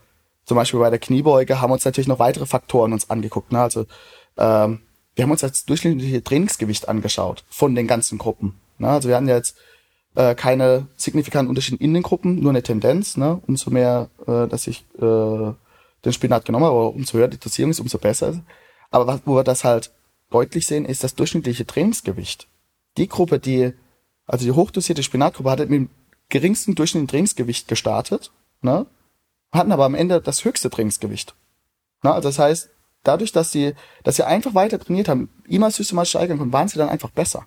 [0.45, 3.53] zum Beispiel bei der Kniebeuge haben wir uns natürlich noch weitere Faktoren uns angeguckt.
[3.53, 3.61] Ne?
[3.61, 3.81] Also
[4.37, 4.81] ähm,
[5.15, 8.61] wir haben uns das durchschnittliche Trainingsgewicht angeschaut von den ganzen Gruppen.
[8.81, 8.89] Ne?
[8.89, 9.57] Also wir hatten ja jetzt
[10.15, 13.17] äh, keine signifikanten Unterschiede in den Gruppen, nur eine Tendenz.
[13.17, 13.41] Ne?
[13.47, 15.53] Umso mehr, äh, dass ich äh,
[16.05, 18.43] den Spinat genommen habe, umso höher die Dosierung ist, umso besser.
[18.91, 19.93] Aber was, wo wir das halt
[20.31, 22.49] deutlich sehen, ist das durchschnittliche Trainingsgewicht.
[22.97, 23.73] Die Gruppe, die,
[24.27, 25.91] also die hochdosierte Spinatgruppe, hatte mit dem
[26.29, 28.87] geringsten durchschnittlichen Trainingsgewicht gestartet, ne?
[29.53, 31.35] hatten aber am Ende das höchste Trainingsgewicht.
[32.03, 32.13] Ne?
[32.13, 32.71] Also das heißt,
[33.03, 33.75] dadurch, dass sie,
[34.05, 37.47] dass sie einfach weiter trainiert haben, immer systematisch steigern konnten, waren sie dann einfach besser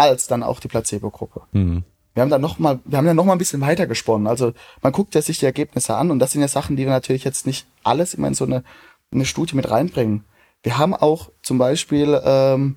[0.00, 1.42] als dann auch die Placebo-Gruppe.
[1.52, 1.84] Hm.
[2.14, 4.26] Wir haben dann noch mal, wir haben dann noch mal ein bisschen weiter gesponnen.
[4.26, 6.90] Also man guckt ja sich die Ergebnisse an und das sind ja Sachen, die wir
[6.90, 8.64] natürlich jetzt nicht alles immer in so eine,
[9.12, 10.24] eine Studie mit reinbringen.
[10.62, 12.76] Wir haben auch zum Beispiel ähm,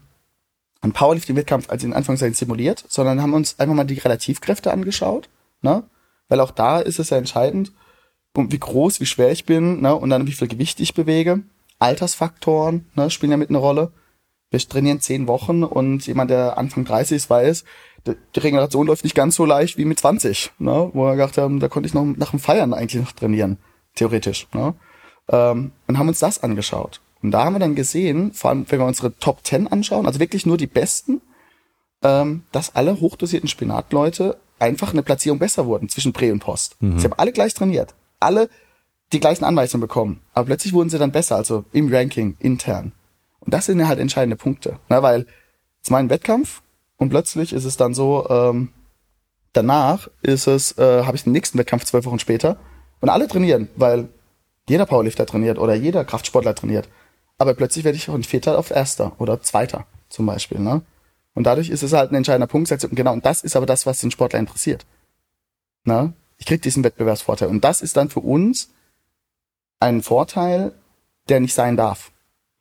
[0.82, 5.30] einen Powerlifting-Wettkampf als in Anführungszeichen simuliert, sondern haben uns einfach mal die Relativkräfte angeschaut,
[5.61, 5.84] ne?
[6.30, 7.71] Weil auch da ist es ja entscheidend,
[8.36, 9.95] um wie groß, wie schwer ich bin, ne?
[9.95, 11.41] Und dann wie viel Gewicht ich bewege.
[11.80, 13.91] Altersfaktoren, ne, spielen ja mit eine Rolle.
[14.54, 17.64] Wir trainieren zehn Wochen und jemand, der Anfang 30 ist, weiß,
[18.06, 20.91] die Regeneration läuft nicht ganz so leicht wie mit 20, ne?
[20.93, 23.58] wo wir gedacht haben, da konnte ich noch nach dem Feiern eigentlich noch trainieren,
[23.95, 24.47] theoretisch.
[24.54, 24.76] Ne?
[25.28, 27.01] Ähm, und haben uns das angeschaut.
[27.24, 30.20] Und da haben wir dann gesehen, vor allem wenn wir unsere Top 10 anschauen, also
[30.20, 31.22] wirklich nur die besten,
[32.04, 36.78] ähm, dass alle hochdosierten Spinatleute einfach eine Platzierung besser wurden zwischen Prä und Post.
[36.80, 38.49] Sie haben alle gleich trainiert, alle
[39.14, 42.91] die gleichen Anweisungen bekommen, aber plötzlich wurden sie dann besser, also im Ranking, intern.
[43.44, 45.02] Und das sind ja halt entscheidende Punkte, ne?
[45.02, 45.26] weil
[45.84, 46.62] es war ein Wettkampf
[46.98, 48.70] und plötzlich ist es dann so, ähm,
[49.52, 52.58] danach ist es, äh, habe ich den nächsten Wettkampf zwölf Wochen später,
[53.02, 54.08] Und alle trainieren, weil
[54.70, 56.88] jeder Powerlifter trainiert oder jeder Kraftsportler trainiert.
[57.38, 60.60] Aber plötzlich werde ich von Vierter auf Erster oder Zweiter zum Beispiel.
[60.60, 60.84] Ne?
[61.34, 62.74] Und dadurch ist es halt ein entscheidender Punkt.
[62.91, 64.86] Genau, und das ist aber das, was den Sportler interessiert.
[65.84, 66.14] Ne?
[66.38, 67.50] Ich krieg diesen Wettbewerbsvorteil.
[67.50, 68.70] Und das ist dann für uns
[69.82, 70.74] ein Vorteil,
[71.28, 72.12] der nicht sein darf.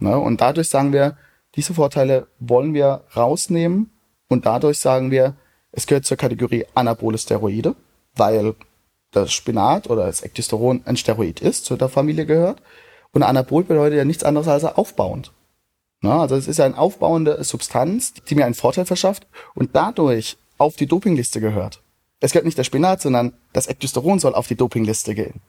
[0.03, 0.19] Ne?
[0.19, 1.17] Und dadurch sagen wir,
[1.55, 3.91] diese Vorteile wollen wir rausnehmen
[4.29, 5.37] und dadurch sagen wir,
[5.71, 7.75] es gehört zur Kategorie anabole Steroide,
[8.15, 8.55] weil
[9.13, 12.63] das Spinat oder das Ektosteron ein Steroid ist, zu der Familie gehört.
[13.13, 15.33] Und Anabol bedeutet ja nichts anderes als aufbauend.
[16.01, 20.77] Na, also es ist eine aufbauende Substanz, die mir einen Vorteil verschafft und dadurch auf
[20.77, 21.83] die Dopingliste gehört.
[22.21, 25.41] Es gehört nicht der Spinat, sondern das Ektosteron soll auf die Dopingliste gehen,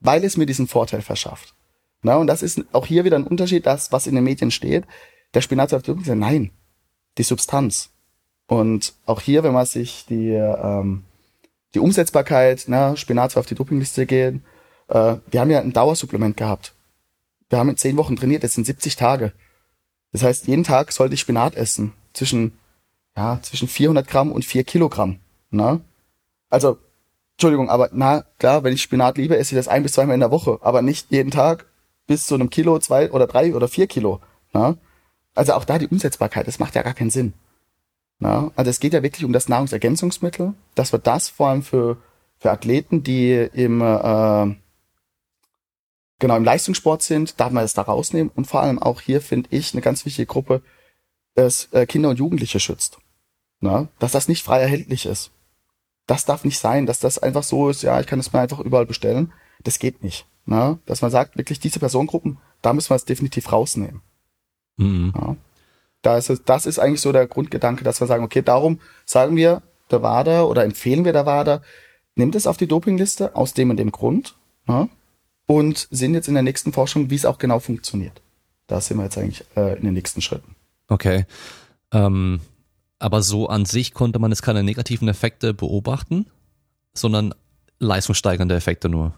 [0.00, 1.54] weil es mir diesen Vorteil verschafft.
[2.02, 4.84] Na, und das ist auch hier wieder ein Unterschied, das, was in den Medien steht.
[5.34, 6.50] Der Spinat die Dopingliste, nein,
[7.18, 7.90] die Substanz.
[8.46, 11.04] Und auch hier, wenn man sich die, ähm,
[11.74, 14.44] die Umsetzbarkeit, na, Spinat auf die Dopingliste gehen,
[14.88, 16.74] äh, wir haben ja ein Dauersupplement gehabt.
[17.50, 19.32] Wir haben in zehn Wochen trainiert, das sind 70 Tage.
[20.12, 21.92] Das heißt, jeden Tag sollte ich Spinat essen.
[22.14, 22.58] Zwischen,
[23.16, 25.18] ja, zwischen 400 Gramm und 4 Kilogramm.
[25.50, 25.80] Na?
[26.48, 26.78] Also,
[27.32, 30.20] Entschuldigung, aber na, klar, wenn ich Spinat liebe, esse ich das ein bis zweimal in
[30.20, 30.58] der Woche.
[30.62, 31.66] Aber nicht jeden Tag
[32.08, 34.20] bis zu einem Kilo, zwei oder drei oder vier Kilo.
[34.52, 34.76] Na?
[35.36, 37.34] Also auch da die Umsetzbarkeit, das macht ja gar keinen Sinn.
[38.18, 38.50] Na?
[38.56, 41.98] Also es geht ja wirklich um das Nahrungsergänzungsmittel, dass wir das vor allem für,
[42.38, 44.56] für Athleten, die im äh,
[46.18, 48.32] genau im Leistungssport sind, darf man es da rausnehmen.
[48.34, 50.62] Und vor allem auch hier finde ich eine ganz wichtige Gruppe,
[51.34, 52.98] es äh, Kinder und Jugendliche schützt.
[53.60, 53.88] Na?
[53.98, 55.30] Dass das nicht frei erhältlich ist.
[56.06, 58.60] Das darf nicht sein, dass das einfach so ist, ja, ich kann es mir einfach
[58.60, 59.32] überall bestellen.
[59.62, 60.26] Das geht nicht.
[60.48, 60.78] Na?
[60.86, 64.00] Dass man sagt, wirklich diese Personengruppen, da müssen wir es definitiv rausnehmen.
[64.76, 65.12] Mhm.
[65.14, 65.36] Ja?
[66.02, 69.36] Da ist es, das ist eigentlich so der Grundgedanke, dass wir sagen, okay, darum sagen
[69.36, 71.62] wir der WADA oder empfehlen wir der WADA,
[72.14, 74.34] nimmt es auf die Dopingliste aus dem und dem Grund.
[74.66, 74.88] Ja?
[75.48, 78.20] und sind jetzt in der nächsten Forschung, wie es auch genau funktioniert.
[78.66, 80.54] Da sind wir jetzt eigentlich äh, in den nächsten Schritten.
[80.88, 81.24] Okay.
[81.90, 82.40] Ähm,
[82.98, 86.26] aber so an sich konnte man jetzt keine negativen Effekte beobachten,
[86.92, 87.34] sondern
[87.78, 89.14] leistungssteigernde Effekte nur.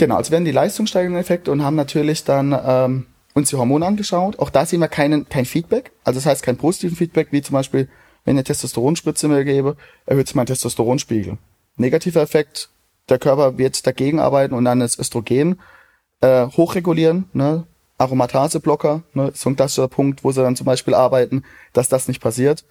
[0.00, 4.38] Genau, also werden die leistungssteigernden Effekte und haben natürlich dann ähm, uns die Hormone angeschaut.
[4.38, 5.92] Auch da sehen wir keinen, kein Feedback.
[6.04, 7.86] Also das heißt kein positiven Feedback, wie zum Beispiel,
[8.24, 9.76] wenn ich eine Testosteronspritze mir gebe,
[10.06, 11.36] erhöht sich mein Testosteronspiegel.
[11.76, 12.70] Negativer Effekt,
[13.10, 15.60] der Körper wird dagegen arbeiten und dann das Östrogen
[16.22, 17.66] äh, hochregulieren, ne?
[17.98, 19.32] Aromataseblocker, ne?
[19.34, 21.42] so ein klassischer Punkt, wo sie dann zum Beispiel arbeiten,
[21.74, 22.64] dass das nicht passiert.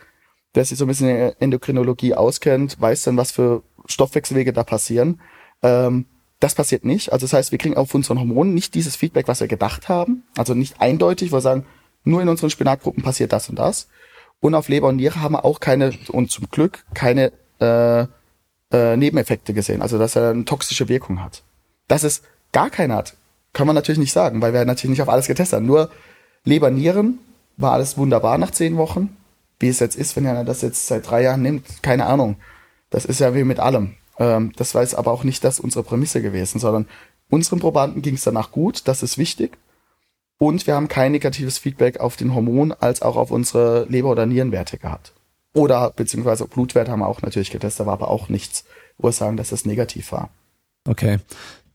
[0.56, 4.64] Wer sich so ein bisschen in der Endokrinologie auskennt, weiß dann, was für Stoffwechselwege da
[4.64, 5.22] passieren.
[5.62, 6.08] Ähm,
[6.40, 7.12] das passiert nicht.
[7.12, 10.24] Also das heißt, wir kriegen auf unseren Hormonen nicht dieses Feedback, was wir gedacht haben.
[10.38, 11.66] Also nicht eindeutig, wo wir sagen,
[12.04, 13.88] nur in unseren Spinatgruppen passiert das und das.
[14.40, 18.06] Und auf Leber und Niere haben wir auch keine, und zum Glück keine äh,
[18.72, 21.44] äh, Nebeneffekte gesehen, also dass er eine toxische Wirkung hat.
[21.88, 22.22] Dass es
[22.54, 23.16] gar keine hat,
[23.52, 25.66] kann man natürlich nicht sagen, weil wir natürlich nicht auf alles getestet haben.
[25.66, 25.90] Nur
[26.46, 27.20] Leber, Nieren
[27.58, 29.18] war alles wunderbar nach zehn Wochen.
[29.60, 32.38] Wie es jetzt ist, wenn er das jetzt seit drei Jahren nimmt, keine Ahnung.
[32.90, 33.96] Das ist ja wie mit allem.
[34.20, 36.88] Ähm, das war jetzt aber auch nicht das unsere Prämisse gewesen, sondern
[37.30, 39.58] unseren Probanden ging es danach gut, das ist wichtig.
[40.38, 44.26] Und wir haben kein negatives Feedback auf den Hormon als auch auf unsere Leber- oder
[44.26, 45.14] Nierenwerte gehabt.
[45.54, 48.66] Oder beziehungsweise Blutwert haben wir auch natürlich getestet, war aber auch nichts,
[48.98, 50.30] wo wir sagen, dass das negativ war.
[50.88, 51.20] Okay.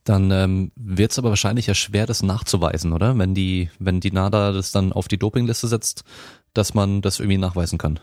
[0.04, 3.16] Dann ähm, wird es aber wahrscheinlich ja schwer, das nachzuweisen, oder?
[3.16, 6.04] Wenn die, wenn die NADA das dann auf die Dopingliste setzt,
[6.52, 8.00] dass man das irgendwie nachweisen kann.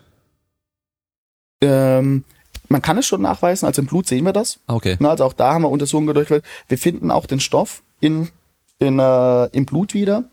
[1.62, 2.24] Ähm,
[2.72, 4.60] man kann es schon nachweisen, also im Blut sehen wir das.
[4.68, 4.98] Ah, okay.
[5.04, 6.46] also auch da haben wir Untersuchungen durchgeführt.
[6.68, 8.30] Wir finden auch den Stoff in,
[8.80, 10.24] in, äh, im Blut wieder.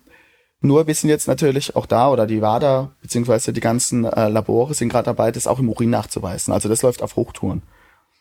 [0.61, 4.74] Nur wir sind jetzt natürlich auch da oder die WADA beziehungsweise die ganzen äh, Labore
[4.74, 6.53] sind gerade dabei, das auch im Urin nachzuweisen.
[6.53, 7.62] Also das läuft auf Hochtouren.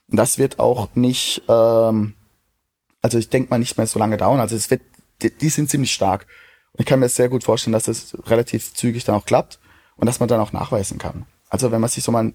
[0.09, 2.13] Und das wird auch nicht, ähm,
[3.01, 4.39] also ich denke mal nicht mehr so lange dauern.
[4.39, 4.81] Also es wird,
[5.21, 6.27] die, die sind ziemlich stark.
[6.73, 9.59] Und ich kann mir sehr gut vorstellen, dass das relativ zügig dann auch klappt
[9.95, 11.25] und dass man dann auch nachweisen kann.
[11.49, 12.33] Also wenn man sich so mal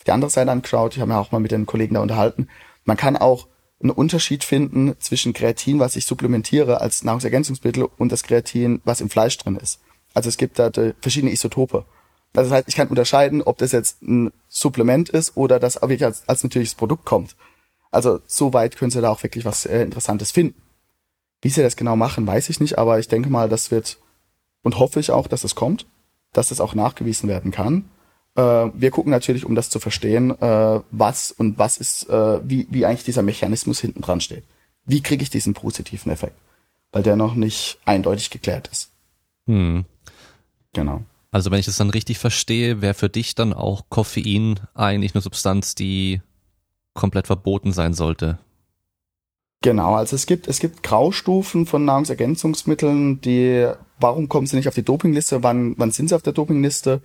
[0.00, 2.48] auf die andere Seite anschaut, ich habe mir auch mal mit den Kollegen da unterhalten,
[2.84, 3.48] man kann auch
[3.82, 9.10] einen Unterschied finden zwischen Kreatin, was ich supplementiere als Nahrungsergänzungsmittel und das Kreatin, was im
[9.10, 9.80] Fleisch drin ist.
[10.14, 10.70] Also es gibt da
[11.02, 11.84] verschiedene Isotope.
[12.32, 16.26] Das heißt, ich kann unterscheiden, ob das jetzt ein Supplement ist oder das wirklich als,
[16.28, 17.36] als natürliches Produkt kommt.
[17.90, 20.62] Also so weit können Sie da auch wirklich was äh, Interessantes finden.
[21.42, 23.98] Wie Sie das genau machen, weiß ich nicht, aber ich denke mal, das wird
[24.62, 25.86] und hoffe ich auch, dass es kommt,
[26.32, 27.90] dass es auch nachgewiesen werden kann.
[28.40, 32.66] Äh, wir gucken natürlich, um das zu verstehen, äh, was und was ist, äh, wie,
[32.70, 34.44] wie eigentlich dieser Mechanismus hinten dran steht.
[34.86, 36.36] Wie kriege ich diesen positiven Effekt?
[36.92, 38.90] Weil der noch nicht eindeutig geklärt ist.
[39.46, 39.84] Hm.
[40.72, 41.02] Genau.
[41.30, 45.22] Also wenn ich das dann richtig verstehe, wäre für dich dann auch Koffein eigentlich eine
[45.22, 46.22] Substanz, die
[46.94, 48.38] komplett verboten sein sollte.
[49.62, 54.74] Genau, also es gibt, es gibt Graustufen von Nahrungsergänzungsmitteln, die, warum kommen sie nicht auf
[54.74, 57.02] die Dopingliste, wann, wann sind sie auf der Dopingliste?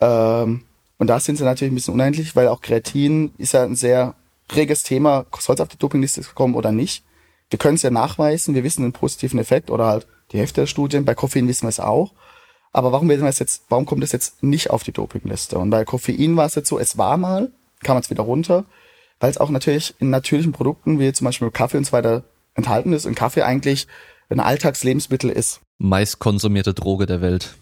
[0.00, 0.62] Ähm,
[0.98, 4.14] und da sind sie natürlich ein bisschen unendlich, weil auch Kreatin ist ja ein sehr
[4.54, 7.04] reges Thema, soll es auf die Dopingliste kommen oder nicht.
[7.50, 10.66] Wir können es ja nachweisen, wir wissen den positiven Effekt oder halt die Hälfte der
[10.66, 12.12] Studien, bei Koffein wissen wir es auch.
[12.72, 15.58] Aber warum wissen wir es jetzt, warum kommt es jetzt nicht auf die Dopingliste?
[15.58, 17.50] Und bei Koffein war es jetzt so, es war mal,
[17.82, 18.64] kam es wieder runter,
[19.20, 22.24] weil es auch natürlich in natürlichen Produkten, wie zum Beispiel Kaffee und so weiter,
[22.54, 23.86] enthalten ist und Kaffee eigentlich
[24.28, 25.60] ein Alltagslebensmittel ist.
[25.78, 27.54] Meist konsumierte Droge der Welt.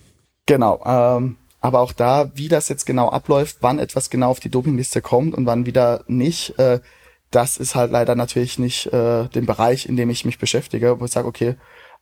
[0.46, 0.82] Genau.
[0.84, 5.00] Ähm, aber auch da, wie das jetzt genau abläuft, wann etwas genau auf die Dopingliste
[5.00, 6.80] kommt und wann wieder nicht, äh,
[7.30, 11.06] das ist halt leider natürlich nicht äh, den Bereich, in dem ich mich beschäftige, wo
[11.06, 11.54] ich sage, okay,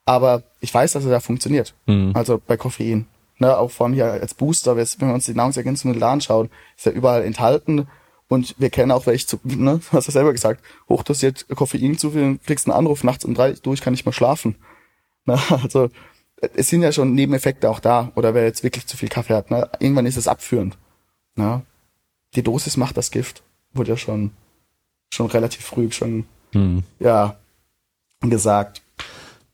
[0.05, 1.75] aber ich weiß, dass er da funktioniert.
[1.87, 2.11] Mhm.
[2.15, 3.07] Also bei Koffein.
[3.39, 7.23] Ne, auch von hier als Booster, wenn wir uns die Nahrungsergänzungsmittel anschauen, ist ja überall
[7.23, 7.87] enthalten.
[8.27, 12.39] Und wir kennen auch welche, zu, ne, hast du selber gesagt, hochdosiert Koffein zu viel,
[12.45, 14.57] kriegst einen Anruf nachts um drei, du, ich kann nicht mehr schlafen.
[15.25, 15.89] Ne, also
[16.55, 18.13] es sind ja schon Nebeneffekte auch da.
[18.15, 20.77] Oder wer jetzt wirklich zu viel Kaffee hat, ne, irgendwann ist es abführend.
[21.37, 21.63] Ne?
[22.35, 23.43] Die Dosis macht das Gift.
[23.73, 24.33] Wurde ja schon,
[25.13, 26.83] schon relativ früh schon, hm.
[26.99, 27.37] ja,
[28.21, 28.83] gesagt.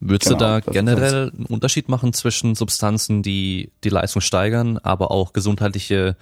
[0.01, 5.11] Würdest genau, du da generell einen Unterschied machen zwischen Substanzen, die die Leistung steigern, aber
[5.11, 6.17] auch gesundheitliche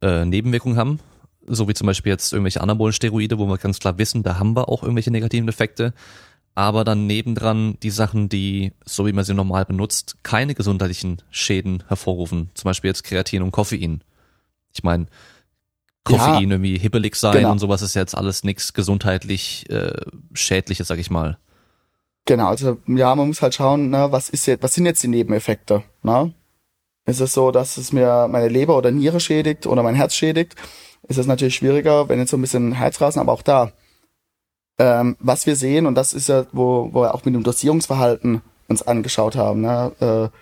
[0.00, 1.00] äh, Nebenwirkungen haben?
[1.46, 4.54] so wie zum Beispiel jetzt irgendwelche anabolen Steroide, wo wir ganz klar wissen, da haben
[4.54, 5.92] wir auch irgendwelche negativen Effekte.
[6.54, 11.84] Aber dann nebendran die Sachen, die, so wie man sie normal benutzt, keine gesundheitlichen Schäden
[11.86, 12.50] hervorrufen.
[12.54, 14.02] Zum Beispiel jetzt Kreatin und Koffein.
[14.72, 15.06] Ich meine,
[16.04, 17.52] Koffein ja, irgendwie hibbelig sein genau.
[17.52, 19.92] und sowas ist jetzt alles nichts gesundheitlich äh,
[20.32, 21.38] Schädliches, sag ich mal.
[22.26, 25.08] Genau, also ja, man muss halt schauen, ne, was ist jetzt, was sind jetzt die
[25.08, 25.82] Nebeneffekte?
[26.02, 26.34] Ne?
[27.06, 30.56] Ist es so, dass es mir meine Leber oder Niere schädigt oder mein Herz schädigt?
[31.08, 33.72] ist es natürlich schwieriger, wenn jetzt so ein bisschen Heizrasen, aber auch da,
[34.80, 38.40] ähm, was wir sehen, und das ist ja, wo, wo wir auch mit dem Dosierungsverhalten
[38.66, 39.92] uns angeschaut haben, ne?
[40.00, 40.36] äh,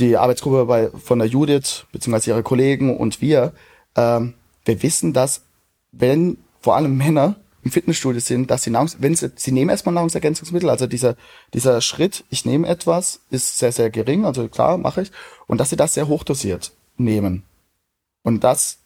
[0.00, 3.52] die Arbeitsgruppe bei, von der Judith, beziehungsweise ihre Kollegen und wir,
[3.94, 5.42] ähm, wir wissen, dass
[5.92, 9.94] wenn vor allem Männer im Fitnessstudio sind, dass sie Nahrungs wenn sie, sie nehmen erstmal
[9.94, 11.14] Nahrungsergänzungsmittel, also dieser,
[11.54, 15.12] dieser Schritt, ich nehme etwas, ist sehr, sehr gering, also klar, mache ich,
[15.46, 17.44] und dass sie das sehr hochdosiert nehmen.
[18.24, 18.78] Und das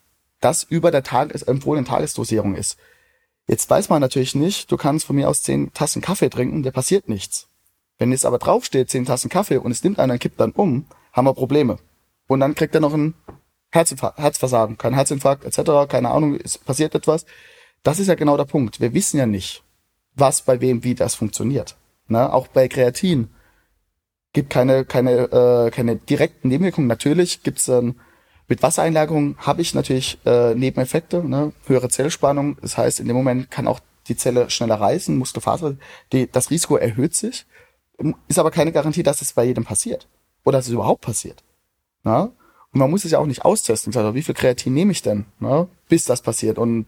[0.43, 2.77] das über der Tag empfohlenen Tagesdosierung ist.
[3.47, 6.71] Jetzt weiß man natürlich nicht, du kannst von mir aus zehn Tassen Kaffee trinken, der
[6.71, 7.49] passiert nichts.
[7.99, 10.87] Wenn es aber draufsteht, zehn Tassen Kaffee und es nimmt einer und kippt dann um,
[11.13, 11.79] haben wir Probleme.
[12.29, 13.15] Und dann kriegt er noch ein
[13.71, 17.27] Herzinfarkt, Herzversagen, kein Herzinfarkt etc., keine Ahnung, es passiert etwas.
[17.83, 18.81] Das ist ja genau der Punkt.
[18.81, 19.65] Wir wissen ja nicht,
[20.15, 21.77] was bei wem wie das funktioniert.
[22.07, 23.31] Na, auch bei Kreatin
[24.33, 26.89] gibt keine keine äh, keine direkten Nebenwirkungen.
[26.89, 28.01] Natürlich gibt's dann
[28.53, 31.53] mit Wassereinlagerung habe ich natürlich äh, Nebeneffekte, ne?
[31.65, 32.59] höhere Zellspannung.
[32.61, 35.77] Das heißt, in dem Moment kann auch die Zelle schneller reißen, Muskelfaser,
[36.13, 37.47] die, das Risiko erhöht sich.
[38.29, 40.07] Ist aber keine Garantie, dass es bei jedem passiert.
[40.45, 41.43] Oder dass es überhaupt passiert.
[42.05, 42.31] Ne?
[42.75, 43.97] Und man muss es ja auch nicht austesten.
[43.97, 45.67] Also, wie viel Kreatin nehme ich denn, ne?
[45.89, 46.59] bis das passiert?
[46.59, 46.85] Und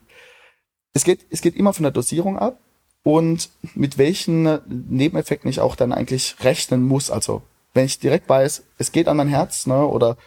[0.92, 2.58] es geht, es geht immer von der Dosierung ab
[3.04, 7.10] und mit welchen Nebeneffekten ich auch dann eigentlich rechnen muss.
[7.10, 7.40] Also,
[7.72, 10.18] wenn ich direkt weiß, es geht an mein Herz, ne, oder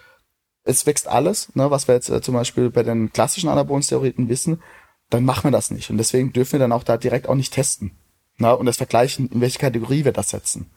[0.68, 4.61] es wächst alles, ne, was wir jetzt äh, zum Beispiel bei den klassischen Anabolen-Steroiden wissen,
[5.09, 5.89] dann machen wir das nicht.
[5.89, 7.97] Und deswegen dürfen wir dann auch da direkt auch nicht testen.
[8.38, 10.70] Ne, und das vergleichen, in welche Kategorie wir das setzen.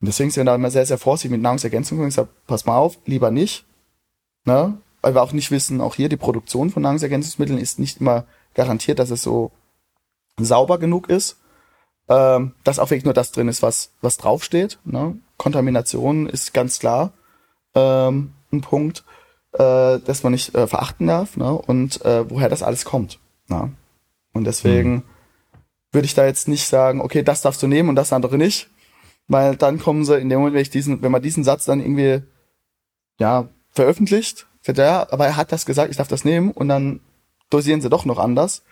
[0.00, 2.08] Und deswegen sind wir da immer sehr, sehr vorsichtig mit Nahrungsergänzungen.
[2.08, 3.66] Ich sage, pass mal auf, lieber nicht.
[4.44, 8.24] Ne, weil wir auch nicht wissen, auch hier die Produktion von Nahrungsergänzungsmitteln ist nicht immer
[8.54, 9.52] garantiert, dass es so
[10.38, 11.38] sauber genug ist,
[12.08, 14.78] ähm, dass auch wirklich nur das drin ist, was, was draufsteht.
[14.84, 15.18] Ne?
[15.36, 17.12] Kontamination ist ganz klar
[17.74, 19.04] ähm, ein Punkt
[19.58, 21.52] äh, das man nicht äh, verachten darf ne?
[21.52, 23.18] und äh, woher das alles kommt.
[23.48, 23.72] Ne?
[24.32, 25.02] Und deswegen mhm.
[25.92, 28.68] würde ich da jetzt nicht sagen, okay, das darfst du nehmen und das andere nicht,
[29.28, 31.80] weil dann kommen sie in dem Moment, wenn ich diesen, wenn man diesen Satz dann
[31.80, 32.22] irgendwie
[33.18, 37.00] ja veröffentlicht, sagt ja, aber er hat das gesagt, ich darf das nehmen und dann
[37.50, 38.62] dosieren sie doch noch anders.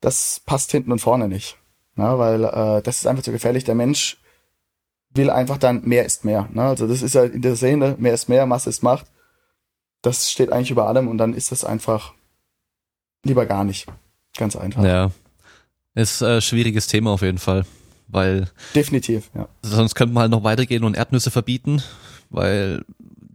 [0.00, 1.58] Das passt hinten und vorne nicht,
[1.96, 2.18] ne?
[2.18, 3.64] weil äh, das ist einfach zu gefährlich.
[3.64, 4.18] Der Mensch
[5.12, 6.48] will einfach dann mehr ist mehr.
[6.52, 6.62] Ne?
[6.62, 9.06] Also das ist ja in der Szene, mehr ist mehr, Masse ist Macht
[10.02, 12.14] das steht eigentlich über allem und dann ist das einfach
[13.24, 13.86] lieber gar nicht.
[14.36, 14.82] Ganz einfach.
[14.84, 15.10] Ja.
[15.94, 17.64] Ist ein äh, schwieriges Thema auf jeden Fall,
[18.08, 18.48] weil.
[18.74, 19.48] Definitiv, ja.
[19.62, 21.82] Sonst könnte man halt noch weitergehen und Erdnüsse verbieten,
[22.30, 22.84] weil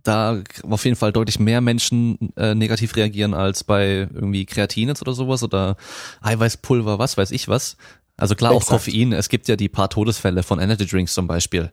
[0.04, 5.14] da auf jeden Fall deutlich mehr Menschen äh, negativ reagieren als bei irgendwie Kreatinitz oder
[5.14, 5.78] sowas oder
[6.22, 7.76] Eiweißpulver, was weiß ich was.
[8.18, 8.68] Also klar Exakt.
[8.68, 9.12] auch Koffein.
[9.12, 11.72] Es gibt ja die paar Todesfälle von Energy Drinks zum Beispiel.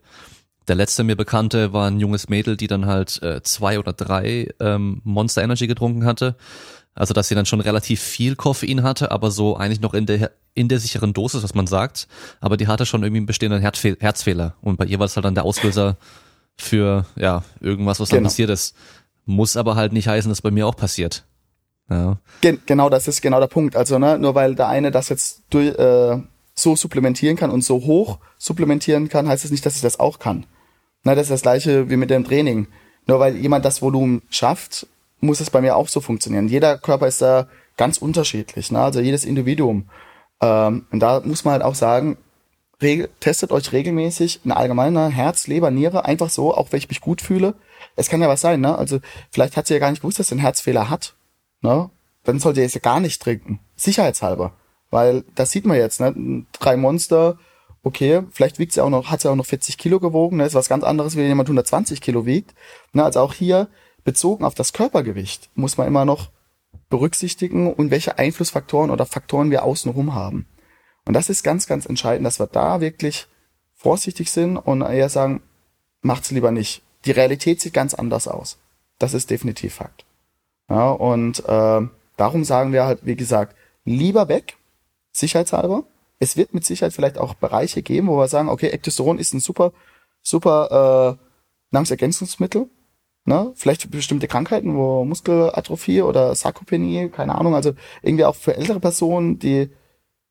[0.69, 4.49] Der letzte mir bekannte war ein junges Mädel, die dann halt äh, zwei oder drei
[4.61, 6.37] ähm, Monster Energy getrunken hatte.
[6.95, 10.31] Also dass sie dann schon relativ viel Koffein hatte, aber so eigentlich noch in der
[10.55, 12.07] in der sicheren Dosis, was man sagt.
[12.41, 14.55] Aber die hatte schon irgendwie einen bestehenden Herzfehl Herzfehler.
[14.61, 15.97] Und bei ihr war es halt dann der Auslöser
[16.59, 18.29] für ja irgendwas, was dann Genau.
[18.29, 18.77] passiert ist.
[19.25, 21.25] Muss aber halt nicht heißen, dass bei mir auch passiert.
[21.89, 22.19] Ja.
[22.43, 23.75] Gen genau, das ist genau der Punkt.
[23.77, 26.21] Also, ne, nur weil der eine das jetzt durch, äh,
[26.55, 29.99] so supplementieren kann und so hoch supplementieren kann, heißt es das nicht, dass ich das
[29.99, 30.45] auch kann.
[31.05, 32.69] Na, das ist das gleiche wie mit dem Training.
[33.07, 34.87] Nur weil jemand das Volumen schafft,
[35.21, 36.49] muss es bei mir auch so funktionieren.
[36.49, 38.81] Jeder Körper ist da ganz unterschiedlich, ne?
[38.81, 39.89] also jedes Individuum.
[40.41, 42.19] Ähm, und da muss man halt auch sagen,
[43.21, 47.21] testet euch regelmäßig ein allgemeiner Herz, Leber, Niere, einfach so, auch wenn ich mich gut
[47.21, 47.55] fühle.
[47.95, 48.77] Es kann ja was sein, ne?
[48.77, 48.99] Also
[49.31, 51.15] vielleicht hat sie ja gar nicht gewusst, dass sie einen Herzfehler hat.
[51.61, 51.91] Ne?
[52.25, 53.61] Dann sollte ihr es ja gar nicht trinken.
[53.77, 54.53] Sicherheitshalber.
[54.91, 56.45] Weil das sieht man jetzt, ne?
[56.53, 57.39] Drei Monster,
[57.83, 60.47] okay, vielleicht wiegt sie auch noch, hat sie auch noch 40 Kilo gewogen, ne?
[60.47, 62.55] Ist was ganz anderes, wenn jemand 120 Kilo wiegt.
[62.93, 63.05] Ne?
[63.05, 63.69] Also auch hier,
[64.05, 66.31] bezogen auf das Körpergewicht, muss man immer noch
[66.89, 70.47] berücksichtigen und welche Einflussfaktoren oder Faktoren wir außenrum haben.
[71.05, 73.27] Und das ist ganz, ganz entscheidend, dass wir da wirklich
[73.75, 75.43] vorsichtig sind und eher sagen,
[76.01, 76.83] macht's lieber nicht.
[77.05, 78.59] Die Realität sieht ganz anders aus.
[78.99, 80.05] Das ist definitiv Fakt.
[80.69, 81.81] Ja, und äh,
[82.17, 84.57] darum sagen wir halt, wie gesagt, lieber weg,
[85.11, 85.85] sicherheitshalber.
[86.23, 89.41] Es wird mit Sicherheit vielleicht auch Bereiche geben, wo wir sagen, okay, Ectosteron ist ein
[89.41, 89.73] super,
[90.23, 91.25] super äh,
[91.73, 92.71] Nahrungsergänzungsmittel.
[93.25, 93.53] Ne?
[93.57, 98.79] Vielleicht für bestimmte Krankheiten, wo Muskelatrophie oder Sarkopenie, keine Ahnung, also irgendwie auch für ältere
[98.79, 99.71] Personen, die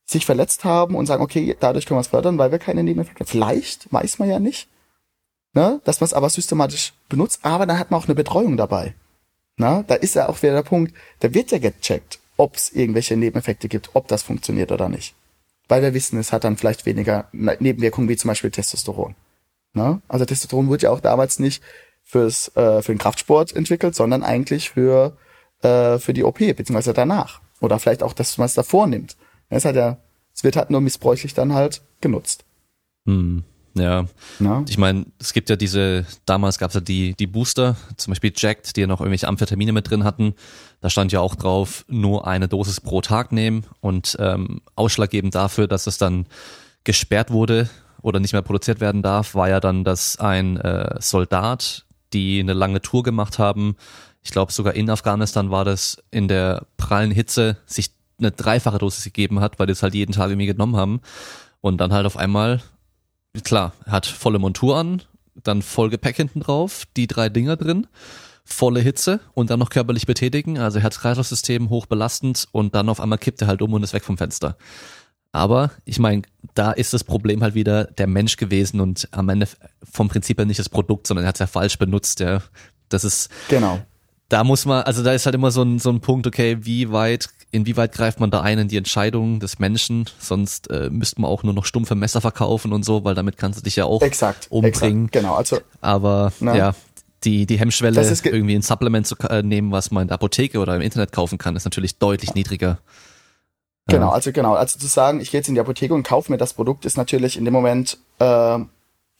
[0.05, 3.25] sich verletzt haben und sagen, okay, dadurch können wir es fördern, weil wir keine Nebeneffekte.
[3.25, 4.69] Vielleicht, weiß man ja nicht.
[5.53, 5.81] Ne?
[5.83, 8.95] Dass man es aber systematisch benutzt, aber dann hat man auch eine Betreuung dabei.
[9.57, 13.17] Na, da ist ja auch wieder der Punkt, da wird ja gecheckt, ob es irgendwelche
[13.17, 15.15] Nebeneffekte gibt, ob das funktioniert oder nicht.
[15.72, 19.15] Weil wir wissen, es hat dann vielleicht weniger Nebenwirkungen wie zum Beispiel Testosteron.
[19.72, 20.01] Na?
[20.09, 21.63] Also Testosteron wurde ja auch damals nicht
[22.03, 25.15] fürs, äh, für den Kraftsport entwickelt, sondern eigentlich für,
[25.61, 27.39] äh, für die OP, beziehungsweise danach.
[27.61, 29.15] Oder vielleicht auch, dass man es davor nimmt.
[29.47, 29.95] Es hat ja,
[30.36, 32.43] es wird halt nur missbräuchlich dann halt genutzt.
[33.05, 33.45] Hm.
[33.74, 34.05] Ja,
[34.39, 34.65] Na?
[34.67, 38.34] ich meine, es gibt ja diese, damals gab es ja die, die Booster, zum Beispiel
[38.36, 40.34] Jacked, die ja noch irgendwelche Amphetamine mit drin hatten.
[40.82, 45.67] Da stand ja auch drauf, nur eine Dosis pro Tag nehmen und ähm, ausschlaggebend dafür,
[45.67, 46.26] dass es dann
[46.84, 47.69] gesperrt wurde
[48.01, 52.53] oder nicht mehr produziert werden darf, war ja dann, dass ein äh, Soldat, die eine
[52.53, 53.76] lange Tour gemacht haben,
[54.24, 59.03] ich glaube sogar in Afghanistan war das, in der prallen Hitze sich eine dreifache Dosis
[59.03, 61.01] gegeben hat, weil die es halt jeden Tag irgendwie genommen haben
[61.59, 62.61] und dann halt auf einmal
[63.43, 65.01] klar, er hat volle Montur an,
[65.36, 67.88] dann voll Gepäck hinten drauf, die drei Dinger drin,
[68.43, 73.17] volle Hitze und dann noch körperlich betätigen, also Herz-Kreislauf-System hoch belastend und dann auf einmal
[73.17, 74.57] kippt er halt um und ist weg vom Fenster.
[75.32, 76.23] Aber ich meine,
[76.55, 79.47] da ist das Problem halt wieder der Mensch gewesen und am Ende
[79.89, 82.19] vom Prinzip her nicht das Produkt, sondern er hat es ja falsch benutzt.
[82.19, 82.41] Ja.
[82.89, 83.79] Das ist, Genau.
[84.27, 86.91] da muss man, also da ist halt immer so ein, so ein Punkt, okay, wie
[86.91, 90.10] weit, inwieweit greift man da ein in die Entscheidung des Menschen?
[90.20, 93.60] Sonst äh, müsste man auch nur noch stumpfe Messer verkaufen und so, weil damit kannst
[93.60, 94.47] du dich ja auch Exakt.
[94.49, 95.06] umbringen.
[95.06, 95.36] Exakt, genau.
[95.36, 96.56] Also Aber Na.
[96.56, 96.76] ja,
[97.24, 100.76] die, die Hemmschwelle, irgendwie ein Supplement zu äh, nehmen, was man in der Apotheke oder
[100.76, 102.80] im Internet kaufen kann, ist natürlich deutlich niedriger.
[103.88, 104.54] Genau, also genau.
[104.54, 106.97] Also zu sagen, ich gehe jetzt in die Apotheke und kaufe mir das Produkt, ist
[106.97, 108.60] natürlich in dem Moment äh,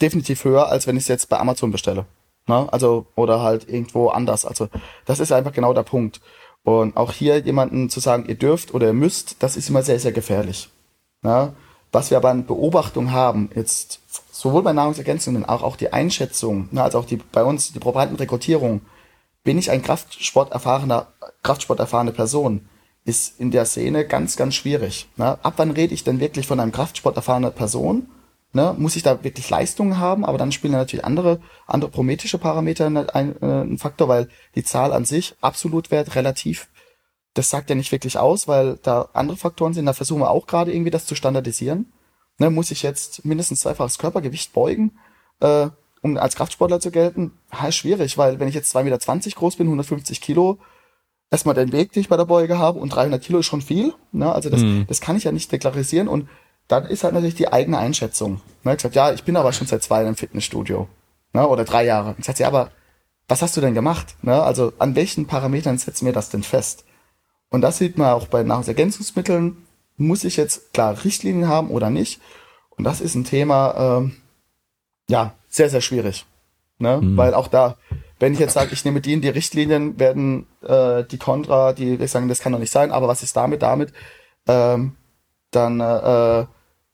[0.02, 2.06] definitiv höher, als wenn ich es jetzt bei Amazon bestelle.
[2.48, 2.68] Ne?
[2.72, 4.46] Also, oder halt irgendwo anders.
[4.46, 4.70] Also,
[5.06, 6.22] das ist einfach genau der Punkt.
[6.64, 10.00] Und auch hier jemanden zu sagen, ihr dürft oder ihr müsst, das ist immer sehr,
[10.00, 10.70] sehr gefährlich.
[11.24, 11.54] Ne?
[11.92, 14.00] Was wir aber an Beobachtung haben, jetzt
[14.32, 18.82] sowohl bei Nahrungsergänzungen, auch, auch die Einschätzung, ne, als auch die bei uns die Probanden-Rekrutierung,
[19.44, 21.08] bin ich ein Kraftsport-erfahrener,
[21.44, 22.68] Kraftsport-erfahrene Person,
[23.04, 25.10] ist in der Szene ganz, ganz schwierig.
[25.18, 25.38] Ne?
[25.44, 28.08] Ab wann rede ich denn wirklich von einem Kraftsport-erfahrener Person?
[28.54, 28.76] Ne?
[28.78, 30.26] Muss ich da wirklich Leistungen haben?
[30.26, 34.64] Aber dann spielen natürlich andere, andere prometische Parameter ein, ein, äh, ein Faktor, weil die
[34.64, 36.68] Zahl an sich, Absolutwert, relativ,
[37.34, 39.86] das sagt ja nicht wirklich aus, weil da andere Faktoren sind.
[39.86, 41.94] Da versuchen wir auch gerade irgendwie das zu standardisieren.
[42.40, 42.50] Ne?
[42.50, 45.00] Muss ich jetzt mindestens zweifaches Körpergewicht beugen?
[45.40, 45.70] Äh,
[46.02, 49.68] um als Kraftsportler zu gelten, ha, schwierig, weil wenn ich jetzt 2,20 Meter groß bin,
[49.68, 50.58] 150 Kilo,
[51.30, 53.94] erstmal den Weg, den ich bei der Beuge habe und 300 Kilo ist schon viel.
[54.12, 54.34] Ne?
[54.34, 54.86] Also das, Mhm.
[54.88, 56.28] das kann ich ja nicht deklarisieren und
[56.72, 58.42] dann ist halt natürlich die eigene Einschätzung.
[58.64, 58.72] Ne?
[58.72, 60.88] Ich gesagt, ja, ich bin aber schon seit zwei Jahren im Fitnessstudio.
[61.34, 61.48] Ne?
[61.48, 62.16] Oder drei Jahre.
[62.18, 62.72] Ich sagte, ja, aber
[63.28, 64.16] was hast du denn gemacht?
[64.22, 64.42] Ne?
[64.42, 66.86] Also an welchen Parametern setzen wir das denn fest?
[67.50, 69.58] Und das sieht man auch bei Nahrungsergänzungsmitteln.
[69.98, 72.22] Muss ich jetzt klar Richtlinien haben oder nicht?
[72.70, 74.16] Und das ist ein Thema, ähm,
[75.10, 76.26] ja, sehr, sehr schwierig.
[76.80, 77.00] Ne?
[77.04, 77.78] Weil auch da,
[78.20, 81.98] wenn ich jetzt sage, ich nehme die in die Richtlinien, werden äh, die Kontra, die
[81.98, 83.94] die sagen, das kann doch nicht sein, aber was ist damit, damit?
[84.48, 84.96] Ähm,
[85.52, 86.46] dann äh,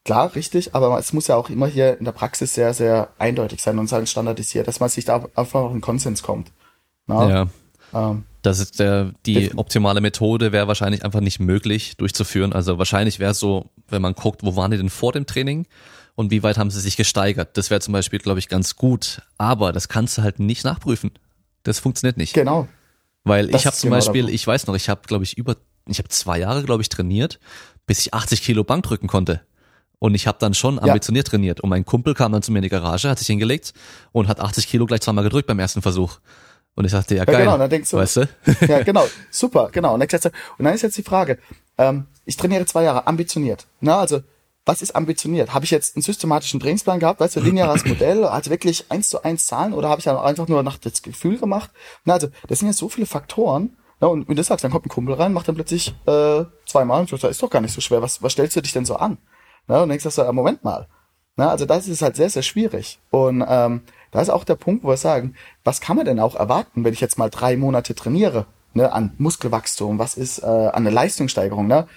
[0.08, 3.62] klar, richtig, aber es muss ja auch immer hier in der Praxis sehr, sehr eindeutig
[3.62, 6.52] sein und sein standardisiert, dass man sich da einfach auf einen Konsens kommt.
[7.08, 7.30] Na?
[7.30, 7.42] Ja.
[7.94, 12.54] Ähm, Da Das ist der, die optimale Methode wäre wahrscheinlich einfach nicht möglich durchzuführen.
[12.54, 15.68] Also wahrscheinlich wäre es so, wenn man guckt, wo waren die denn vor dem Training
[16.16, 17.58] und wie weit haben sie sich gesteigert.
[17.58, 19.22] Das wäre zum Beispiel, glaube ich, ganz gut.
[19.38, 21.12] Aber das kannst du halt nicht nachprüfen.
[21.64, 22.34] Das funktioniert nicht.
[22.34, 22.70] Genau.
[23.26, 25.58] Weil Das ich habe zum genau Beispiel, ich weiß noch, ich habe, glaube ich, über,
[25.86, 27.40] ich habe zwei Jahre, glaube ich, trainiert,
[27.86, 29.42] bis ich 80 Kilo Bank drücken konnte.
[30.00, 31.60] Und ich habe dann schon ambitioniert trainiert.
[31.62, 33.74] Und mein Kumpel kam dann zu mir in die Garage, hat sich hingelegt
[34.12, 36.20] und hat 80 Kilo gleich zweimal gedrückt beim ersten Versuch.
[36.76, 38.30] Und ich dachte, ja geil, genau, dann denkst du- weißt du?
[38.68, 39.96] Ja, genau, super, genau.
[39.96, 41.40] Und dann, ist jetzt- die Frage,
[41.80, 43.66] ähm, ich trainiere zwei Jahre ambitioniert.
[43.80, 44.22] Na, also,
[44.68, 45.54] was ist ambitioniert?
[45.56, 49.24] Habe ich jetzt einen systematischen Trainingsplan gehabt, weißt du, lineares Modell, also wirklich eins zu
[49.24, 51.72] eins Zahlen oder habe ich dann einfach nur nach das Gefühl gemacht?
[52.06, 53.76] Na, also, das sind jetzt so viele Faktoren.
[54.00, 57.00] Na, und wenn du sagst, dann kommt ein Kumpel rein, macht dann plötzlich äh, zweimal
[57.00, 58.04] und du sagst, ist doch gar nicht so schwer.
[58.04, 59.18] Was, was stellst du dich denn so an?
[59.68, 60.88] Na, und denkst du, so, Moment mal.
[61.36, 63.00] Na, also das ist halt sehr, sehr schwierig.
[63.12, 66.36] Und ähm, da ist auch der Punkt, wo wir sagen, was kann man denn auch
[66.36, 70.74] erwarten, wenn ich jetzt mal drei Monate trainiere, ne, an Muskelwachstum, was ist äh, an
[70.74, 71.88] eine Leistungssteigerung, ne?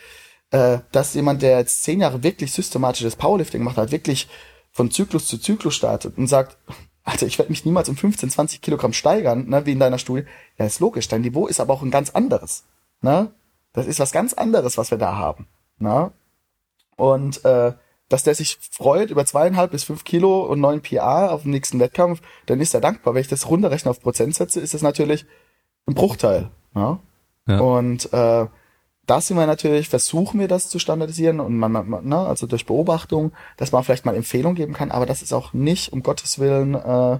[0.50, 4.28] Äh, dass jemand, der jetzt zehn Jahre wirklich systematisches Powerlifting gemacht hat, wirklich
[4.72, 6.56] von Zyklus zu Zyklus startet und sagt,
[7.04, 10.24] Alter, ich werde mich niemals um 15, 20 Kilogramm steigern, ne, wie in deiner Studie.
[10.58, 11.08] Ja, ist logisch.
[11.08, 12.64] Dein Niveau ist aber auch ein ganz anderes.
[13.00, 13.32] Ne?
[13.72, 15.46] Das ist was ganz anderes, was wir da haben.
[15.78, 16.12] Ne?
[17.00, 17.72] Und äh,
[18.10, 21.80] dass der sich freut über zweieinhalb bis fünf Kilo und neun PA auf dem nächsten
[21.80, 23.14] Wettkampf, dann ist er dankbar.
[23.14, 25.24] Wenn ich das runterrechne auf Prozentsätze, ist das natürlich
[25.86, 26.50] ein Bruchteil.
[26.74, 26.98] Ne?
[27.46, 27.60] Ja.
[27.60, 28.46] Und äh,
[29.06, 32.66] da sind wir natürlich, versuchen wir das zu standardisieren und man, man ne, also durch
[32.66, 36.38] Beobachtung, dass man vielleicht mal Empfehlungen geben kann, aber das ist auch nicht, um Gottes
[36.38, 37.18] Willen, äh,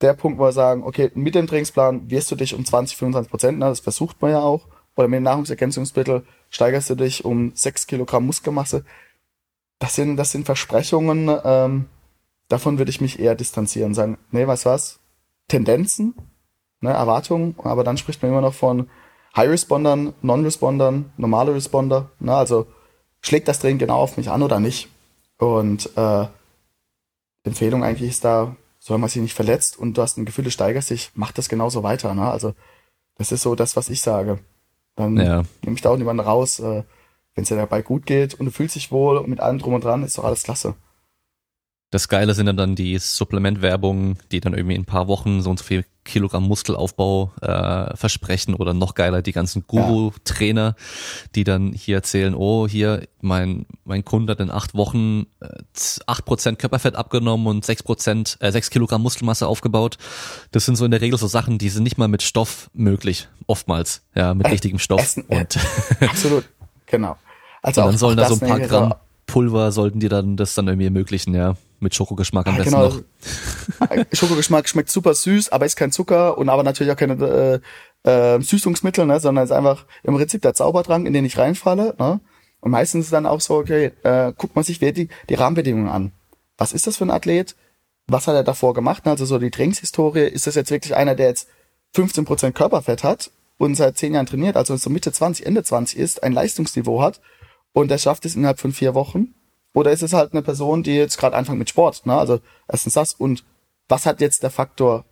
[0.00, 3.30] der Punkt, wo wir sagen, okay, mit dem Trainingsplan wirst du dich um 20, 25
[3.30, 7.86] Prozent, ne, das versucht man ja auch, oder mit Nahrungsergänzungsmittel steigerst du dich um 6
[7.86, 8.84] Kilogramm Muskelmasse.
[9.78, 11.86] Das sind, das sind Versprechungen, ähm,
[12.48, 14.98] davon würde ich mich eher distanzieren, sagen, nee, du was,
[15.46, 16.14] Tendenzen,
[16.80, 18.90] ne, Erwartungen, aber dann spricht man immer noch von
[19.36, 22.66] High-Respondern, Non-Respondern, normale Responder, ne, also
[23.20, 24.88] schlägt das Training genau auf mich an oder nicht?
[25.38, 26.26] Und äh,
[27.44, 30.50] Empfehlung eigentlich ist da, solange man sich nicht verletzt und du hast ein Gefühl, du
[30.50, 32.14] steigerst dich, mach das genauso weiter.
[32.14, 32.28] Ne?
[32.28, 32.54] Also
[33.16, 34.40] das ist so das, was ich sage.
[34.98, 35.42] Dann Ja.
[35.62, 36.82] nehme ich da auch niemanden raus, äh,
[37.34, 39.74] wenn es dir dabei gut geht und du fühlst dich wohl und mit allem drum
[39.74, 40.74] und dran, ist doch alles klasse.
[41.90, 45.58] Das Geile sind dann die Supplementwerbungen, die dann irgendwie in ein paar Wochen so und
[45.58, 50.74] so viel Kilogramm Muskelaufbau äh, versprechen oder noch geiler die ganzen Guru-Trainer,
[51.34, 55.48] die dann hier erzählen, oh hier mein mein Kunde hat in acht Wochen äh,
[56.06, 59.96] acht Prozent Körperfett abgenommen und sechs Prozent äh, sechs Kilogramm Muskelmasse aufgebaut.
[60.50, 63.28] Das sind so in der Regel so Sachen, die sind nicht mal mit Stoff möglich,
[63.46, 65.58] oftmals, ja mit Äh, richtigem Stoff Essen, und
[66.00, 66.44] Absolut,
[66.86, 67.16] genau.
[67.62, 68.94] Also Und dann sollen da so ein paar Gramm
[69.28, 71.54] Pulver sollten die dann das dann irgendwie ermöglichen, ja.
[71.80, 72.88] Mit Schokogeschmack am Ja, besten genau.
[72.88, 74.06] noch.
[74.12, 77.60] Schokogeschmack schmeckt super süß, aber ist kein Zucker und aber natürlich auch keine
[78.04, 81.94] äh, äh, Süßungsmittel, ne, sondern ist einfach im Prinzip der Zaubertrank, in den ich reinfalle.
[81.98, 82.20] Ne?
[82.60, 86.12] Und meistens ist dann auch so, okay, äh, guckt man sich die, die Rahmenbedingungen an.
[86.56, 87.54] Was ist das für ein Athlet?
[88.08, 89.06] Was hat er davor gemacht?
[89.06, 90.20] Also so die Trainingshistorie.
[90.22, 91.48] Ist das jetzt wirklich einer, der jetzt
[91.94, 96.22] 15% Körperfett hat und seit 10 Jahren trainiert, also so Mitte 20, Ende 20 ist,
[96.22, 97.20] ein Leistungsniveau hat
[97.72, 99.34] und der schafft es innerhalb von vier Wochen?
[99.78, 102.04] Oder ist es halt eine Person, die jetzt gerade anfängt mit Sport?
[102.04, 102.18] Ne?
[102.18, 103.44] Also erstens das und
[103.86, 105.04] was hat jetzt der Faktor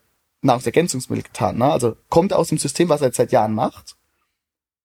[0.43, 1.59] Nahrungsergänzungsmittel getan?
[1.59, 1.67] Ne?
[1.71, 3.95] Also kommt er aus dem System, was er jetzt seit Jahren macht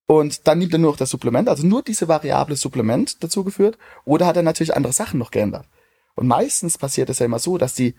[0.05, 3.79] und dann nimmt er nur noch das Supplement, also nur diese variable Supplement dazu geführt
[4.05, 5.65] oder hat er natürlich andere Sachen noch geändert?
[6.13, 7.95] Und meistens passiert es ja immer so, dass die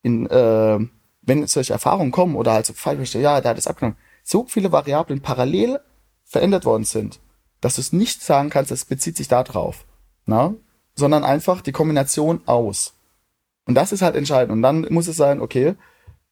[0.00, 0.78] in, äh,
[1.20, 5.20] wenn solche Erfahrungen kommen oder also falsch, ja, der hat es abgenommen, so viele Variablen
[5.20, 5.80] parallel
[6.24, 7.20] verändert worden sind,
[7.60, 9.84] dass du es nicht sagen kannst, es bezieht sich da drauf,
[10.24, 10.54] na?
[10.96, 12.94] Sondern einfach die Kombination aus.
[13.66, 14.52] Und das ist halt entscheidend.
[14.52, 15.74] Und dann muss es sein, okay,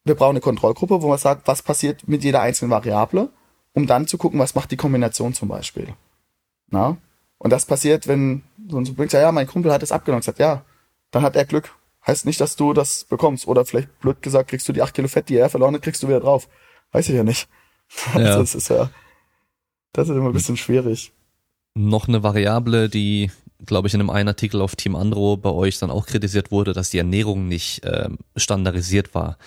[0.04, 3.30] wir brauchen eine Kontrollgruppe, wo man sagt, was passiert mit jeder einzelnen Variable,
[3.72, 5.88] um dann zu gucken, was macht die Kombination zum Beispiel.
[6.68, 6.96] Na?
[7.38, 10.38] Und das passiert, wenn so ein Bringt, ja, ja, mein Kumpel hat es abgenommen, sagt,
[10.38, 10.64] ja,
[11.10, 11.74] dann hat er Glück.
[12.06, 13.46] Heißt nicht, dass du das bekommst.
[13.46, 16.02] Oder vielleicht blöd gesagt, kriegst du die acht Kilo Fett, die er verloren hat, kriegst
[16.02, 16.48] du wieder drauf.
[16.92, 17.48] Weiß ich ja nicht.
[18.14, 18.20] Ja.
[18.20, 18.90] Also das ist ja,
[19.92, 21.12] das ist immer ein bisschen schwierig.
[21.74, 23.30] Noch eine Variable, die,
[23.64, 26.72] glaube ich, in einem einen Artikel auf Team Andro bei euch dann auch kritisiert wurde,
[26.72, 29.38] dass die Ernährung nicht ähm, standardisiert war.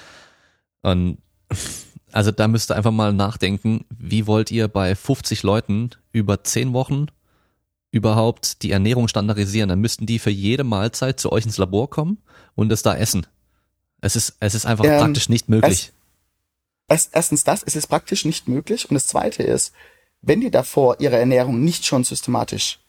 [0.82, 1.18] Und
[2.12, 6.74] also da müsst ihr einfach mal nachdenken, wie wollt ihr bei 50 Leuten über 10
[6.74, 7.08] Wochen
[7.92, 9.70] überhaupt die Ernährung standardisieren?
[9.70, 12.18] Dann müssten die für jede Mahlzeit zu euch ins Labor kommen
[12.56, 13.28] und es da essen.
[14.02, 15.92] Es ist, es ist einfach Ähm, praktisch nicht möglich.
[16.88, 18.90] Erst, erstens das, es ist praktisch nicht möglich.
[18.90, 19.74] Und das zweite ist,
[20.22, 22.80] wenn die davor ihre Ernährung nicht schon systematisch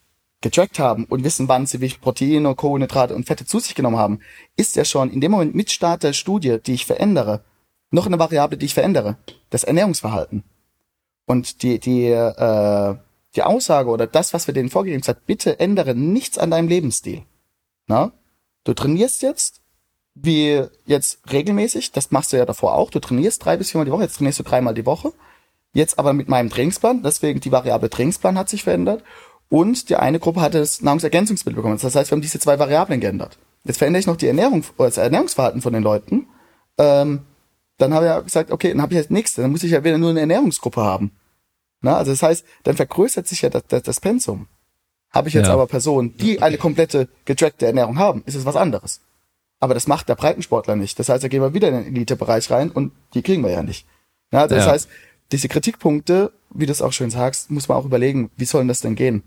[0.41, 4.21] getrackt haben und wissen, wann sie viel Proteine, Kohlenhydrate und Fette zu sich genommen haben,
[4.57, 7.43] ist ja schon in dem Moment mit Start der Studie, die ich verändere,
[7.91, 9.17] noch eine Variable, die ich verändere.
[9.51, 10.45] Das Ernährungsverhalten.
[11.27, 12.95] Und die, die, äh,
[13.35, 17.23] die Aussage oder das, was wir denen vorgegeben haben, bitte ändere nichts an deinem Lebensstil.
[17.87, 18.13] Na?
[18.65, 19.61] Du trainierst jetzt,
[20.15, 23.93] wie jetzt regelmäßig, das machst du ja davor auch, du trainierst drei bis viermal die
[23.93, 25.13] Woche, jetzt trainierst du dreimal die Woche.
[25.75, 29.03] Jetzt aber mit meinem Trainingsplan, deswegen die Variable Trainingsplan hat sich verändert.
[29.51, 31.79] Und die eine Gruppe hatte das Nahrungsergänzungsmittel bekommen.
[31.81, 33.39] Das heißt, wir haben diese zwei Variablen geändert.
[33.65, 36.27] Jetzt verändere ich noch die Ernährung, das Ernährungsverhalten von den Leuten.
[36.77, 37.21] Ähm,
[37.79, 39.85] dann habe ich ja gesagt, okay, dann habe ich jetzt nichts, dann muss ich ja
[39.85, 41.13] wieder nur eine Ernährungsgruppe haben.
[41.81, 44.49] Na, also das heißt, dann vergrößert sich ja das, das, das Pensum.
[45.11, 45.55] Habe ich jetzt Ja.
[45.55, 49.01] aber Personen, die eine komplette getrackte Ernährung haben, ist es was anderes.
[49.61, 50.99] Aber das macht der Breitensportler nicht.
[50.99, 53.63] Das heißt, da gehen wir wieder in den Elitebereich rein und die kriegen wir ja
[53.63, 53.87] nicht.
[54.33, 54.73] Ja, also das Ja.
[54.73, 54.89] heißt,
[55.33, 58.69] diese Kritikpunkte, wie du es auch schön sagst, muss man auch überlegen, wie soll denn
[58.69, 59.23] das denn gehen?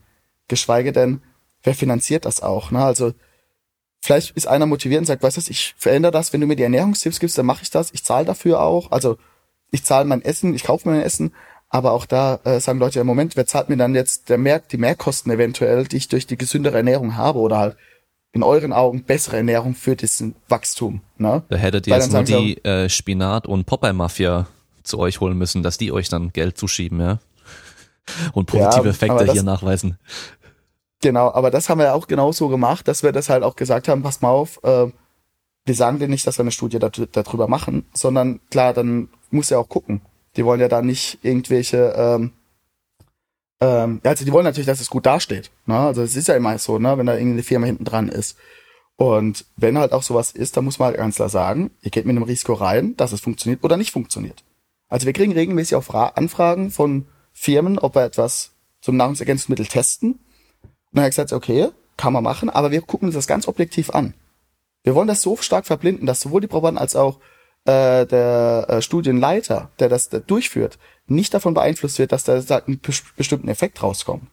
[0.51, 1.21] Geschweige denn,
[1.63, 2.69] wer finanziert das auch?
[2.71, 2.83] Ne?
[2.83, 3.13] Also
[4.01, 6.63] vielleicht ist einer motiviert und sagt, weißt du, ich verändere das, wenn du mir die
[6.63, 7.91] Ernährungstipps gibst, dann mache ich das.
[7.93, 8.91] Ich zahle dafür auch.
[8.91, 9.17] Also
[9.71, 11.33] ich zahle mein Essen, ich kaufe mein Essen.
[11.69, 14.59] Aber auch da äh, sagen Leute, im Moment, wer zahlt mir dann jetzt der Mehr,
[14.59, 17.77] die Mehrkosten eventuell, die ich durch die gesündere Ernährung habe oder halt
[18.33, 21.01] in euren Augen bessere Ernährung für diesen Wachstum.
[21.17, 21.43] Ne?
[21.47, 24.47] Da hättet ihr jetzt nur die äh, Spinat- und Popeye-Mafia
[24.83, 27.19] zu euch holen müssen, dass die euch dann Geld zuschieben, ja?
[28.33, 29.97] Und positive Ja, Effekte das- hier nachweisen.
[31.01, 34.03] Genau, aber das haben wir auch genauso gemacht, dass wir das halt auch gesagt haben,
[34.03, 34.87] pass mal auf, äh,
[35.65, 39.49] wir sagen dir nicht, dass wir eine Studie dat- darüber machen, sondern klar, dann muss
[39.49, 40.01] ja auch gucken.
[40.35, 42.31] Die wollen ja da nicht irgendwelche, ähm,
[43.61, 45.51] ähm, also die wollen natürlich, dass es gut dasteht.
[45.65, 45.77] Ne?
[45.77, 48.37] Also es ist ja immer so, ne, wenn da irgendeine Firma hinten dran ist.
[48.95, 52.05] Und wenn halt auch sowas ist, dann muss man halt ganz klar sagen, ihr geht
[52.05, 54.43] mit einem Risiko rein, dass es funktioniert oder nicht funktioniert.
[54.89, 58.51] Also wir kriegen regelmäßig auch Fra Anfragen von Firmen, ob wir etwas
[58.81, 60.19] zum Nahrungsergänzungsmittel testen.
[60.91, 63.89] Dann habe ich gesagt, okay, kann man machen, aber wir gucken uns das ganz objektiv
[63.91, 64.13] an.
[64.83, 67.19] Wir wollen das so stark verblinden, dass sowohl die Probanden als auch
[67.65, 72.67] äh, der äh, Studienleiter, der das da durchführt, nicht davon beeinflusst wird, dass da sagt,
[72.67, 74.23] ein bes- bestimmten Effekt rauskommt.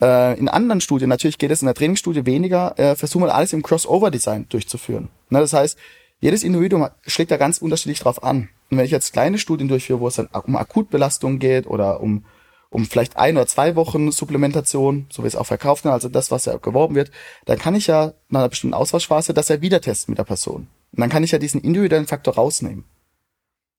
[0.00, 3.52] Äh, in anderen Studien, natürlich geht es in der Trainingsstudie weniger, äh, versuchen wir alles
[3.52, 5.10] im Crossover-Design durchzuführen.
[5.28, 5.78] Ne, das heißt,
[6.20, 8.48] jedes Individuum schlägt da ganz unterschiedlich drauf an.
[8.70, 12.24] Und wenn ich jetzt kleine Studien durchführe, wo es dann um Akutbelastung geht oder um,
[12.72, 16.30] um vielleicht ein oder zwei Wochen Supplementation, so wie es auch verkauft wird, also das,
[16.30, 17.10] was ja geworben wird,
[17.44, 20.68] dann kann ich ja nach einer bestimmten Auswahlphase das ja wieder testen mit der Person.
[20.92, 22.84] Und dann kann ich ja diesen individuellen Faktor rausnehmen.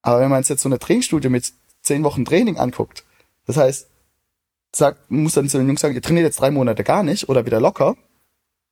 [0.03, 3.03] Aber wenn man jetzt so eine Trainingsstudie mit zehn Wochen Training anguckt,
[3.47, 3.89] das heißt,
[4.75, 7.47] sagt, muss dann zu den Jungs sagen, ihr trainiert jetzt drei Monate gar nicht oder
[7.47, 7.95] wieder locker,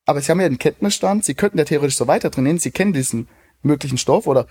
[0.05, 2.93] aber sie haben ja den Kenntnisstand, sie könnten ja theoretisch so weiter trainieren, sie kennen
[2.93, 3.27] diesen
[3.63, 4.45] möglichen Stoff oder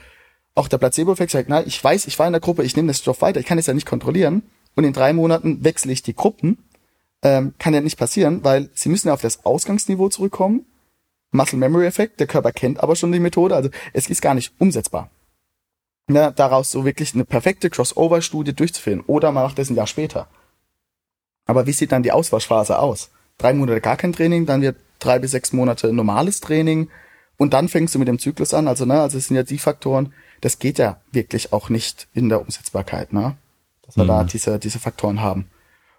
[0.56, 2.98] auch der Placebo-Effekt sagt, na, ich weiß, ich war in der Gruppe, ich nehme das
[2.98, 4.42] Stoff weiter, ich kann es ja nicht kontrollieren
[4.76, 6.58] und in drei Monaten wechsle ich die Gruppen,
[7.22, 10.64] ähm, kann ja nicht passieren, weil sie müssen ja auf das Ausgangsniveau zurückkommen.
[11.32, 14.52] Muscle Memory Effekt, der Körper kennt aber schon die Methode, also es ist gar nicht
[14.58, 15.10] umsetzbar.
[16.10, 20.26] Ja, daraus so wirklich eine perfekte Crossover-Studie durchzuführen oder man macht das ein Jahr später.
[21.46, 23.10] Aber wie sieht dann die Auswaschphase aus?
[23.38, 26.88] Drei Monate gar kein Training, dann wird drei bis sechs Monate normales Training
[27.36, 28.68] und dann fängst du mit dem Zyklus an.
[28.68, 32.28] Also, ne, also es sind ja die Faktoren, das geht ja wirklich auch nicht in
[32.28, 33.36] der Umsetzbarkeit, ne?
[33.94, 35.50] Dass wir da diese, diese Faktoren haben.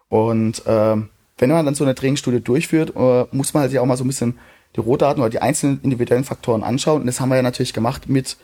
[0.10, 3.86] Und ähm, wenn man dann so eine Trainingsstudie durchführt, äh, muss man halt ja auch
[3.86, 4.38] mal so ein bisschen
[4.76, 7.02] die Rohdaten oder die einzelnen individuellen Faktoren anschauen.
[7.02, 8.38] Und das haben wir ja natürlich gemacht mit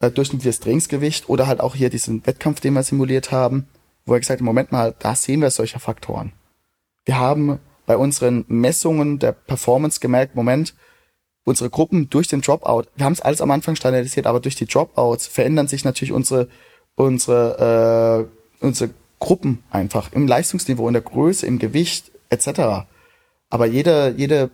[0.00, 3.66] äh, durchschnittliches Trainingsgewicht oder halt auch hier diesen Wettkampf, den wir simuliert haben,
[4.04, 6.32] wo wir gesagt haben, Moment mal, da sehen wir solche Faktoren.
[7.04, 10.74] Wir haben bei unseren Messungen der Performance gemerkt, Moment,
[11.44, 14.66] unsere Gruppen durch den Dropout, wir haben es alles am Anfang standardisiert, aber durch die
[14.66, 16.48] Dropouts verändern sich natürlich unsere,
[16.96, 22.86] unsere, äh, unsere Gruppen einfach im Leistungsniveau, in der Größe, im Gewicht etc.
[23.48, 24.50] Aber jede, jede,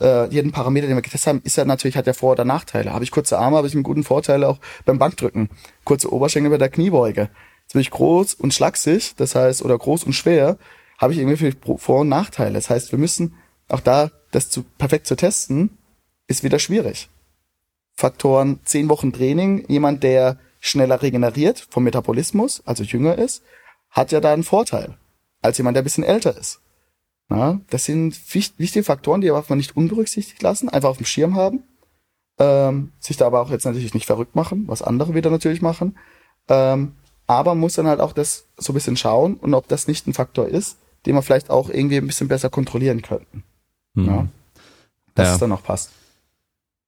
[0.00, 2.92] äh, jeden Parameter, den wir getestet haben, ist ja natürlich, hat ja Vor- oder Nachteile.
[2.92, 5.50] Habe ich kurze Arme, habe ich einen guten Vorteil auch beim Bankdrücken.
[5.84, 7.30] Kurze Oberschenkel bei der Kniebeuge.
[7.62, 10.56] Jetzt bin ich groß und schlaksig, das heißt, oder groß und schwer,
[10.96, 12.54] habe ich irgendwie Vor- und Nachteile.
[12.54, 13.34] Das heißt, wir müssen
[13.68, 15.76] auch da, das zu, perfekt zu testen,
[16.26, 17.08] ist wieder schwierig.
[17.94, 23.42] Faktoren, zehn Wochen Training, jemand, der schneller regeneriert vom Metabolismus, also jünger ist,
[23.90, 24.96] hat ja da einen Vorteil,
[25.42, 26.60] als jemand, der ein bisschen älter ist.
[27.28, 31.06] Na, das sind wich- wichtige Faktoren, die darf man nicht unberücksichtigt lassen, einfach auf dem
[31.06, 31.62] Schirm haben,
[32.38, 35.98] ähm, sich da aber auch jetzt natürlich nicht verrückt machen, was andere wieder natürlich machen,
[36.48, 36.94] ähm,
[37.26, 40.14] aber muss dann halt auch das so ein bisschen schauen und ob das nicht ein
[40.14, 43.44] Faktor ist, den wir vielleicht auch irgendwie ein bisschen besser kontrollieren könnten.
[43.94, 44.06] Hm.
[44.06, 44.28] Ja.
[45.14, 45.34] Dass Ja.
[45.34, 45.90] es dann auch passt.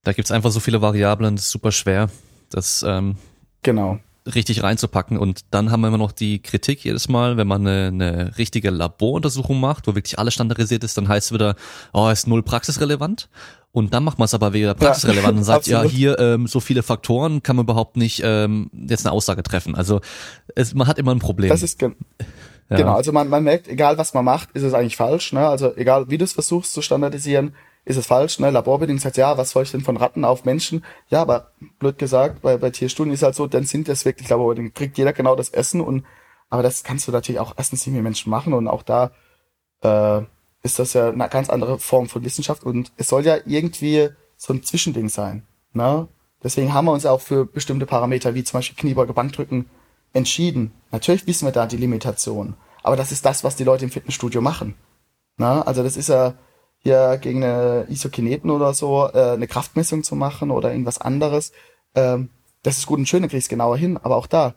[0.04, 2.08] Da gibt's einfach so viele Variablen, das ist super schwer,
[2.48, 3.16] das ähm,
[3.62, 3.98] Genau.
[4.34, 5.18] richtig reinzupacken.
[5.18, 8.70] Und dann haben wir immer noch die Kritik jedes Mal, wenn man eine, eine richtige
[8.70, 11.56] Laboruntersuchung macht, wo wirklich alles standardisiert ist, dann heißt es wieder,
[11.92, 13.28] oh, ist null praxisrelevant.
[13.72, 15.96] Und dann macht man es aber wieder praxisrelevant und sagt, ja, absolut.
[15.96, 19.74] hier ähm, so viele Faktoren kann man überhaupt nicht ähm, jetzt eine Aussage treffen.
[19.74, 20.00] Also
[20.54, 21.48] es, man hat immer ein Problem.
[21.50, 21.94] Das ist, gen-
[22.68, 22.76] Ja.
[22.76, 25.32] Genau, also man, man merkt, egal was man macht, ist es eigentlich falsch.
[25.32, 25.46] Ne?
[25.46, 27.54] Also egal wie du es versuchst zu standardisieren,
[27.84, 28.38] ist es falsch.
[28.38, 28.50] Ne?
[28.50, 30.84] Laborbedingt sagt, ja, was soll ich denn von Ratten auf Menschen?
[31.08, 34.74] Ja, aber blöd gesagt, bei, bei Tierstudien ist halt so, dann sind das wirklich Laborbedingt.
[34.74, 36.04] Kriegt jeder genau das Essen und
[36.50, 39.12] aber das kannst du natürlich auch erstens nicht mit Menschen machen und auch da
[39.82, 40.22] äh,
[40.62, 44.52] ist das ja eine ganz andere Form von Wissenschaft und es soll ja irgendwie so
[44.52, 45.46] ein Zwischending sein.
[45.72, 46.08] Ne?
[46.42, 49.70] Deswegen haben wir uns auch für bestimmte Parameter wie zum Beispiel Kniebeuge, Bankdrücken
[50.12, 50.72] entschieden.
[50.90, 54.40] Natürlich wissen wir da die Limitation, aber das ist das, was die Leute im Fitnessstudio
[54.40, 54.74] machen.
[55.36, 56.34] Na, also das ist ja
[56.82, 61.52] hier gegen eine Isokineten oder so äh, eine Kraftmessung zu machen oder irgendwas anderes.
[61.94, 62.30] Ähm,
[62.62, 64.54] das ist gut und schön, dann kriegst genauer hin, aber auch da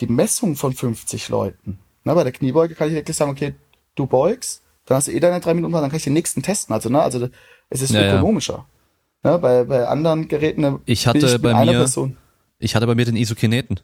[0.00, 1.78] die Messung von 50 Leuten.
[2.04, 3.54] Na, bei der Kniebeuge kann ich wirklich sagen, okay,
[3.94, 6.74] du beugst, dann hast du eh deine drei Minuten, dann kann ich den nächsten testen.
[6.74, 7.28] Also, ne, also
[7.70, 8.66] es ist ja, ökonomischer.
[9.24, 9.32] Ja.
[9.32, 12.16] Ne, bei, bei anderen Geräten ne, ich hatte ich bei mir, Person.
[12.58, 13.80] ich hatte bei mir den Isokineten.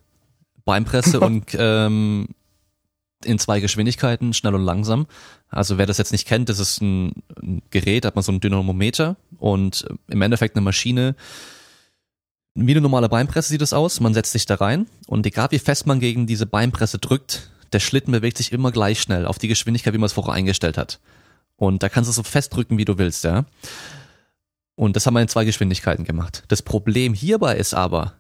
[0.65, 2.29] Beinpresse und ähm,
[3.25, 5.07] in zwei Geschwindigkeiten, schnell und langsam.
[5.49, 8.41] Also wer das jetzt nicht kennt, das ist ein, ein Gerät, hat man so ein
[8.41, 11.15] Dynamometer und im Endeffekt eine Maschine.
[12.55, 14.01] Wie eine normale Beinpresse sieht es aus.
[14.01, 17.81] Man setzt sich da rein und egal wie fest man gegen diese Beinpresse drückt, der
[17.81, 21.01] Schlitten bewegt sich immer gleich schnell auf die Geschwindigkeit, wie man es vorher eingestellt hat.
[21.57, 23.45] Und da kannst du so fest drücken, wie du willst, ja.
[24.75, 26.45] Und das haben wir in zwei Geschwindigkeiten gemacht.
[26.49, 28.15] Das Problem hierbei ist aber,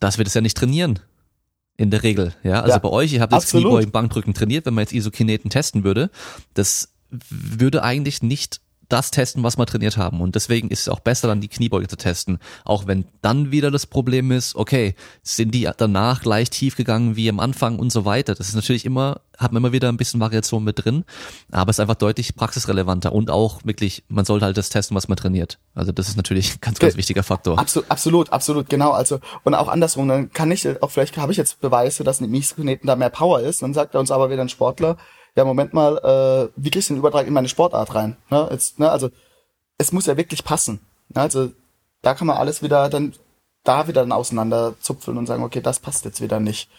[0.00, 0.98] dass wir das ja nicht trainieren.
[1.78, 2.60] In der Regel, ja.
[2.60, 5.84] Also ja, bei euch, ihr habt jetzt Kniebeugen, Bankdrücken trainiert, wenn man jetzt Isokineten testen
[5.84, 6.10] würde,
[6.54, 10.20] das würde eigentlich nicht das testen, was wir trainiert haben.
[10.20, 12.38] Und deswegen ist es auch besser, dann die Kniebeuge zu testen.
[12.64, 17.28] Auch wenn dann wieder das Problem ist, okay, sind die danach gleich tief gegangen wie
[17.28, 18.34] am Anfang und so weiter.
[18.34, 21.04] Das ist natürlich immer, hat man immer wieder ein bisschen Variation mit drin,
[21.50, 25.08] aber es ist einfach deutlich praxisrelevanter und auch wirklich, man sollte halt das testen, was
[25.08, 25.58] man trainiert.
[25.74, 27.58] Also das ist natürlich ein ganz, ganz wichtiger Faktor.
[27.58, 28.90] Absolut, absolut, absolut, genau.
[28.90, 32.30] Also, und auch andersrum, dann kann ich, auch vielleicht habe ich jetzt Beweise, dass ein
[32.30, 34.96] Mieskineten da mehr Power ist, dann sagt er uns aber wieder ein Sportler,
[35.36, 38.16] ja, Moment mal, äh, wie kriegst du den Übertrag in meine Sportart rein?
[38.30, 38.48] Ne?
[38.50, 38.90] Jetzt, ne?
[38.90, 39.10] Also
[39.78, 40.80] es muss ja wirklich passen.
[41.14, 41.20] Ne?
[41.20, 41.52] Also
[42.02, 43.12] da kann man alles wieder dann
[43.64, 46.70] da wieder dann auseinanderzupfeln und sagen, okay, das passt jetzt wieder nicht.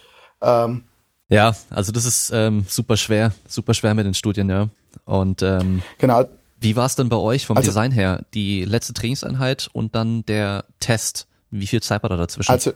[0.42, 0.86] Ähm,
[1.30, 4.70] ja, also das ist ähm, super schwer, super schwer mit den Studien, ja.
[5.06, 6.26] Und ähm, genau.
[6.60, 8.24] Wie war es denn bei euch vom also, Design her?
[8.34, 11.28] Die letzte Trainingseinheit und dann der Test.
[11.52, 12.52] Wie viel Zeit war da dazwischen?
[12.52, 12.74] Also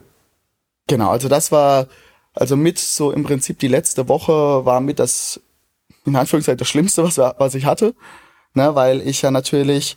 [0.86, 1.88] genau, also das war
[2.34, 5.40] also mit so im Prinzip die letzte Woche war mit das
[6.04, 7.94] in Anführungszeichen das Schlimmste, was, was ich hatte,
[8.54, 9.96] ne, weil ich ja natürlich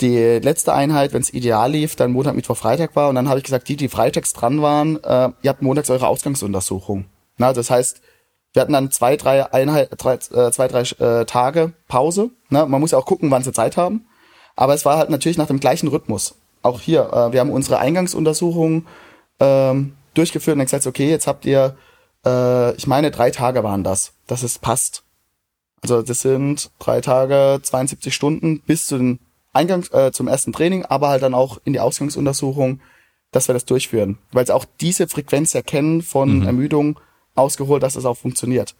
[0.00, 3.38] die letzte Einheit, wenn es ideal lief, dann Montag, Mittwoch, Freitag war und dann habe
[3.38, 7.06] ich gesagt, die, die freitags dran waren, äh, ihr habt montags eure Ausgangsuntersuchung.
[7.38, 8.02] Na, das heißt,
[8.52, 12.30] wir hatten dann zwei, drei Einheit, drei, äh, zwei, drei äh, Tage Pause.
[12.48, 12.64] Ne?
[12.66, 14.06] Man muss ja auch gucken, wann sie Zeit haben.
[14.54, 16.36] Aber es war halt natürlich nach dem gleichen Rhythmus.
[16.62, 18.86] Auch hier, äh, wir haben unsere Eingangsuntersuchung
[19.40, 21.76] ähm, durchgeführt und dann gesagt, okay, jetzt habt ihr,
[22.24, 25.04] äh, ich meine, drei Tage waren das, dass es passt.
[25.90, 29.20] Also das sind drei Tage, 72 Stunden bis zu den
[29.52, 32.80] Eingangs, äh, zum ersten Training, aber halt dann auch in die Ausgangsuntersuchung,
[33.32, 34.18] dass wir das durchführen.
[34.32, 36.46] Weil sie auch diese Frequenz erkennen von mhm.
[36.46, 37.00] Ermüdung
[37.34, 38.74] ausgeholt, dass das auch funktioniert.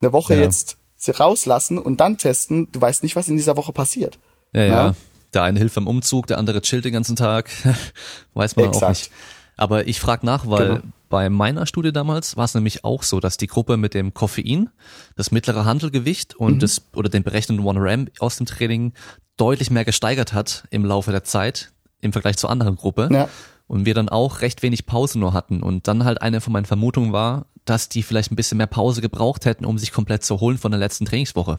[0.00, 0.40] Eine Woche ja.
[0.40, 4.18] jetzt sie rauslassen und dann testen, du weißt nicht, was in dieser Woche passiert.
[4.52, 4.68] Ja, ja.
[4.68, 4.94] ja.
[5.34, 7.50] Der eine hilft beim Umzug, der andere chillt den ganzen Tag.
[8.34, 8.84] Weiß man Exakt.
[8.84, 9.10] auch nicht.
[9.56, 10.80] Aber ich frage nach, weil genau.
[11.12, 14.70] Bei meiner Studie damals war es nämlich auch so, dass die Gruppe mit dem Koffein,
[15.14, 16.58] das mittlere Handelgewicht und mhm.
[16.60, 18.94] das oder den berechneten One RAM aus dem Training
[19.36, 21.70] deutlich mehr gesteigert hat im Laufe der Zeit
[22.00, 23.10] im Vergleich zur anderen Gruppe.
[23.12, 23.28] Ja.
[23.66, 25.62] Und wir dann auch recht wenig Pause nur hatten.
[25.62, 29.02] Und dann halt eine von meinen Vermutungen war, dass die vielleicht ein bisschen mehr Pause
[29.02, 31.58] gebraucht hätten, um sich komplett zu holen von der letzten Trainingswoche.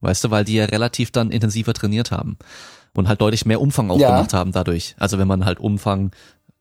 [0.00, 2.36] Weißt du, weil die ja relativ dann intensiver trainiert haben
[2.96, 4.10] und halt deutlich mehr Umfang auch ja.
[4.10, 4.96] gemacht haben dadurch.
[4.98, 6.10] Also wenn man halt Umfang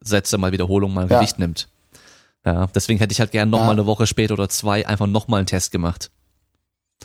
[0.01, 1.17] Sätze, mal Wiederholung, mal ja.
[1.17, 1.67] Gewicht nimmt.
[2.47, 3.65] Ja, deswegen hätte ich halt gern noch ja.
[3.65, 6.11] mal eine Woche später oder zwei einfach noch mal einen Test gemacht.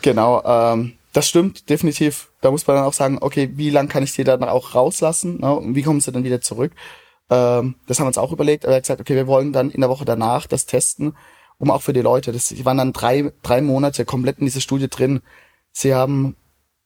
[0.00, 2.30] Genau, ähm, das stimmt definitiv.
[2.42, 5.40] Da muss man dann auch sagen, okay, wie lang kann ich die dann auch rauslassen?
[5.40, 5.52] Ne?
[5.52, 6.70] Und wie kommen sie dann wieder zurück?
[7.28, 8.64] Ähm, das haben wir uns auch überlegt.
[8.64, 11.16] Aber er hat gesagt, okay, wir wollen dann in der Woche danach das testen,
[11.58, 12.30] um auch für die Leute.
[12.30, 15.22] Das, die waren dann drei, drei Monate komplett in dieser Studie drin.
[15.72, 16.36] Sie haben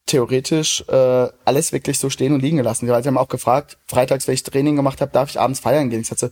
[0.07, 2.87] theoretisch äh, alles wirklich so stehen und liegen gelassen.
[2.87, 6.01] Die haben auch gefragt, freitags, wenn ich Training gemacht habe, darf ich abends feiern gehen.
[6.01, 6.31] Ich sagte,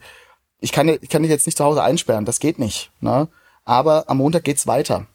[0.64, 2.90] ich kann, ich kann dich jetzt nicht zu Hause einsperren, das geht nicht.
[3.00, 3.28] Ne?
[3.66, 5.06] Aber am Montag geht's weiter.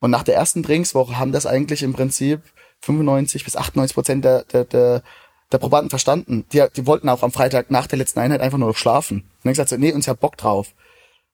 [0.00, 2.40] Und nach der ersten Trainingswoche haben das eigentlich im Prinzip
[2.80, 5.02] 95 bis 98 Prozent der, der, der,
[5.52, 6.44] der Probanden verstanden.
[6.52, 9.18] Die, die wollten auch am Freitag nach der letzten Einheit einfach nur noch schlafen.
[9.18, 10.74] Und dann gesagt, so, nee, uns hat Bock drauf.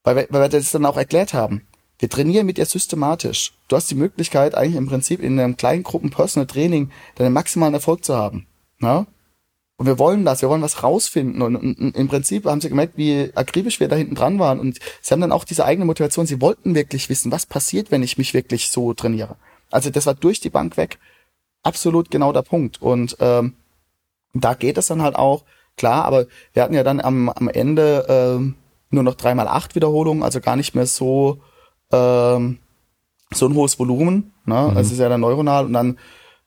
[0.04, 1.66] Weil wir, weil wir das dann auch erklärt haben.
[1.98, 3.54] Wir trainieren mit dir systematisch.
[3.68, 7.72] Du hast die Möglichkeit, eigentlich im Prinzip in einem kleinen Gruppen Personal Training deinen maximalen
[7.72, 8.46] Erfolg zu haben.
[8.80, 9.06] Ja?
[9.78, 11.42] Und wir wollen das, wir wollen was rausfinden.
[11.42, 14.58] Und, und, und, im Prinzip haben sie gemerkt, wie akribisch wir da hinten dran waren.
[14.58, 16.26] Und sie haben dann auch diese eigene Motivation.
[16.26, 19.36] Sie wollten wirklich wissen, was passiert, wenn ich mich wirklich so trainiere.
[19.70, 20.98] Also das war durch die Bank weg
[21.66, 22.80] absolut genau der Punkt.
[22.80, 23.54] Und ähm,
[24.32, 25.44] da geht es dann halt auch,
[25.76, 28.54] klar, aber wir hatten ja dann am, am Ende ähm,
[28.90, 31.40] nur noch dreimal acht Wiederholungen, also gar nicht mehr so,
[31.92, 32.58] ähm,
[33.32, 34.32] so ein hohes Volumen.
[34.44, 34.54] Ne?
[34.54, 34.76] Mhm.
[34.76, 35.98] Also es ist ja dann neuronal und dann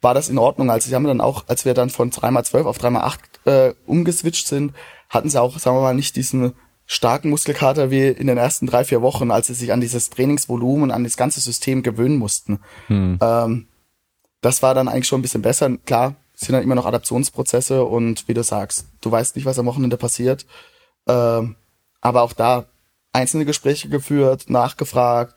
[0.01, 0.69] war das in Ordnung.
[0.69, 4.73] Also sie haben dann auch, als wir dann von 3x12 auf 3x8 äh, umgeswitcht sind,
[5.09, 6.53] hatten sie auch, sagen wir mal, nicht diesen
[6.85, 10.91] starken Muskelkater wie in den ersten drei, vier Wochen, als sie sich an dieses Trainingsvolumen,
[10.91, 12.59] an das ganze System gewöhnen mussten.
[12.87, 13.19] Hm.
[13.21, 13.67] Ähm,
[14.41, 15.77] das war dann eigentlich schon ein bisschen besser.
[15.85, 19.65] Klar, sind dann immer noch Adaptionsprozesse und wie du sagst, du weißt nicht, was am
[19.65, 20.45] Wochenende passiert.
[21.07, 21.55] Ähm,
[22.01, 22.65] aber auch da
[23.11, 25.35] einzelne Gespräche geführt, nachgefragt.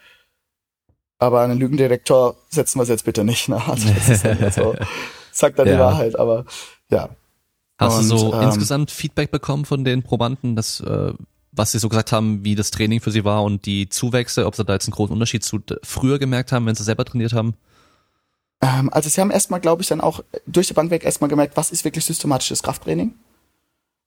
[1.23, 3.49] Aber einen Lügendetektor setzen wir es jetzt bitte nicht.
[3.49, 3.63] Ne?
[3.65, 4.75] Also das ist dann so,
[5.33, 5.75] sagt dann ja.
[5.75, 6.47] die Wahrheit, aber
[6.91, 7.11] ja.
[7.79, 11.13] Hast und, du so ähm, insgesamt Feedback bekommen von den Probanden, dass äh,
[11.53, 14.57] was sie so gesagt haben, wie das Training für sie war und die Zuwächse, ob
[14.57, 17.55] sie da jetzt einen großen Unterschied zu früher gemerkt haben, wenn sie selber trainiert haben?
[18.61, 21.57] Ähm, also sie haben erstmal, glaube ich, dann auch durch die Bank weg erstmal gemerkt,
[21.57, 23.15] was ist wirklich systematisches Krafttraining.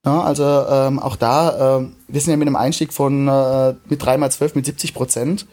[0.06, 4.04] Ja, also ähm, auch da, äh, wir sind ja mit einem Einstieg von äh, mit
[4.04, 5.46] 3 mal 12 mit 70 Prozent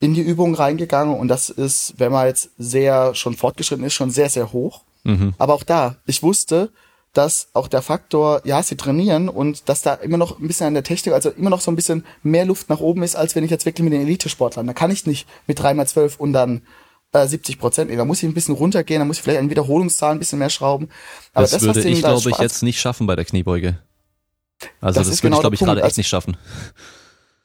[0.00, 4.10] in die Übung reingegangen und das ist, wenn man jetzt sehr schon fortgeschritten ist, schon
[4.10, 4.82] sehr, sehr hoch.
[5.04, 5.34] Mhm.
[5.38, 6.70] Aber auch da, ich wusste,
[7.14, 10.74] dass auch der Faktor, ja, sie trainieren und dass da immer noch ein bisschen an
[10.74, 13.42] der Technik, also immer noch so ein bisschen mehr Luft nach oben ist, als wenn
[13.42, 14.66] ich jetzt wirklich mit den Elite-Sportlern.
[14.66, 16.62] Da kann ich nicht mit 3 mal 12 und dann
[17.12, 17.90] äh, 70 Prozent.
[17.90, 20.50] Da muss ich ein bisschen runtergehen, da muss ich vielleicht an Wiederholungszahlen ein bisschen mehr
[20.50, 20.90] schrauben.
[21.32, 23.78] Aber das, das würde ich, glaube ich, jetzt nicht schaffen bei der Kniebeuge.
[24.80, 26.36] Also das, das würde genau ich, glaube ich, gerade echt also nicht schaffen.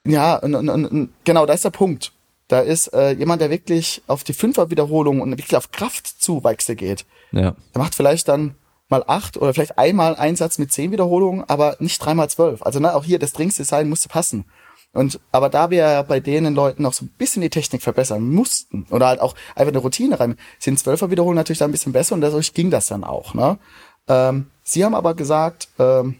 [0.05, 2.11] Ja, und, und, und, genau, da ist der Punkt.
[2.47, 7.05] Da ist äh, jemand, der wirklich auf die Fünfer-Wiederholung und wirklich auf Kraftzuwachse geht.
[7.31, 7.55] Ja.
[7.73, 8.55] Der macht vielleicht dann
[8.89, 12.61] mal acht oder vielleicht einmal Einsatz mit zehn Wiederholungen, aber nicht dreimal zwölf.
[12.61, 14.45] Also ne, auch hier das Drinksdesign musste passen.
[14.93, 18.29] Und aber da wir ja bei denen Leuten noch so ein bisschen die Technik verbessern
[18.29, 21.93] mussten oder halt auch einfach eine Routine rein, sind Zwölfer Wiederholungen natürlich da ein bisschen
[21.93, 23.33] besser und dadurch ging das dann auch.
[23.33, 23.57] Ne?
[24.07, 26.19] Ähm, Sie haben aber gesagt, ähm,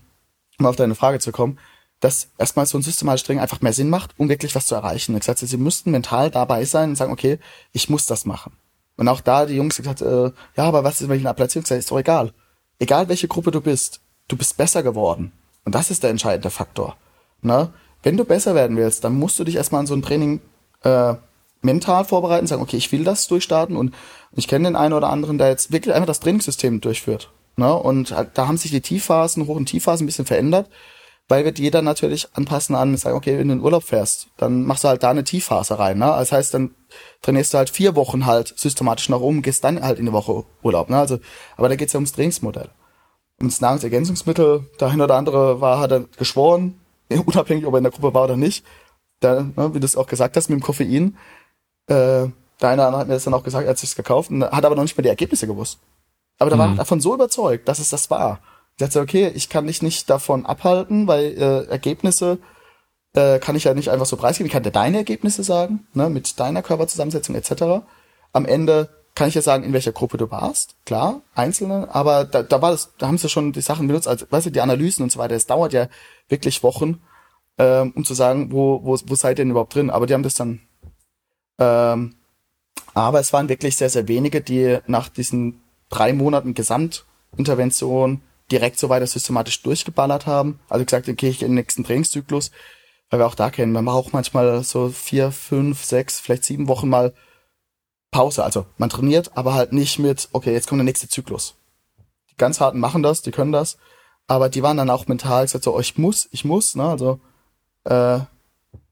[0.58, 1.60] um auf deine Frage zu kommen,
[2.04, 5.16] dass erstmal so ein systematisches Training einfach mehr Sinn macht, um wirklich was zu erreichen.
[5.16, 7.40] Ich sagte, sie müssten mental dabei sein und sagen, okay,
[7.72, 8.54] ich muss das machen.
[8.98, 11.66] Und auch da die Jungs gesagt, äh, ja, aber was ist, wenn ich eine Platzierung
[11.66, 12.34] sage, ist doch egal.
[12.80, 15.32] Egal welche Gruppe du bist, du bist besser geworden.
[15.66, 16.98] Und das ist der entscheidende Faktor.
[17.42, 17.74] Ne?
[18.04, 20.42] wenn du besser werden willst, dann musst du dich erstmal an so ein Training
[20.84, 21.16] äh,
[21.62, 23.96] mental vorbereiten, sagen, okay, ich will das durchstarten und
[24.34, 27.32] ich kenne den einen oder anderen, der jetzt wirklich einfach das Trainingssystem durchführt.
[27.56, 27.74] Ne?
[27.74, 30.70] Und halt, da haben sich die Tiefphasen, Hoch- und Tiefphasen ein bisschen verändert,
[31.28, 34.66] weil wird jeder natürlich anpassen an, sagen, okay, wenn du in den Urlaub fährst, dann
[34.66, 35.98] machst du halt da eine Tiefphase rein.
[35.98, 36.06] Ne?
[36.06, 36.76] Das heißt, dann
[37.22, 40.44] trainierst du halt vier Wochen halt systematisch nach oben, gehst dann halt in eine Woche
[40.62, 40.90] Urlaub.
[40.90, 40.98] Ne?
[40.98, 41.20] Also,
[41.56, 42.70] aber da geht's ja ums Trainingsmodell.
[43.40, 46.80] Ums Nahrungsergänzungsmittel, der eine oder andere war, hat er geschworen,
[47.26, 48.66] unabhängig, ob er in der Gruppe war oder nicht.
[49.20, 51.18] Da, ne, wie du es auch gesagt hast mit dem Koffein,
[51.88, 52.28] äh,
[52.62, 54.76] der eine hat mir das dann auch gesagt, er hat sich's gekauft und hat aber
[54.76, 55.80] noch nicht mehr die Ergebnisse gewusst.
[56.40, 56.60] Aber da mhm.
[56.60, 58.40] war davon so überzeugt, dass es das war.
[58.78, 62.40] Dachte, okay, ich kann dich nicht davon abhalten, weil äh, Ergebnisse
[63.14, 64.48] äh, kann ich ja nicht einfach so preisgeben.
[64.48, 67.86] Ich kann dir deine Ergebnisse sagen, ne, mit deiner Körperzusammensetzung etc.
[68.32, 72.41] Am Ende kann ich ja sagen, in welcher Gruppe du warst, klar, einzelne, aber da,
[72.41, 75.04] da war das, da haben sie schon die Sachen benutzt, also weißt du, die Analysen
[75.04, 75.36] und so weiter.
[75.36, 75.88] Es dauert ja
[76.30, 77.02] wirklich Wochen,
[77.60, 79.91] ähm, um zu sagen, wo, wo, wo seid ihr denn überhaupt drin?
[79.91, 80.62] Aber die haben das dann,
[81.60, 82.16] ähm,
[82.95, 88.22] aber es waren wirklich sehr, sehr wenige, die nach diesen drei Monaten Gesamtintervention
[88.54, 90.60] direkt so weiter systematisch durchgeballert haben.
[90.70, 92.52] Also gesagt, okay, ich gehe in den nächsten Trainingszyklus,
[93.10, 96.88] weil wir auch da kennen, man braucht manchmal so vier, fünf, sechs, vielleicht sieben Wochen
[96.88, 97.14] mal
[98.12, 98.44] Pause.
[98.44, 101.56] Also man trainiert, aber halt nicht mit, okay, jetzt kommt der nächste Zyklus.
[102.30, 103.78] Die ganz harten machen das, die können das,
[104.28, 106.84] aber die waren dann auch mental gesagt so, oh, ich muss, ich muss, ne?
[106.84, 107.20] Also
[107.86, 108.20] äh,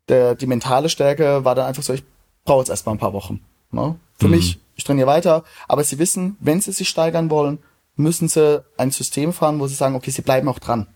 [0.10, 2.04] der, die mentale Stärke war dann einfach so, ich
[2.46, 3.46] brauche jetzt erstmal ein paar Wochen.
[3.70, 3.96] Ne?
[4.18, 4.32] Für mhm.
[4.32, 7.60] mich, ich trainiere weiter, aber sie wissen, wenn sie sich steigern wollen,
[7.96, 10.88] müssen sie ein System fahren, wo sie sagen, okay, sie bleiben auch dran.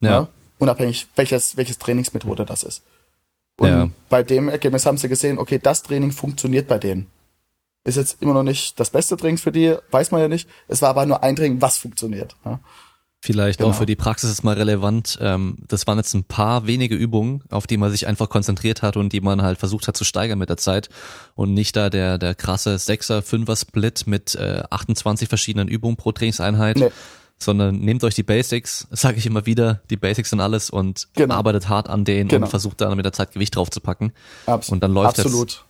[0.00, 0.22] Ja.
[0.22, 0.28] Ne?
[0.58, 2.82] Unabhängig, welches, welches Trainingsmethode das ist.
[3.56, 3.88] Und ja.
[4.08, 7.08] bei dem Ergebnis haben sie gesehen, okay, das Training funktioniert bei denen.
[7.84, 10.48] Ist jetzt immer noch nicht das beste Training für die, weiß man ja nicht.
[10.68, 12.36] Es war aber nur ein Training, was funktioniert.
[12.44, 12.60] Ja.
[13.24, 13.70] Vielleicht genau.
[13.70, 15.16] auch für die Praxis ist mal relevant.
[15.20, 18.96] Ähm, das waren jetzt ein paar wenige Übungen, auf die man sich einfach konzentriert hat
[18.96, 20.88] und die man halt versucht hat zu steigern mit der Zeit
[21.36, 26.10] und nicht da der der krasse Sechser, Fünfer Split mit äh, 28 verschiedenen Übungen pro
[26.10, 26.78] Trainingseinheit.
[26.78, 26.90] Nee.
[27.38, 31.36] Sondern nehmt euch die Basics, sage ich immer wieder, die Basics sind alles und genau.
[31.36, 32.46] arbeitet hart an denen genau.
[32.46, 34.12] und versucht dann mit der Zeit Gewicht draufzupacken.
[34.46, 35.64] Abs und dann läuft Absolut.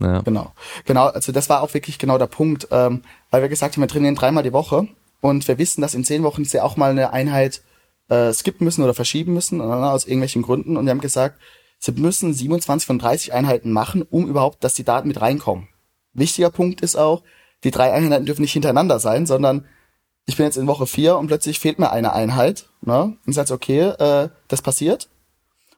[0.00, 0.08] Das.
[0.08, 0.20] Ja.
[0.22, 0.52] Genau.
[0.86, 3.88] Genau, also das war auch wirklich genau der Punkt, ähm, weil wir gesagt haben, wir
[3.88, 4.88] trainieren dreimal die Woche
[5.24, 7.62] und wir wissen, dass in zehn Wochen sie auch mal eine Einheit
[8.10, 10.76] äh, skippen müssen oder verschieben müssen, äh, aus irgendwelchen Gründen.
[10.76, 11.40] Und wir haben gesagt,
[11.78, 15.68] sie müssen 27 von 30 Einheiten machen, um überhaupt, dass die Daten mit reinkommen.
[16.12, 17.22] Wichtiger Punkt ist auch,
[17.64, 19.64] die drei Einheiten dürfen nicht hintereinander sein, sondern
[20.26, 22.68] ich bin jetzt in Woche vier und plötzlich fehlt mir eine Einheit.
[22.82, 23.04] Ne?
[23.04, 25.08] Und ich sage, okay, äh, das passiert.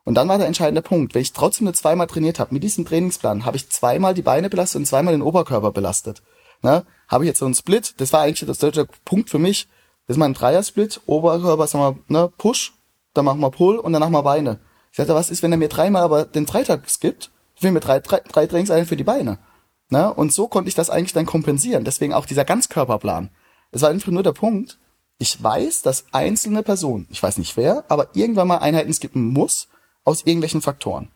[0.02, 1.14] Und dann war der entscheidende Punkt.
[1.14, 4.50] Wenn ich trotzdem nur zweimal trainiert habe, mit diesem Trainingsplan, habe ich zweimal die Beine
[4.50, 6.24] belastet und zweimal den Oberkörper belastet.
[6.62, 6.84] Ne?
[7.08, 9.68] Habe ich jetzt so einen Split, das war eigentlich das deutsche Punkt für mich.
[10.06, 12.74] Das ist mal ein Dreier-Split, Oberkörper, sagen wir, ne, Push,
[13.14, 14.60] dann machen wir Pull und danach mal Beine.
[14.92, 17.30] Ich sagte, was ist, wenn er mir dreimal aber den Freitag skippt?
[17.56, 19.38] Ich will mir drei, drei, drei Trainingseinheiten für die Beine.
[19.88, 20.12] Ne?
[20.12, 21.84] Und so konnte ich das eigentlich dann kompensieren.
[21.84, 23.30] Deswegen auch dieser Ganzkörperplan.
[23.72, 24.78] Es war einfach nur der Punkt,
[25.18, 29.68] ich weiß, dass einzelne Personen, ich weiß nicht wer, aber irgendwann mal Einheiten skippen muss,
[30.04, 31.10] aus irgendwelchen Faktoren.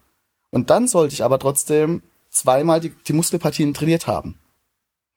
[0.50, 4.39] Und dann sollte ich aber trotzdem zweimal die, die Muskelpartien trainiert haben.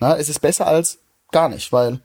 [0.04, 1.00] Na, es ist besser als
[1.32, 2.02] gar nicht, weil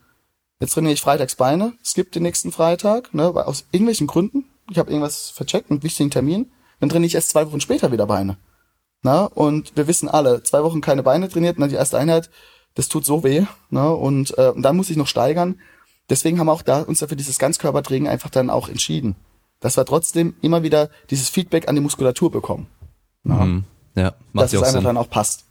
[0.61, 4.45] jetzt trainiere ich freitags Beine, skip den nächsten Freitag, ne, aus irgendwelchen Gründen.
[4.71, 6.49] Ich habe irgendwas vercheckt, einen wichtigen Termin,
[6.79, 8.37] dann trainiere ich erst zwei Wochen später wieder Beine.
[9.03, 12.31] Na, und wir wissen alle, zwei Wochen keine Beine trainiert, na, die erste Einheit,
[12.77, 15.59] das tut so weh, ne, und, äh, und dann muss ich noch steigern.
[16.09, 19.17] Deswegen haben wir auch da uns dafür dieses Ganzkörpertraining einfach dann auch entschieden.
[19.59, 22.69] Dass wir trotzdem immer wieder dieses Feedback an die Muskulatur bekommen.
[23.25, 23.65] Mhm.
[23.97, 24.85] Ja, macht dass es einfach Sinn.
[24.85, 25.48] dann auch passt.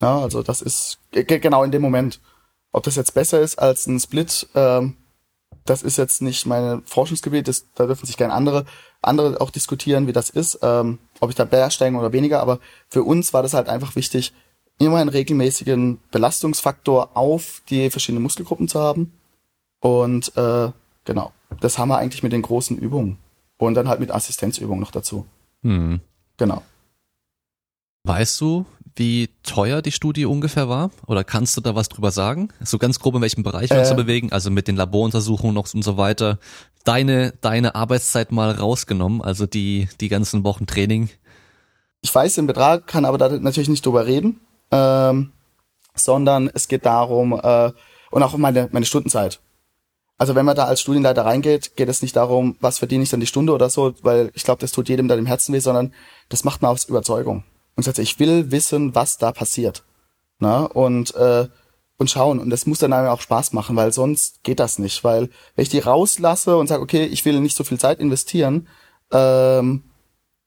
[0.00, 2.20] Ja, also das ist genau in dem Moment.
[2.72, 4.96] Ob das jetzt besser ist als ein Split, ähm,
[5.64, 8.64] das ist jetzt nicht mein Forschungsgebiet, das, da dürfen sich gerne andere,
[9.02, 12.60] andere auch diskutieren, wie das ist, ähm, ob ich da mehr steigen oder weniger, aber
[12.88, 14.32] für uns war das halt einfach wichtig,
[14.78, 19.12] immer einen regelmäßigen Belastungsfaktor auf die verschiedenen Muskelgruppen zu haben.
[19.80, 20.70] Und äh,
[21.04, 23.18] genau, das haben wir eigentlich mit den großen Übungen.
[23.58, 25.26] Und dann halt mit Assistenzübungen noch dazu.
[25.62, 26.00] Hm.
[26.36, 26.62] Genau.
[28.04, 28.64] Weißt du,
[28.98, 30.90] wie teuer die Studie ungefähr war?
[31.06, 32.48] Oder kannst du da was drüber sagen?
[32.60, 34.32] So ganz grob in welchem Bereich wir äh, uns da bewegen?
[34.32, 36.38] Also mit den Laboruntersuchungen noch und so weiter.
[36.84, 41.08] Deine, deine Arbeitszeit mal rausgenommen, also die, die ganzen Wochen Training.
[42.00, 45.32] Ich weiß den Betrag, kann aber da natürlich nicht drüber reden, ähm,
[45.94, 47.72] sondern es geht darum, äh,
[48.10, 49.40] und auch meine, meine Stundenzeit.
[50.16, 53.20] Also wenn man da als Studienleiter reingeht, geht es nicht darum, was verdiene ich dann
[53.20, 55.92] die Stunde oder so, weil ich glaube, das tut jedem dann im Herzen weh, sondern
[56.28, 57.44] das macht man aus Überzeugung
[57.78, 59.84] und sagt, ich will wissen, was da passiert.
[60.40, 60.64] Na?
[60.64, 61.46] Und, äh,
[61.96, 62.40] und schauen.
[62.40, 65.04] Und das muss dann auch Spaß machen, weil sonst geht das nicht.
[65.04, 68.66] Weil wenn ich die rauslasse und sage, okay, ich will nicht so viel Zeit investieren,
[69.12, 69.84] ähm,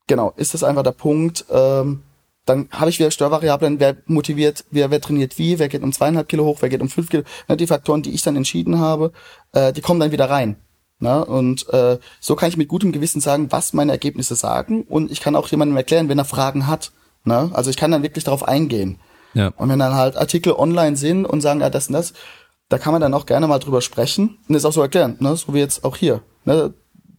[0.08, 2.04] genau, ist das einfach der Punkt, ähm,
[2.44, 6.28] dann habe ich wieder Störvariablen, wer motiviert, wer, wer trainiert wie, wer geht um zweieinhalb
[6.28, 7.24] Kilo hoch, wer geht um fünf Kilo.
[7.48, 9.14] Ne, die Faktoren, die ich dann entschieden habe,
[9.54, 10.58] äh, die kommen dann wieder rein.
[11.00, 11.24] Ne?
[11.24, 14.84] Und äh, so kann ich mit gutem Gewissen sagen, was meine Ergebnisse sagen.
[14.84, 16.92] Und ich kann auch jemandem erklären, wenn er Fragen hat.
[17.24, 17.52] Ne?
[17.54, 19.00] Also ich kann dann wirklich darauf eingehen.
[19.34, 19.50] Ja.
[19.56, 22.14] Und wenn dann halt Artikel online sind und sagen, ja, das und das,
[22.70, 25.36] da kann man dann auch gerne mal drüber sprechen und das auch so erklären, ne?
[25.36, 26.22] so wie jetzt auch hier.
[26.46, 26.74] Ne?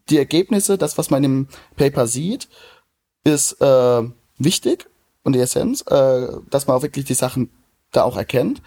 [0.09, 2.49] Die Ergebnisse, das, was man im Paper sieht,
[3.25, 4.03] ist äh,
[4.39, 4.89] wichtig
[5.23, 7.51] und die Essenz, äh, dass man auch wirklich die Sachen
[7.93, 8.63] da auch erkennt.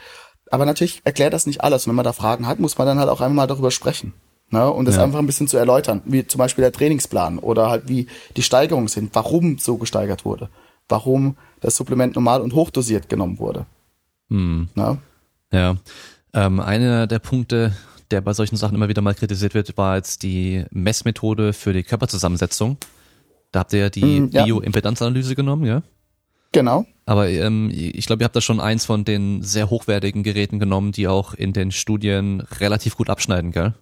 [0.52, 1.86] Aber natürlich erklärt das nicht alles.
[1.86, 4.14] Und wenn man da Fragen hat, muss man dann halt auch einmal mal darüber sprechen.
[4.50, 4.72] Ne?
[4.72, 5.04] Und das ja.
[5.04, 8.08] einfach ein bisschen zu erläutern, wie zum Beispiel der Trainingsplan oder halt wie
[8.38, 10.50] die Steigerungen sind, warum so gesteigert wurde
[10.90, 13.66] warum das Supplement normal und hochdosiert genommen wurde.
[14.30, 14.70] Hm.
[14.76, 14.98] Na?
[15.52, 15.78] Ja.
[16.34, 17.76] Ähm, einer der Punkte,
[18.12, 21.84] der bei solchen Sachen immer wieder mal kritisiert wird, war jetzt die Messmethode für die
[21.84, 22.78] Körperzusammensetzung.
[23.52, 24.44] Da habt ihr ja die hm, ja.
[24.44, 25.82] Bioimpedanzanalyse genommen, ja?
[26.52, 26.86] Genau.
[27.06, 30.92] Aber ähm, ich glaube, ihr habt da schon eins von den sehr hochwertigen Geräten genommen,
[30.92, 33.74] die auch in den Studien relativ gut abschneiden, gell?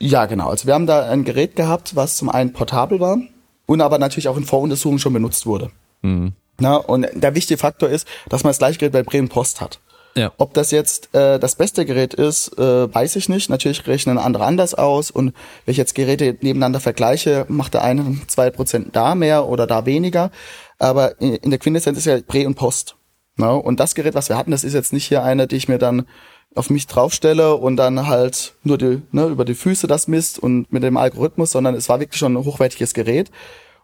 [0.00, 0.48] Ja, genau.
[0.48, 3.18] Also wir haben da ein Gerät gehabt, was zum einen portabel war
[3.66, 5.70] und aber natürlich auch in Voruntersuchungen schon benutzt wurde.
[6.06, 6.32] Mhm.
[6.58, 9.80] Na, und der wichtige Faktor ist, dass man das gleiche Gerät bei Bremen Post hat.
[10.14, 10.32] Ja.
[10.38, 13.50] Ob das jetzt äh, das beste Gerät ist, äh, weiß ich nicht.
[13.50, 15.10] Natürlich rechnen andere anders aus.
[15.10, 15.34] Und
[15.66, 19.84] wenn ich jetzt Geräte nebeneinander vergleiche, macht der eine zwei Prozent da mehr oder da
[19.84, 20.30] weniger.
[20.78, 22.96] Aber in, in der Quintessenz ist ja Pre und Post.
[23.36, 25.68] Na, und das Gerät, was wir hatten, das ist jetzt nicht hier eine, die ich
[25.68, 26.06] mir dann
[26.54, 30.72] auf mich draufstelle und dann halt nur die, ne, über die Füße das misst und
[30.72, 33.30] mit dem Algorithmus, sondern es war wirklich schon ein hochwertiges Gerät,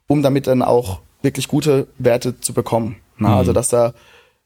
[0.07, 2.97] um damit dann auch wirklich gute Werte zu bekommen.
[3.19, 3.35] Na, mhm.
[3.35, 3.95] Also dass da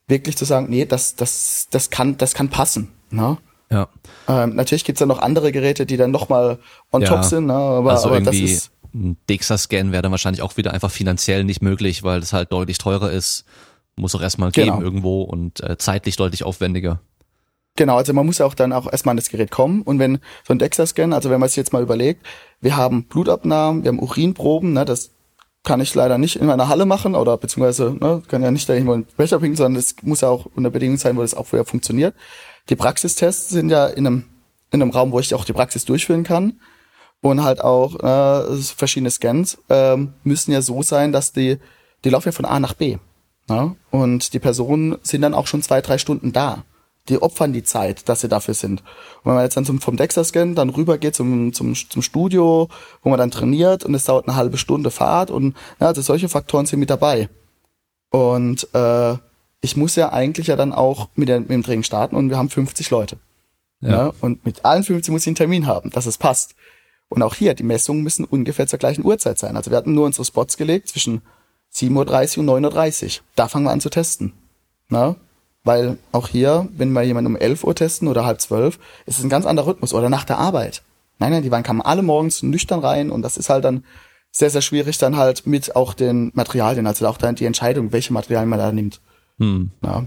[0.08, 2.92] wirklich zu sagen, nee, das, das, das kann, das kann passen.
[3.10, 3.38] Na?
[3.70, 3.88] Ja.
[4.28, 6.58] Ähm, natürlich gibt's ja noch andere Geräte, die dann nochmal
[6.92, 7.08] on ja.
[7.08, 7.54] top sind, ne?
[7.54, 8.70] aber, also aber das ist.
[8.94, 12.78] Ein DEXA-Scan wäre dann wahrscheinlich auch wieder einfach finanziell nicht möglich, weil das halt deutlich
[12.78, 13.44] teurer ist.
[13.96, 14.80] Muss auch erstmal geben genau.
[14.80, 17.00] irgendwo und äh, zeitlich deutlich aufwendiger.
[17.76, 20.18] Genau, also man muss ja auch dann auch erstmal an das Gerät kommen und wenn
[20.46, 22.24] so ein DEXA-Scan, also wenn man sich jetzt mal überlegt,
[22.62, 25.10] wir haben Blutabnahmen, wir haben Urinproben, ne, das
[25.66, 28.72] kann ich leider nicht in meiner Halle machen oder beziehungsweise ne, kann ja nicht da
[28.72, 31.46] irgendwo einen Becher pinkeln, sondern es muss ja auch unter Bedingungen sein, wo das auch
[31.46, 32.14] vorher funktioniert.
[32.70, 34.24] Die Praxistests sind ja in einem
[34.70, 36.60] in einem Raum, wo ich auch die Praxis durchführen kann.
[37.20, 41.58] Und halt auch äh, verschiedene Scans ähm, müssen ja so sein, dass die,
[42.04, 42.98] die laufen ja von A nach B.
[43.48, 43.74] Ja?
[43.90, 46.64] Und die Personen sind dann auch schon zwei, drei Stunden da.
[47.08, 48.80] Die opfern die Zeit, dass sie dafür sind.
[48.80, 52.68] Und wenn man jetzt dann zum, vom DEXA-Scan dann rüber geht zum, zum, zum Studio,
[53.02, 56.28] wo man dann trainiert und es dauert eine halbe Stunde Fahrt und ja, also solche
[56.28, 57.28] Faktoren sind mit dabei.
[58.10, 59.14] Und äh,
[59.60, 62.38] ich muss ja eigentlich ja dann auch mit, der, mit dem Training starten und wir
[62.38, 63.18] haben 50 Leute.
[63.80, 63.90] Ja.
[63.90, 64.12] ja.
[64.20, 66.54] Und mit allen 50 muss ich einen Termin haben, dass es passt.
[67.08, 69.56] Und auch hier, die Messungen müssen ungefähr zur gleichen Uhrzeit sein.
[69.56, 71.22] Also wir hatten nur unsere Spots gelegt zwischen
[71.74, 73.24] 7.30 Uhr und 9.30 Uhr.
[73.36, 74.32] Da fangen wir an zu testen.
[74.88, 75.16] Na?
[75.66, 79.24] Weil auch hier, wenn wir jemanden um 11 Uhr testen oder halb zwölf, ist es
[79.24, 79.92] ein ganz anderer Rhythmus.
[79.92, 80.82] Oder nach der Arbeit.
[81.18, 83.82] Nein, nein, die waren kamen alle morgens nüchtern rein und das ist halt dann
[84.30, 88.12] sehr, sehr schwierig dann halt mit auch den Materialien, also auch dann die Entscheidung, welche
[88.12, 89.00] Materialien man da nimmt.
[89.38, 89.72] Hm.
[89.82, 90.06] Ja,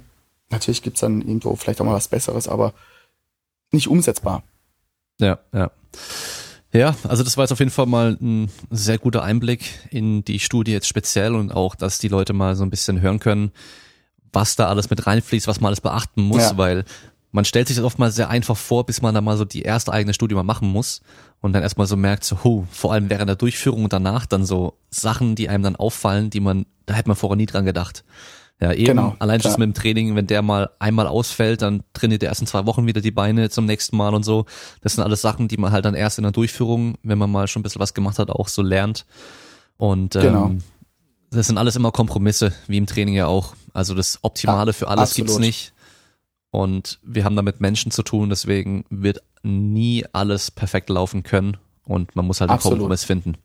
[0.50, 2.74] natürlich gibt's dann irgendwo vielleicht auch mal was Besseres, aber
[3.72, 4.44] nicht umsetzbar.
[5.20, 5.72] Ja, ja.
[6.72, 10.40] Ja, also das war jetzt auf jeden Fall mal ein sehr guter Einblick in die
[10.40, 13.52] Studie jetzt speziell und auch, dass die Leute mal so ein bisschen hören können,
[14.34, 16.58] was da alles mit reinfließt, was man alles beachten muss, ja.
[16.58, 16.86] weil
[17.32, 19.62] man stellt sich das oft mal sehr einfach vor, bis man da mal so die
[19.62, 21.02] erste eigene Studie mal machen muss
[21.42, 24.46] und dann erstmal so merkt, so, huh, vor allem während der Durchführung und danach dann
[24.46, 28.04] so Sachen, die einem dann auffallen, die man, da hätte man vorher nie dran gedacht.
[28.62, 32.24] Ja, eben, genau, allein schon mit dem Training, wenn der mal einmal ausfällt, dann trainiert
[32.24, 34.46] er erst in zwei Wochen wieder die Beine zum nächsten Mal und so.
[34.82, 37.48] Das sind alles Sachen, die man halt dann erst in der Durchführung, wenn man mal
[37.48, 39.06] schon ein bisschen was gemacht hat, auch so lernt.
[39.78, 40.52] Und ähm, genau.
[41.30, 43.54] das sind alles immer Kompromisse, wie im Training ja auch.
[43.74, 45.28] Also das Optimale für alles absolut.
[45.28, 45.74] gibt's nicht.
[46.52, 51.58] Und wir haben da mit Menschen zu tun, deswegen wird nie alles perfekt laufen können.
[51.86, 53.38] Und man muss halt einen Kompromiss finden.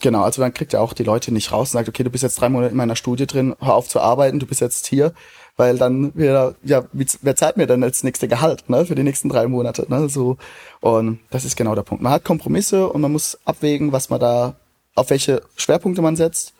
[0.00, 2.22] Genau, also man kriegt ja auch die Leute nicht raus und sagt, okay, du bist
[2.22, 5.12] jetzt drei Monate in meiner Studie drin, hör auf zu arbeiten, du bist jetzt hier,
[5.56, 9.28] weil dann wieder, ja, wer zahlt mir dann als nächste Gehalt, ne, für die nächsten
[9.28, 10.36] drei Monate, ne, so.
[10.80, 12.02] Und das ist genau der Punkt.
[12.02, 14.54] Man hat Kompromisse und man muss abwägen, was man da,
[14.94, 16.54] auf welche Schwerpunkte man setzt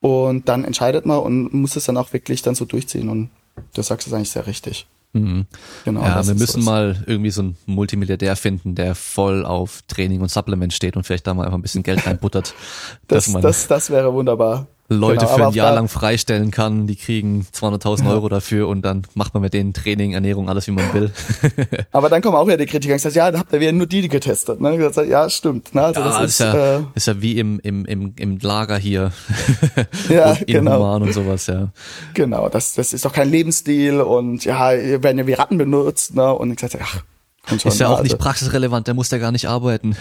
[0.00, 3.30] und dann entscheidet man und muss es dann auch wirklich dann so durchziehen und
[3.74, 4.86] du sagst es eigentlich sehr richtig.
[5.12, 5.46] Mhm.
[5.84, 10.20] Genau, ja, wir müssen so mal irgendwie so einen Multimilliardär finden, der voll auf Training
[10.20, 12.54] und Supplement steht und vielleicht da mal einfach ein bisschen Geld reinbuttert.
[13.08, 14.68] das, das, das wäre wunderbar.
[14.92, 19.02] Leute genau, für ein Jahr lang freistellen kann, die kriegen 200.000 Euro dafür und dann
[19.14, 21.12] macht man mit denen Training, Ernährung, alles wie man will.
[21.92, 23.86] aber dann kommen auch wieder die Kritiker und sagen, ja, da habt ihr wieder nur
[23.86, 24.60] die, die getestet.
[24.60, 24.76] Ne?
[24.76, 25.72] Gesagt, ja, stimmt.
[25.76, 25.82] Ne?
[25.82, 28.78] Also ja, das ist, ist, ja, äh, ist ja wie im, im, im, im Lager
[28.78, 29.12] hier.
[30.08, 30.96] ja, genau.
[30.96, 31.68] und sowas, ja.
[32.14, 36.16] Genau, das, das ist doch kein Lebensstil und ja, werden ja wie Ratten benutzt.
[36.16, 36.34] Ne?
[36.34, 37.04] Und ich gesagt, ach,
[37.46, 38.02] Schon, ist ja auch also.
[38.04, 39.96] nicht praxisrelevant, der muss ja gar nicht arbeiten.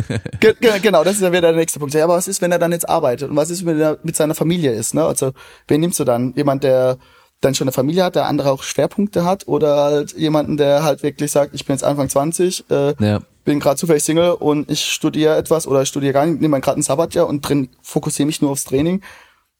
[0.40, 1.92] Ge genau, das ist ja wieder der nächste Punkt.
[1.94, 3.30] Ja, aber was ist, wenn er dann jetzt arbeitet?
[3.30, 4.94] Und was ist, wenn er mit seiner Familie ist?
[4.94, 5.04] Ne?
[5.04, 5.32] Also,
[5.68, 6.32] wen nimmst du dann?
[6.34, 6.98] Jemand, der
[7.40, 11.02] dann schon eine Familie hat, der andere auch Schwerpunkte hat oder halt jemanden, der halt
[11.02, 13.20] wirklich sagt, ich bin jetzt Anfang 20, äh, ja.
[13.44, 16.80] bin gerade zufällig Single und ich studiere etwas oder ich studiere gar nicht, nehme gerade
[16.80, 19.02] ein Sabbatjahr und drin fokussiere mich nur aufs Training.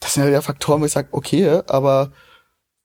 [0.01, 2.11] Das sind ja Faktoren, wo ich sage, okay, aber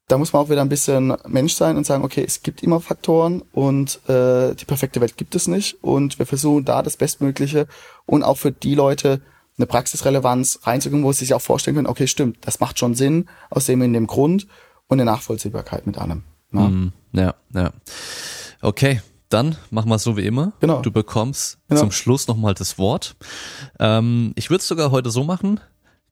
[0.10, 2.82] da muss man auch wieder ein bisschen Mensch sein und sagen, okay, es gibt immer
[2.82, 7.68] Faktoren und äh, die perfekte Welt gibt es nicht und wir versuchen da das Bestmögliche
[8.06, 9.22] und auch für die Leute
[9.58, 13.28] eine Praxisrelevanz reinzugehen, wo sie sich auch vorstellen können, okay, stimmt, das macht schon Sinn
[13.52, 14.48] aus dem in dem Grund
[14.88, 16.24] und eine Nachvollziehbarkeit mit allem.
[16.52, 16.62] Ne?
[16.62, 17.72] Mm, ja, ja.
[18.62, 20.54] Okay, dann machen wir es so wie immer.
[20.60, 20.82] Genau.
[20.82, 21.82] Du bekommst genau.
[21.82, 23.16] zum Schluss nochmal das Wort.
[23.80, 25.60] Ähm, ich würde es sogar heute so machen.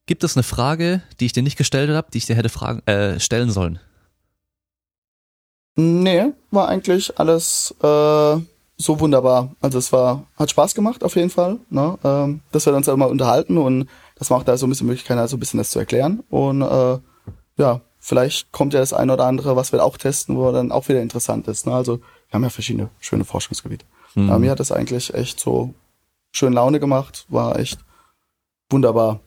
[0.06, 2.86] Gibt es eine Frage, die ich dir nicht gestellt habe, die ich dir hätte fragen,
[2.86, 3.80] äh, stellen sollen?
[5.80, 8.36] Nee, war eigentlich alles äh,
[8.78, 9.54] so wunderbar.
[9.60, 11.96] Also es war, hat Spaß gemacht auf jeden Fall, ne?
[12.02, 15.30] ähm, dass wir uns auch mal unterhalten und das macht da so ein bisschen Möglichkeit,
[15.30, 16.24] so ein bisschen das zu erklären.
[16.30, 16.98] Und äh,
[17.58, 20.88] ja, vielleicht kommt ja das eine oder andere, was wir auch testen, wo dann auch
[20.88, 21.64] wieder interessant ist.
[21.64, 21.72] Ne?
[21.72, 23.86] Also wir haben ja verschiedene schöne Forschungsgebiete.
[24.16, 24.30] Mhm.
[24.30, 25.74] Aber mir hat das eigentlich echt so
[26.32, 27.78] schön Laune gemacht, war echt
[28.68, 29.20] wunderbar.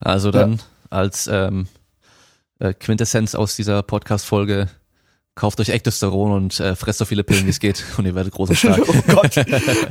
[0.00, 0.58] Also dann ja.
[0.90, 1.68] als ähm,
[2.58, 4.68] äh, Quintessenz aus dieser Podcast-Folge
[5.34, 8.34] Kauft euch Ektosteron und äh, fresst so viele Pillen, wie es geht und ihr werdet
[8.34, 8.82] groß und stark.
[8.86, 9.34] oh Gott,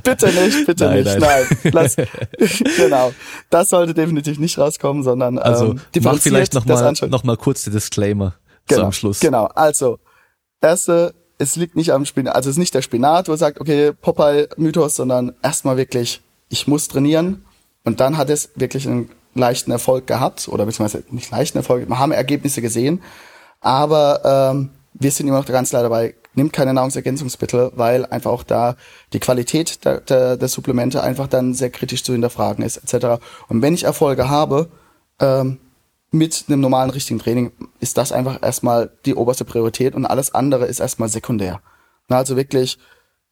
[0.04, 1.46] bitte nicht, bitte nein, nicht, nein.
[1.64, 1.74] nein.
[1.74, 1.96] Lass,
[2.78, 3.12] genau,
[3.50, 7.72] das sollte definitiv nicht rauskommen, sondern also ähm, mach vielleicht nochmal noch mal kurz die
[7.72, 8.36] Disclaimer
[8.68, 9.20] genau, zum Schluss.
[9.20, 9.98] Genau, also
[10.62, 13.60] erste, es liegt nicht am Spinat, also es ist nicht der Spinat, wo er sagt,
[13.60, 17.46] okay, Popeye-Mythos, sondern erstmal wirklich, ich muss trainieren
[17.84, 21.98] und dann hat es wirklich einen leichten Erfolg gehabt oder beziehungsweise nicht leichten Erfolg, wir
[21.98, 23.02] haben Ergebnisse gesehen,
[23.60, 28.44] aber ähm, wir sind immer noch ganz klar dabei, nimmt keine Nahrungsergänzungsmittel, weil einfach auch
[28.44, 28.76] da
[29.14, 33.22] die Qualität der, der, der Supplemente einfach dann sehr kritisch zu hinterfragen ist, etc.
[33.48, 34.70] Und wenn ich Erfolge habe,
[35.20, 35.60] ähm,
[36.14, 40.66] mit einem normalen richtigen Training, ist das einfach erstmal die oberste Priorität und alles andere
[40.66, 41.62] ist erstmal sekundär.
[42.10, 42.78] Na, also wirklich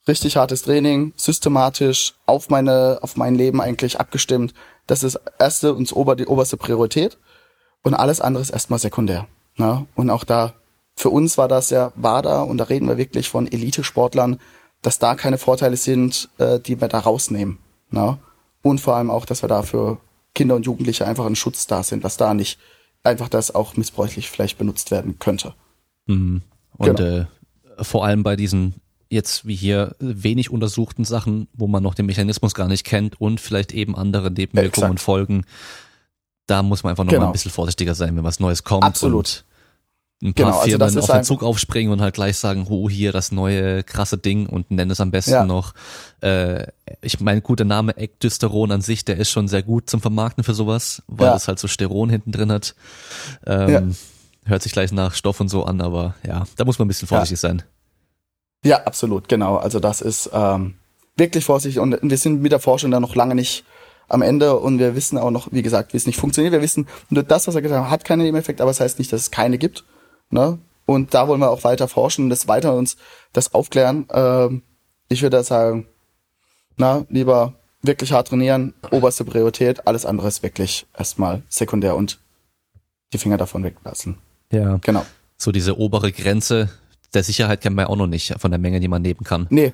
[0.07, 4.53] richtig hartes Training, systematisch auf meine, auf mein Leben eigentlich abgestimmt.
[4.88, 7.18] Das ist erste und ober, die oberste Priorität.
[7.84, 9.27] Und alles andere ist erstmal sekundär.
[9.56, 9.86] Ne?
[9.95, 10.53] Und auch da,
[10.99, 14.38] für uns war das ja, war da, und da reden wir wirklich von Elitesportlern,
[14.81, 17.57] dass da keine Vorteile sind, äh, die wir da rausnehmen.
[17.89, 18.17] Ne?
[18.63, 19.97] Und vor allem auch, dass wir da für
[20.35, 22.59] Kinder und Jugendliche einfach ein Schutz da sind, dass da nicht
[23.01, 25.53] einfach das auch missbräuchlich vielleicht benutzt werden könnte.
[26.07, 26.41] Mhm.
[26.76, 27.19] Und genau.
[27.21, 27.26] äh,
[27.81, 28.76] vor allem bei diesen
[29.09, 33.39] jetzt wie hier wenig untersuchten Sachen, wo man noch den Mechanismus gar nicht kennt und
[33.39, 35.45] vielleicht eben andere Nebenwirkungen und Folgen,
[36.45, 37.23] da muss man einfach noch genau.
[37.23, 38.84] mal ein bisschen vorsichtiger sein, wenn was Neues kommt.
[38.84, 39.45] Absolut.
[40.21, 43.13] Ein paar genau, Firmen also auf den Zug aufspringen und halt gleich sagen, oh, hier
[43.13, 45.45] das neue krasse Ding und nennen es am besten ja.
[45.45, 45.73] noch.
[46.21, 46.67] Äh,
[47.01, 50.43] ich meine, gut, der Name Ekdysteron an sich, der ist schon sehr gut zum Vermarkten
[50.43, 51.35] für sowas, weil ja.
[51.35, 52.75] es halt so Steron hinten drin hat.
[53.47, 53.81] Ähm, ja.
[54.45, 57.07] Hört sich gleich nach Stoff und so an, aber ja, da muss man ein bisschen
[57.07, 57.63] vorsichtig sein.
[58.65, 59.55] Ja, absolut, genau.
[59.55, 60.75] Also das ist ähm,
[61.15, 63.63] wirklich vorsichtig und wir sind mit der Forschung da noch lange nicht
[64.09, 66.51] am Ende und wir wissen auch noch, wie gesagt, wie es nicht funktioniert.
[66.51, 68.99] Wir wissen nur das, was er gesagt hat, hat keine Nebeneffekte, aber es das heißt
[68.99, 69.85] nicht, dass es keine gibt.
[70.30, 70.60] Ne?
[70.85, 72.97] Und da wollen wir auch weiter forschen und das weiter uns
[73.34, 74.07] das aufklären.
[74.11, 74.64] Ähm,
[75.07, 75.88] ich würde sagen,
[76.77, 82.19] na, lieber wirklich hart trainieren, oberste Priorität, alles andere ist wirklich erstmal sekundär und
[83.14, 84.18] die Finger davon weglassen.
[84.51, 84.80] Ja.
[84.81, 85.06] Genau.
[85.38, 86.69] So diese obere Grenze,
[87.14, 89.47] der Sicherheit kennt man ja auch noch nicht von der Menge, die man nehmen kann.
[89.49, 89.73] Nee.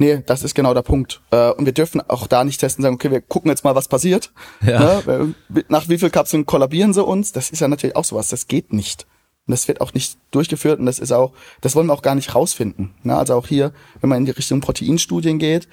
[0.00, 1.20] Nee, das ist genau der Punkt.
[1.32, 3.88] Äh, und wir dürfen auch da nicht testen, sagen, okay, wir gucken jetzt mal, was
[3.88, 4.30] passiert.
[4.64, 5.02] Ja.
[5.04, 5.34] Ne?
[5.68, 7.32] Nach wie viel Kapseln kollabieren sie uns?
[7.32, 9.06] Das ist ja natürlich auch sowas, das geht nicht.
[9.48, 12.14] Und das wird auch nicht durchgeführt und das ist auch, das wollen wir auch gar
[12.14, 12.94] nicht rausfinden.
[13.02, 13.16] Ne?
[13.16, 15.68] Also auch hier, wenn man in die Richtung Proteinstudien geht,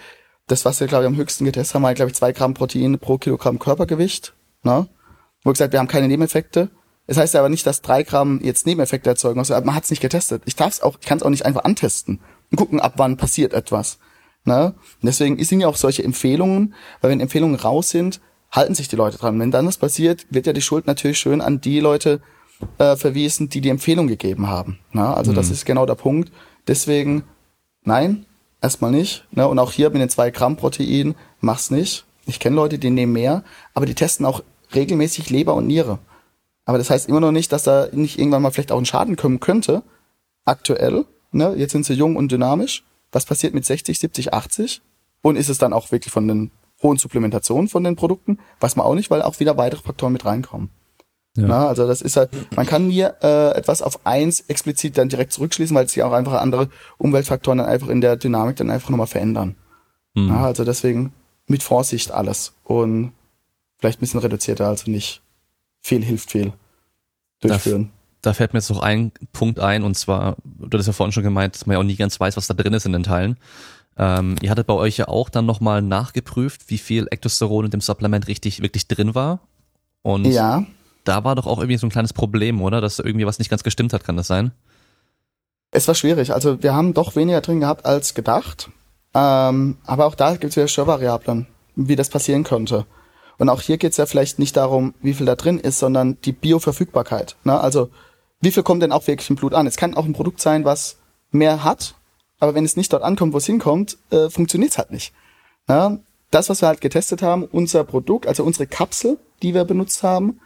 [0.48, 2.98] das, was wir, glaube ich, am höchsten getestet haben, war, glaube ich, zwei Gramm Protein
[3.00, 4.34] pro Kilogramm Körpergewicht.
[4.64, 4.88] Ne?
[5.44, 6.70] Wo gesagt, wir haben keine Nebeneffekte.
[7.06, 9.40] Es das heißt aber nicht, dass drei Gramm jetzt Nebeneffekte erzeugen.
[9.40, 10.44] Also man hat es nicht getestet.
[10.46, 12.22] Ich darf es auch, ich kann es auch nicht einfach antesten
[12.52, 14.00] und gucken, ab wann passiert etwas.
[14.46, 14.74] Ne?
[15.02, 18.22] Und deswegen sind ja auch solche Empfehlungen, weil wenn Empfehlungen raus sind,
[18.52, 19.38] halten sich die Leute dran.
[19.38, 22.22] Wenn dann was passiert, wird ja die Schuld natürlich schön an die Leute
[22.78, 24.80] äh, verwiesen, die die Empfehlung gegeben haben.
[24.92, 25.06] Ne?
[25.06, 25.36] Also mhm.
[25.36, 26.32] das ist genau der Punkt.
[26.68, 27.24] Deswegen,
[27.84, 28.26] nein,
[28.62, 29.26] erstmal nicht.
[29.32, 29.48] Ne?
[29.48, 32.06] Und auch hier mit den zwei Gramm Protein, mach's nicht.
[32.26, 34.42] Ich kenne Leute, die nehmen mehr, aber die testen auch
[34.74, 36.00] regelmäßig Leber und Niere.
[36.66, 39.16] Aber das heißt immer noch nicht, dass da nicht irgendwann mal vielleicht auch ein Schaden
[39.16, 39.84] kommen könnte.
[40.46, 41.54] Aktuell, ne?
[41.56, 42.84] Jetzt sind sie jung und dynamisch.
[43.12, 44.82] Was passiert mit 60, 70, 80?
[45.22, 46.52] Und ist es dann auch wirklich von den
[46.82, 48.40] hohen Supplementationen von den Produkten?
[48.60, 50.72] Weiß man auch nicht, weil auch wieder weitere Faktoren mit reinkommen.
[51.38, 51.48] Ja.
[51.48, 55.34] Na, also das ist halt, man kann hier äh, etwas auf eins explizit dann direkt
[55.34, 58.90] zurückschließen, weil es ja auch einfach andere Umweltfaktoren dann einfach in der Dynamik dann einfach
[58.90, 59.56] nochmal verändern.
[60.14, 60.28] Mhm.
[60.28, 61.14] Na, also deswegen
[61.48, 63.12] mit Vorsicht alles und
[63.78, 65.22] vielleicht ein bisschen reduzierter, also nicht
[65.82, 66.54] viel hilft viel
[67.42, 67.92] durchführen.
[68.22, 71.12] Da, da fällt mir jetzt noch ein Punkt ein, und zwar, du hast ja vorhin
[71.12, 73.04] schon gemeint, dass man ja auch nie ganz weiß, was da drin ist in den
[73.04, 73.38] Teilen.
[73.98, 77.82] Ähm, ihr hattet bei euch ja auch dann nochmal nachgeprüft, wie viel Ektosteron in dem
[77.82, 79.40] Supplement richtig, wirklich drin war.
[80.02, 80.66] Und ja.
[81.06, 82.82] Da war doch auch irgendwie so ein kleines Problem, oder?
[82.82, 84.52] Dass irgendwie was nicht ganz gestimmt hat, kann das sein?
[85.72, 86.34] Es war schwierig.
[86.34, 88.70] Also wir haben doch weniger drin gehabt als gedacht.
[89.14, 92.86] Ähm, aber auch da gibt es wieder Störvariablen, wie das passieren könnte.
[93.38, 96.18] Und auch hier geht es ja vielleicht nicht darum, wie viel da drin ist, sondern
[96.22, 97.36] die Bioverfügbarkeit.
[97.44, 97.60] Ne?
[97.60, 97.90] Also
[98.42, 99.68] wie viel kommt denn auch wirklich im Blut an?
[99.68, 100.98] Es kann auch ein Produkt sein, was
[101.32, 101.96] mehr hat,
[102.40, 105.14] aber wenn es nicht dort ankommt, wo es hinkommt, äh, funktioniert es halt nicht.
[105.68, 106.00] Ne?
[106.32, 110.40] Das, was wir halt getestet haben, unser Produkt, also unsere Kapsel, die wir benutzt haben,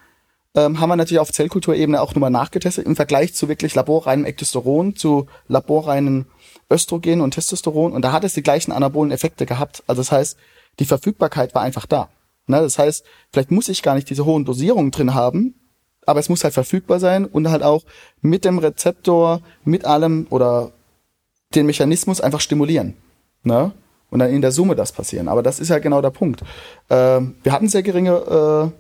[0.56, 4.96] ähm, haben wir natürlich auf Zellkulturebene auch nochmal nachgetestet im Vergleich zu wirklich laborreinem Ektosteron,
[4.96, 6.26] zu laborreinen
[6.72, 7.94] Östrogen und Testosteron.
[7.94, 9.84] Und da hat es die gleichen anabolen Effekte gehabt.
[9.88, 10.38] Also das heißt,
[10.80, 12.10] die Verfügbarkeit war einfach da.
[12.48, 12.62] Ne?
[12.62, 15.56] Das heißt, vielleicht muss ich gar nicht diese hohen Dosierungen drin haben,
[16.06, 17.84] aber es muss halt verfügbar sein und halt auch
[18.22, 20.72] mit dem Rezeptor, mit allem oder
[21.54, 22.96] den Mechanismus einfach stimulieren.
[23.44, 23.72] Ne?
[24.10, 25.28] Und dann in der Summe das passieren.
[25.28, 26.42] Aber das ist ja genau der Punkt.
[26.90, 28.79] Ähm, wir hatten sehr geringe äh,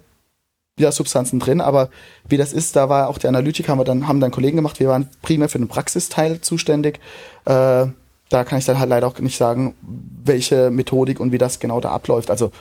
[0.80, 1.90] ja, Substanzen drin, aber
[2.28, 4.80] wie das ist, da war auch die Analytik, haben wir dann, haben dann Kollegen gemacht,
[4.80, 7.00] wir waren primär für den Praxisteil zuständig.
[7.46, 7.88] Äh,
[8.30, 11.80] da kann ich dann halt leider auch nicht sagen, welche Methodik und wie das genau
[11.80, 12.30] da abläuft.
[12.30, 12.52] Also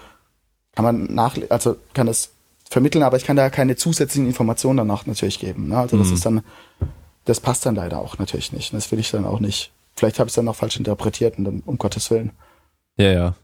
[0.74, 2.30] kann man nach, also kann das
[2.70, 5.68] vermitteln, aber ich kann da keine zusätzlichen Informationen danach natürlich geben.
[5.68, 5.78] Ne?
[5.78, 6.14] Also das mhm.
[6.14, 6.42] ist dann,
[7.24, 8.72] das passt dann leider auch natürlich nicht.
[8.72, 9.70] Das will ich dann auch nicht.
[9.96, 12.32] Vielleicht habe ich es dann auch falsch interpretiert und dann um Gottes Willen.
[12.96, 13.34] Ja, ja.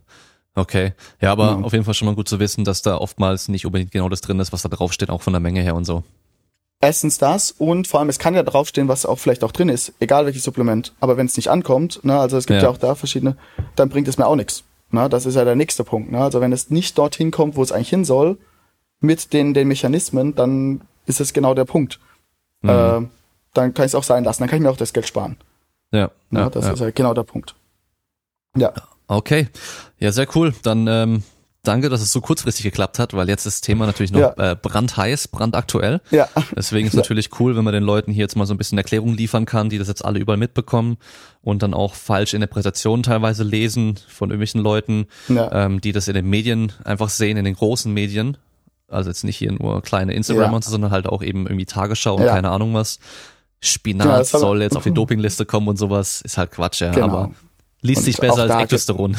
[0.55, 0.93] Okay.
[1.21, 1.61] Ja, aber ja.
[1.61, 4.21] auf jeden Fall schon mal gut zu wissen, dass da oftmals nicht unbedingt genau das
[4.21, 6.05] drin ist, was da draufsteht, auch von der Menge her und so.
[6.81, 9.93] Erstens das und vor allem, es kann ja draufstehen, was auch vielleicht auch drin ist,
[10.01, 10.93] egal welches Supplement.
[11.01, 12.65] Aber wenn es nicht ankommt, ne, also es gibt ja.
[12.65, 13.37] ja auch da verschiedene,
[13.75, 14.65] dann bringt es mir auch nichts.
[14.91, 16.13] Na, das ist ja der nächste Punkt.
[16.13, 16.19] Ne?
[16.19, 18.39] Also wenn es nicht dorthin kommt, wo es eigentlich hin soll,
[19.01, 21.99] mit den, den Mechanismen, dann ist es genau der Punkt.
[22.63, 22.71] Mhm.
[22.71, 23.03] Äh,
[23.55, 25.37] dann kann ich es auch sein lassen, dann kann ich mir auch das Geld sparen.
[25.91, 26.11] Ja.
[26.31, 26.73] Na, das ja.
[26.73, 27.55] ist ja genau der Punkt.
[28.57, 28.73] Ja.
[29.07, 29.49] Okay,
[30.05, 30.55] ja, sehr cool.
[30.63, 31.23] Dann ähm,
[31.63, 34.53] danke, dass es so kurzfristig geklappt hat, weil jetzt ist das Thema natürlich noch Ja.
[34.53, 36.01] äh, brandheiß, brandaktuell.
[36.11, 36.29] Ja.
[36.55, 37.01] Deswegen ist Ja.
[37.01, 39.71] natürlich cool, wenn man den Leuten hier jetzt mal so ein bisschen Erklärung liefern kann,
[39.71, 40.99] die das jetzt alle überall mitbekommen
[41.43, 45.51] und dann auch falsche Interpretationen teilweise lesen von irgendwelchen Leuten, Ja.
[45.65, 48.37] ähm, die das in den Medien einfach sehen, in den großen Medien.
[48.89, 50.57] Also jetzt nicht hier nur kleine Instagram Ja.
[50.57, 52.99] und so, sondern halt auch eben irgendwie Tagesschau und keine Ahnung was.
[53.61, 56.91] Spinat haben wir- soll jetzt auf die Dopingliste kommen und sowas, ist halt Quatsch, ja.
[56.93, 57.07] Genau.
[57.07, 57.31] Aber
[57.85, 59.17] liest sich besser als Ektosteron.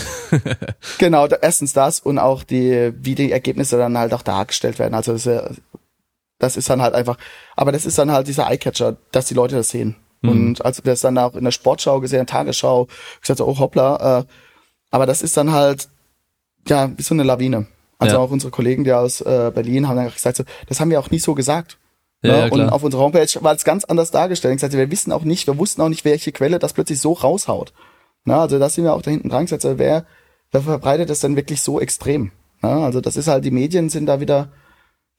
[0.97, 4.95] Genau, erstens das und auch die, wie die Ergebnisse dann halt auch dargestellt werden.
[4.95, 5.61] Also das, ist
[6.39, 7.17] das ist dann halt einfach,
[7.55, 9.95] aber das ist dann halt dieser Eyecatcher, dass die Leute das sehen.
[10.21, 10.29] Mhm.
[10.29, 12.87] Und als wir das dann auch in der Sportschau gesehen, Tagesschau,
[13.21, 14.23] gesagt so, oh hoppla, äh,
[14.89, 15.87] aber das ist dann halt,
[16.67, 17.67] ja, wie so eine Lawine.
[17.99, 18.21] Also Ja.
[18.21, 21.11] auch unsere Kollegen, die aus äh, Berlin, haben dann gesagt, so, das haben wir auch
[21.11, 21.77] nie so gesagt.
[22.23, 22.39] Ja, ne?
[22.39, 24.55] ja, und auf unserer Homepage war es ganz anders dargestellt.
[24.55, 27.13] Ich sagte, wir wissen auch nicht, wir wussten auch nicht, welche Quelle das plötzlich so
[27.13, 27.71] raushaut.
[28.25, 30.05] Na, also da sind wir auch da hinten dran gesagt, so, wer,
[30.51, 32.31] wer verbreitet das denn wirklich so extrem?
[32.61, 34.49] Na, also das ist halt, die Medien sind da wieder,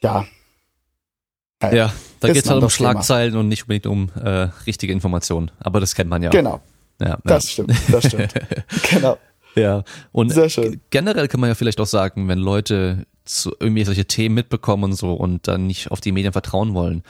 [0.01, 0.27] ja.
[1.63, 2.91] Ja, da geht's ein halt um anderes Thema.
[2.91, 5.51] Schlagzeilen und nicht unbedingt um äh, richtige Informationen.
[5.59, 6.31] Aber das kennt man ja.
[6.31, 6.61] Genau,
[7.01, 8.35] Ja, das stimmt, das stimmt.
[8.91, 9.17] genau,
[9.55, 9.63] ja.
[9.63, 9.85] ja.
[10.13, 10.81] Und Sehr schön.
[10.91, 14.93] generell kann man ja vielleicht auch sagen, wenn Leute zu irgendwie solche Themen mitbekommen und
[14.95, 17.03] so und dann nicht auf die Medien vertrauen wollen,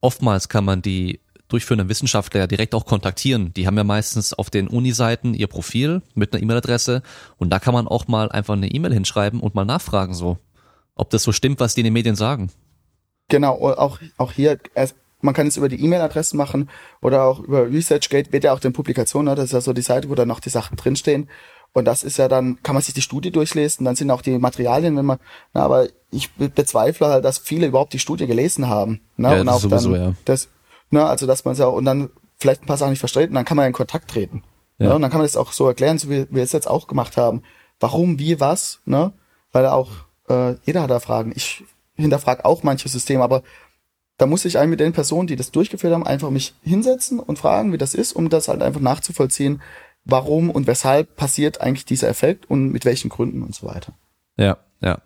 [0.00, 3.52] oftmals kann man die durchführenden Wissenschaftler ja direkt auch kontaktieren.
[3.54, 7.02] Die haben ja meistens auf den Uni-Seiten ihr Profil mit einer E-Mail-Adresse
[7.38, 10.38] und da kann man auch mal einfach eine E-Mail hinschreiben und mal nachfragen so,
[10.94, 12.50] ob das so stimmt, was die in den Medien sagen.
[13.28, 14.58] genau, auch, auch hier,
[15.20, 16.70] man kann es über die E-Mail-Adressen machen
[17.02, 19.34] oder auch über ResearchGate, wird ja auch den Publikationen, ne?
[19.34, 21.28] das ist ja so die Seite, wo dann noch die Sachen drinstehen.
[21.74, 24.38] Und das ist ja dann, kann man sich die Studie durchlesen, dann sind auch die
[24.38, 25.18] Materialien, wenn man,
[25.52, 29.02] na, aber ich be- bezweifle halt, dass viele überhaupt die Studie gelesen haben.
[29.18, 29.34] Ne?
[29.34, 30.14] Ja, und auch sowieso, dann, ja.
[30.24, 30.48] das,
[30.90, 33.34] ne, also dass man es ja, und dann vielleicht ein paar Sachen nicht versteht, und
[33.34, 34.42] dann kann man in Kontakt treten.
[34.78, 34.88] Ja.
[34.88, 34.94] Ne?
[34.96, 37.16] Und dann kann man das auch so erklären, so wie wir es jetzt auch gemacht
[37.16, 37.42] haben.
[37.80, 39.12] Warum, wie, was, ne?
[39.52, 39.90] Weil auch,
[40.28, 41.32] äh, jeder hat da Fragen.
[41.34, 43.42] Ich hinterfrage auch manche Systeme, aber
[44.18, 47.38] da muss ich einen mit den Personen, die das durchgeführt haben, einfach mich hinsetzen und
[47.38, 49.62] fragen, wie das ist, um das halt einfach nachzuvollziehen,
[50.04, 53.92] warum und weshalb passiert eigentlich dieser Effekt und mit welchen Gründen und so weiter.
[54.36, 55.00] Ja, ja.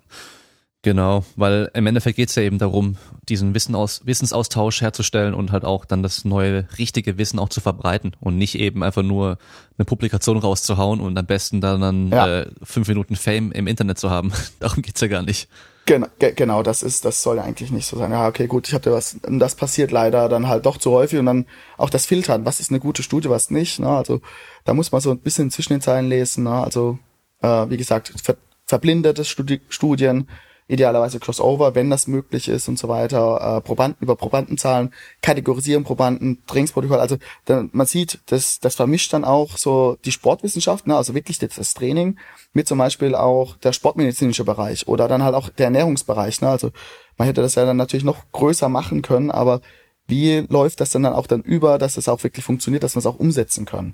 [0.84, 2.96] Genau, weil im Endeffekt geht's ja eben darum,
[3.28, 7.60] diesen Wissen aus, Wissensaustausch herzustellen und halt auch dann das neue, richtige Wissen auch zu
[7.60, 9.38] verbreiten und nicht eben einfach nur
[9.78, 12.40] eine Publikation rauszuhauen und am besten dann, dann Ja.
[12.40, 14.32] äh, fünf Minuten Fame im Internet zu haben.
[14.59, 15.48] Darum geht's ja gar nicht.
[15.86, 18.10] Genau, ge genau, das ist, das soll ja eigentlich nicht so sein.
[18.10, 21.26] Ja, okay, gut, ich da was, das passiert leider dann halt doch zu häufig und
[21.26, 21.46] dann
[21.76, 23.78] auch das Filtern, was ist eine gute Studie, was nicht.
[23.78, 23.88] Ne?
[23.88, 24.20] Also
[24.64, 26.44] da muss man so ein bisschen zwischen den Zeilen lesen.
[26.44, 26.50] Ne?
[26.52, 26.98] Also
[27.40, 28.36] äh, wie gesagt, ver
[28.66, 30.28] verblindete Studi Studien,
[30.72, 33.58] idealerweise Crossover, wenn das möglich ist und so weiter.
[33.58, 36.98] Äh, Probanden über Probandenzahlen, kategorisieren Probanden, Trainingsprotokoll.
[36.98, 40.96] Also dann, man sieht, das, das vermischt dann auch so die Sportwissenschaft, ne?
[40.96, 42.18] also wirklich das, das Training
[42.54, 46.40] mit zum Beispiel auch der sportmedizinische Bereich oder dann halt auch der Ernährungsbereich.
[46.40, 46.48] Ne?
[46.48, 46.70] Also
[47.18, 49.60] man hätte das ja dann natürlich noch größer machen können, aber
[50.06, 53.06] wie läuft das dann, auch dann über, dass es auch wirklich funktioniert, dass man es
[53.06, 53.92] auch umsetzen kann.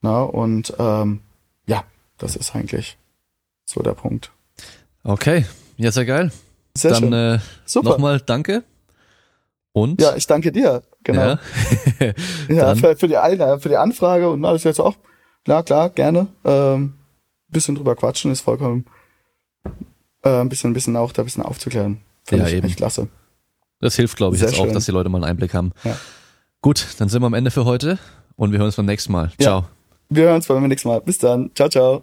[0.00, 0.24] Ne?
[0.24, 1.20] Und ähm,
[1.66, 1.84] ja,
[2.16, 2.96] das ist eigentlich
[3.66, 4.32] so der Punkt.
[5.04, 5.44] Okay,
[5.76, 6.30] ja, sehr geil.
[6.76, 7.12] Sehr dann schön.
[7.12, 7.90] äh, Super.
[7.90, 8.62] nochmal danke.
[9.72, 10.82] Und Ja, ich danke dir.
[11.04, 11.22] Genau.
[11.22, 11.38] ja,
[12.48, 14.94] Ja, für, für, die, Ein- für die Anfrage und alles jetzt auch.
[15.44, 16.26] Klar, klar, gerne.
[16.44, 16.94] Ähm,
[17.48, 18.86] bisschen drüber quatschen ist vollkommen
[20.22, 22.00] äh, ein bisschen, ein bisschen auch da ein bisschen aufzuklären.
[22.24, 22.66] Finde Ja, ich eben.
[22.66, 23.08] echt klasse.
[23.80, 24.74] das hilft, glaube ich, Sehr jetzt auch, schön.
[24.74, 25.72] dass die Leute mal einen Einblick haben.
[25.84, 25.96] Ja.
[26.62, 27.98] Gut, dann sind wir am Ende für heute
[28.34, 29.26] und wir hören uns beim nächsten Mal.
[29.38, 29.44] Ja.
[29.44, 29.64] Ciao.
[30.08, 31.00] Wir hören uns beim nächsten Mal.
[31.00, 31.50] Bis dann.
[31.54, 32.02] Ciao, ciao.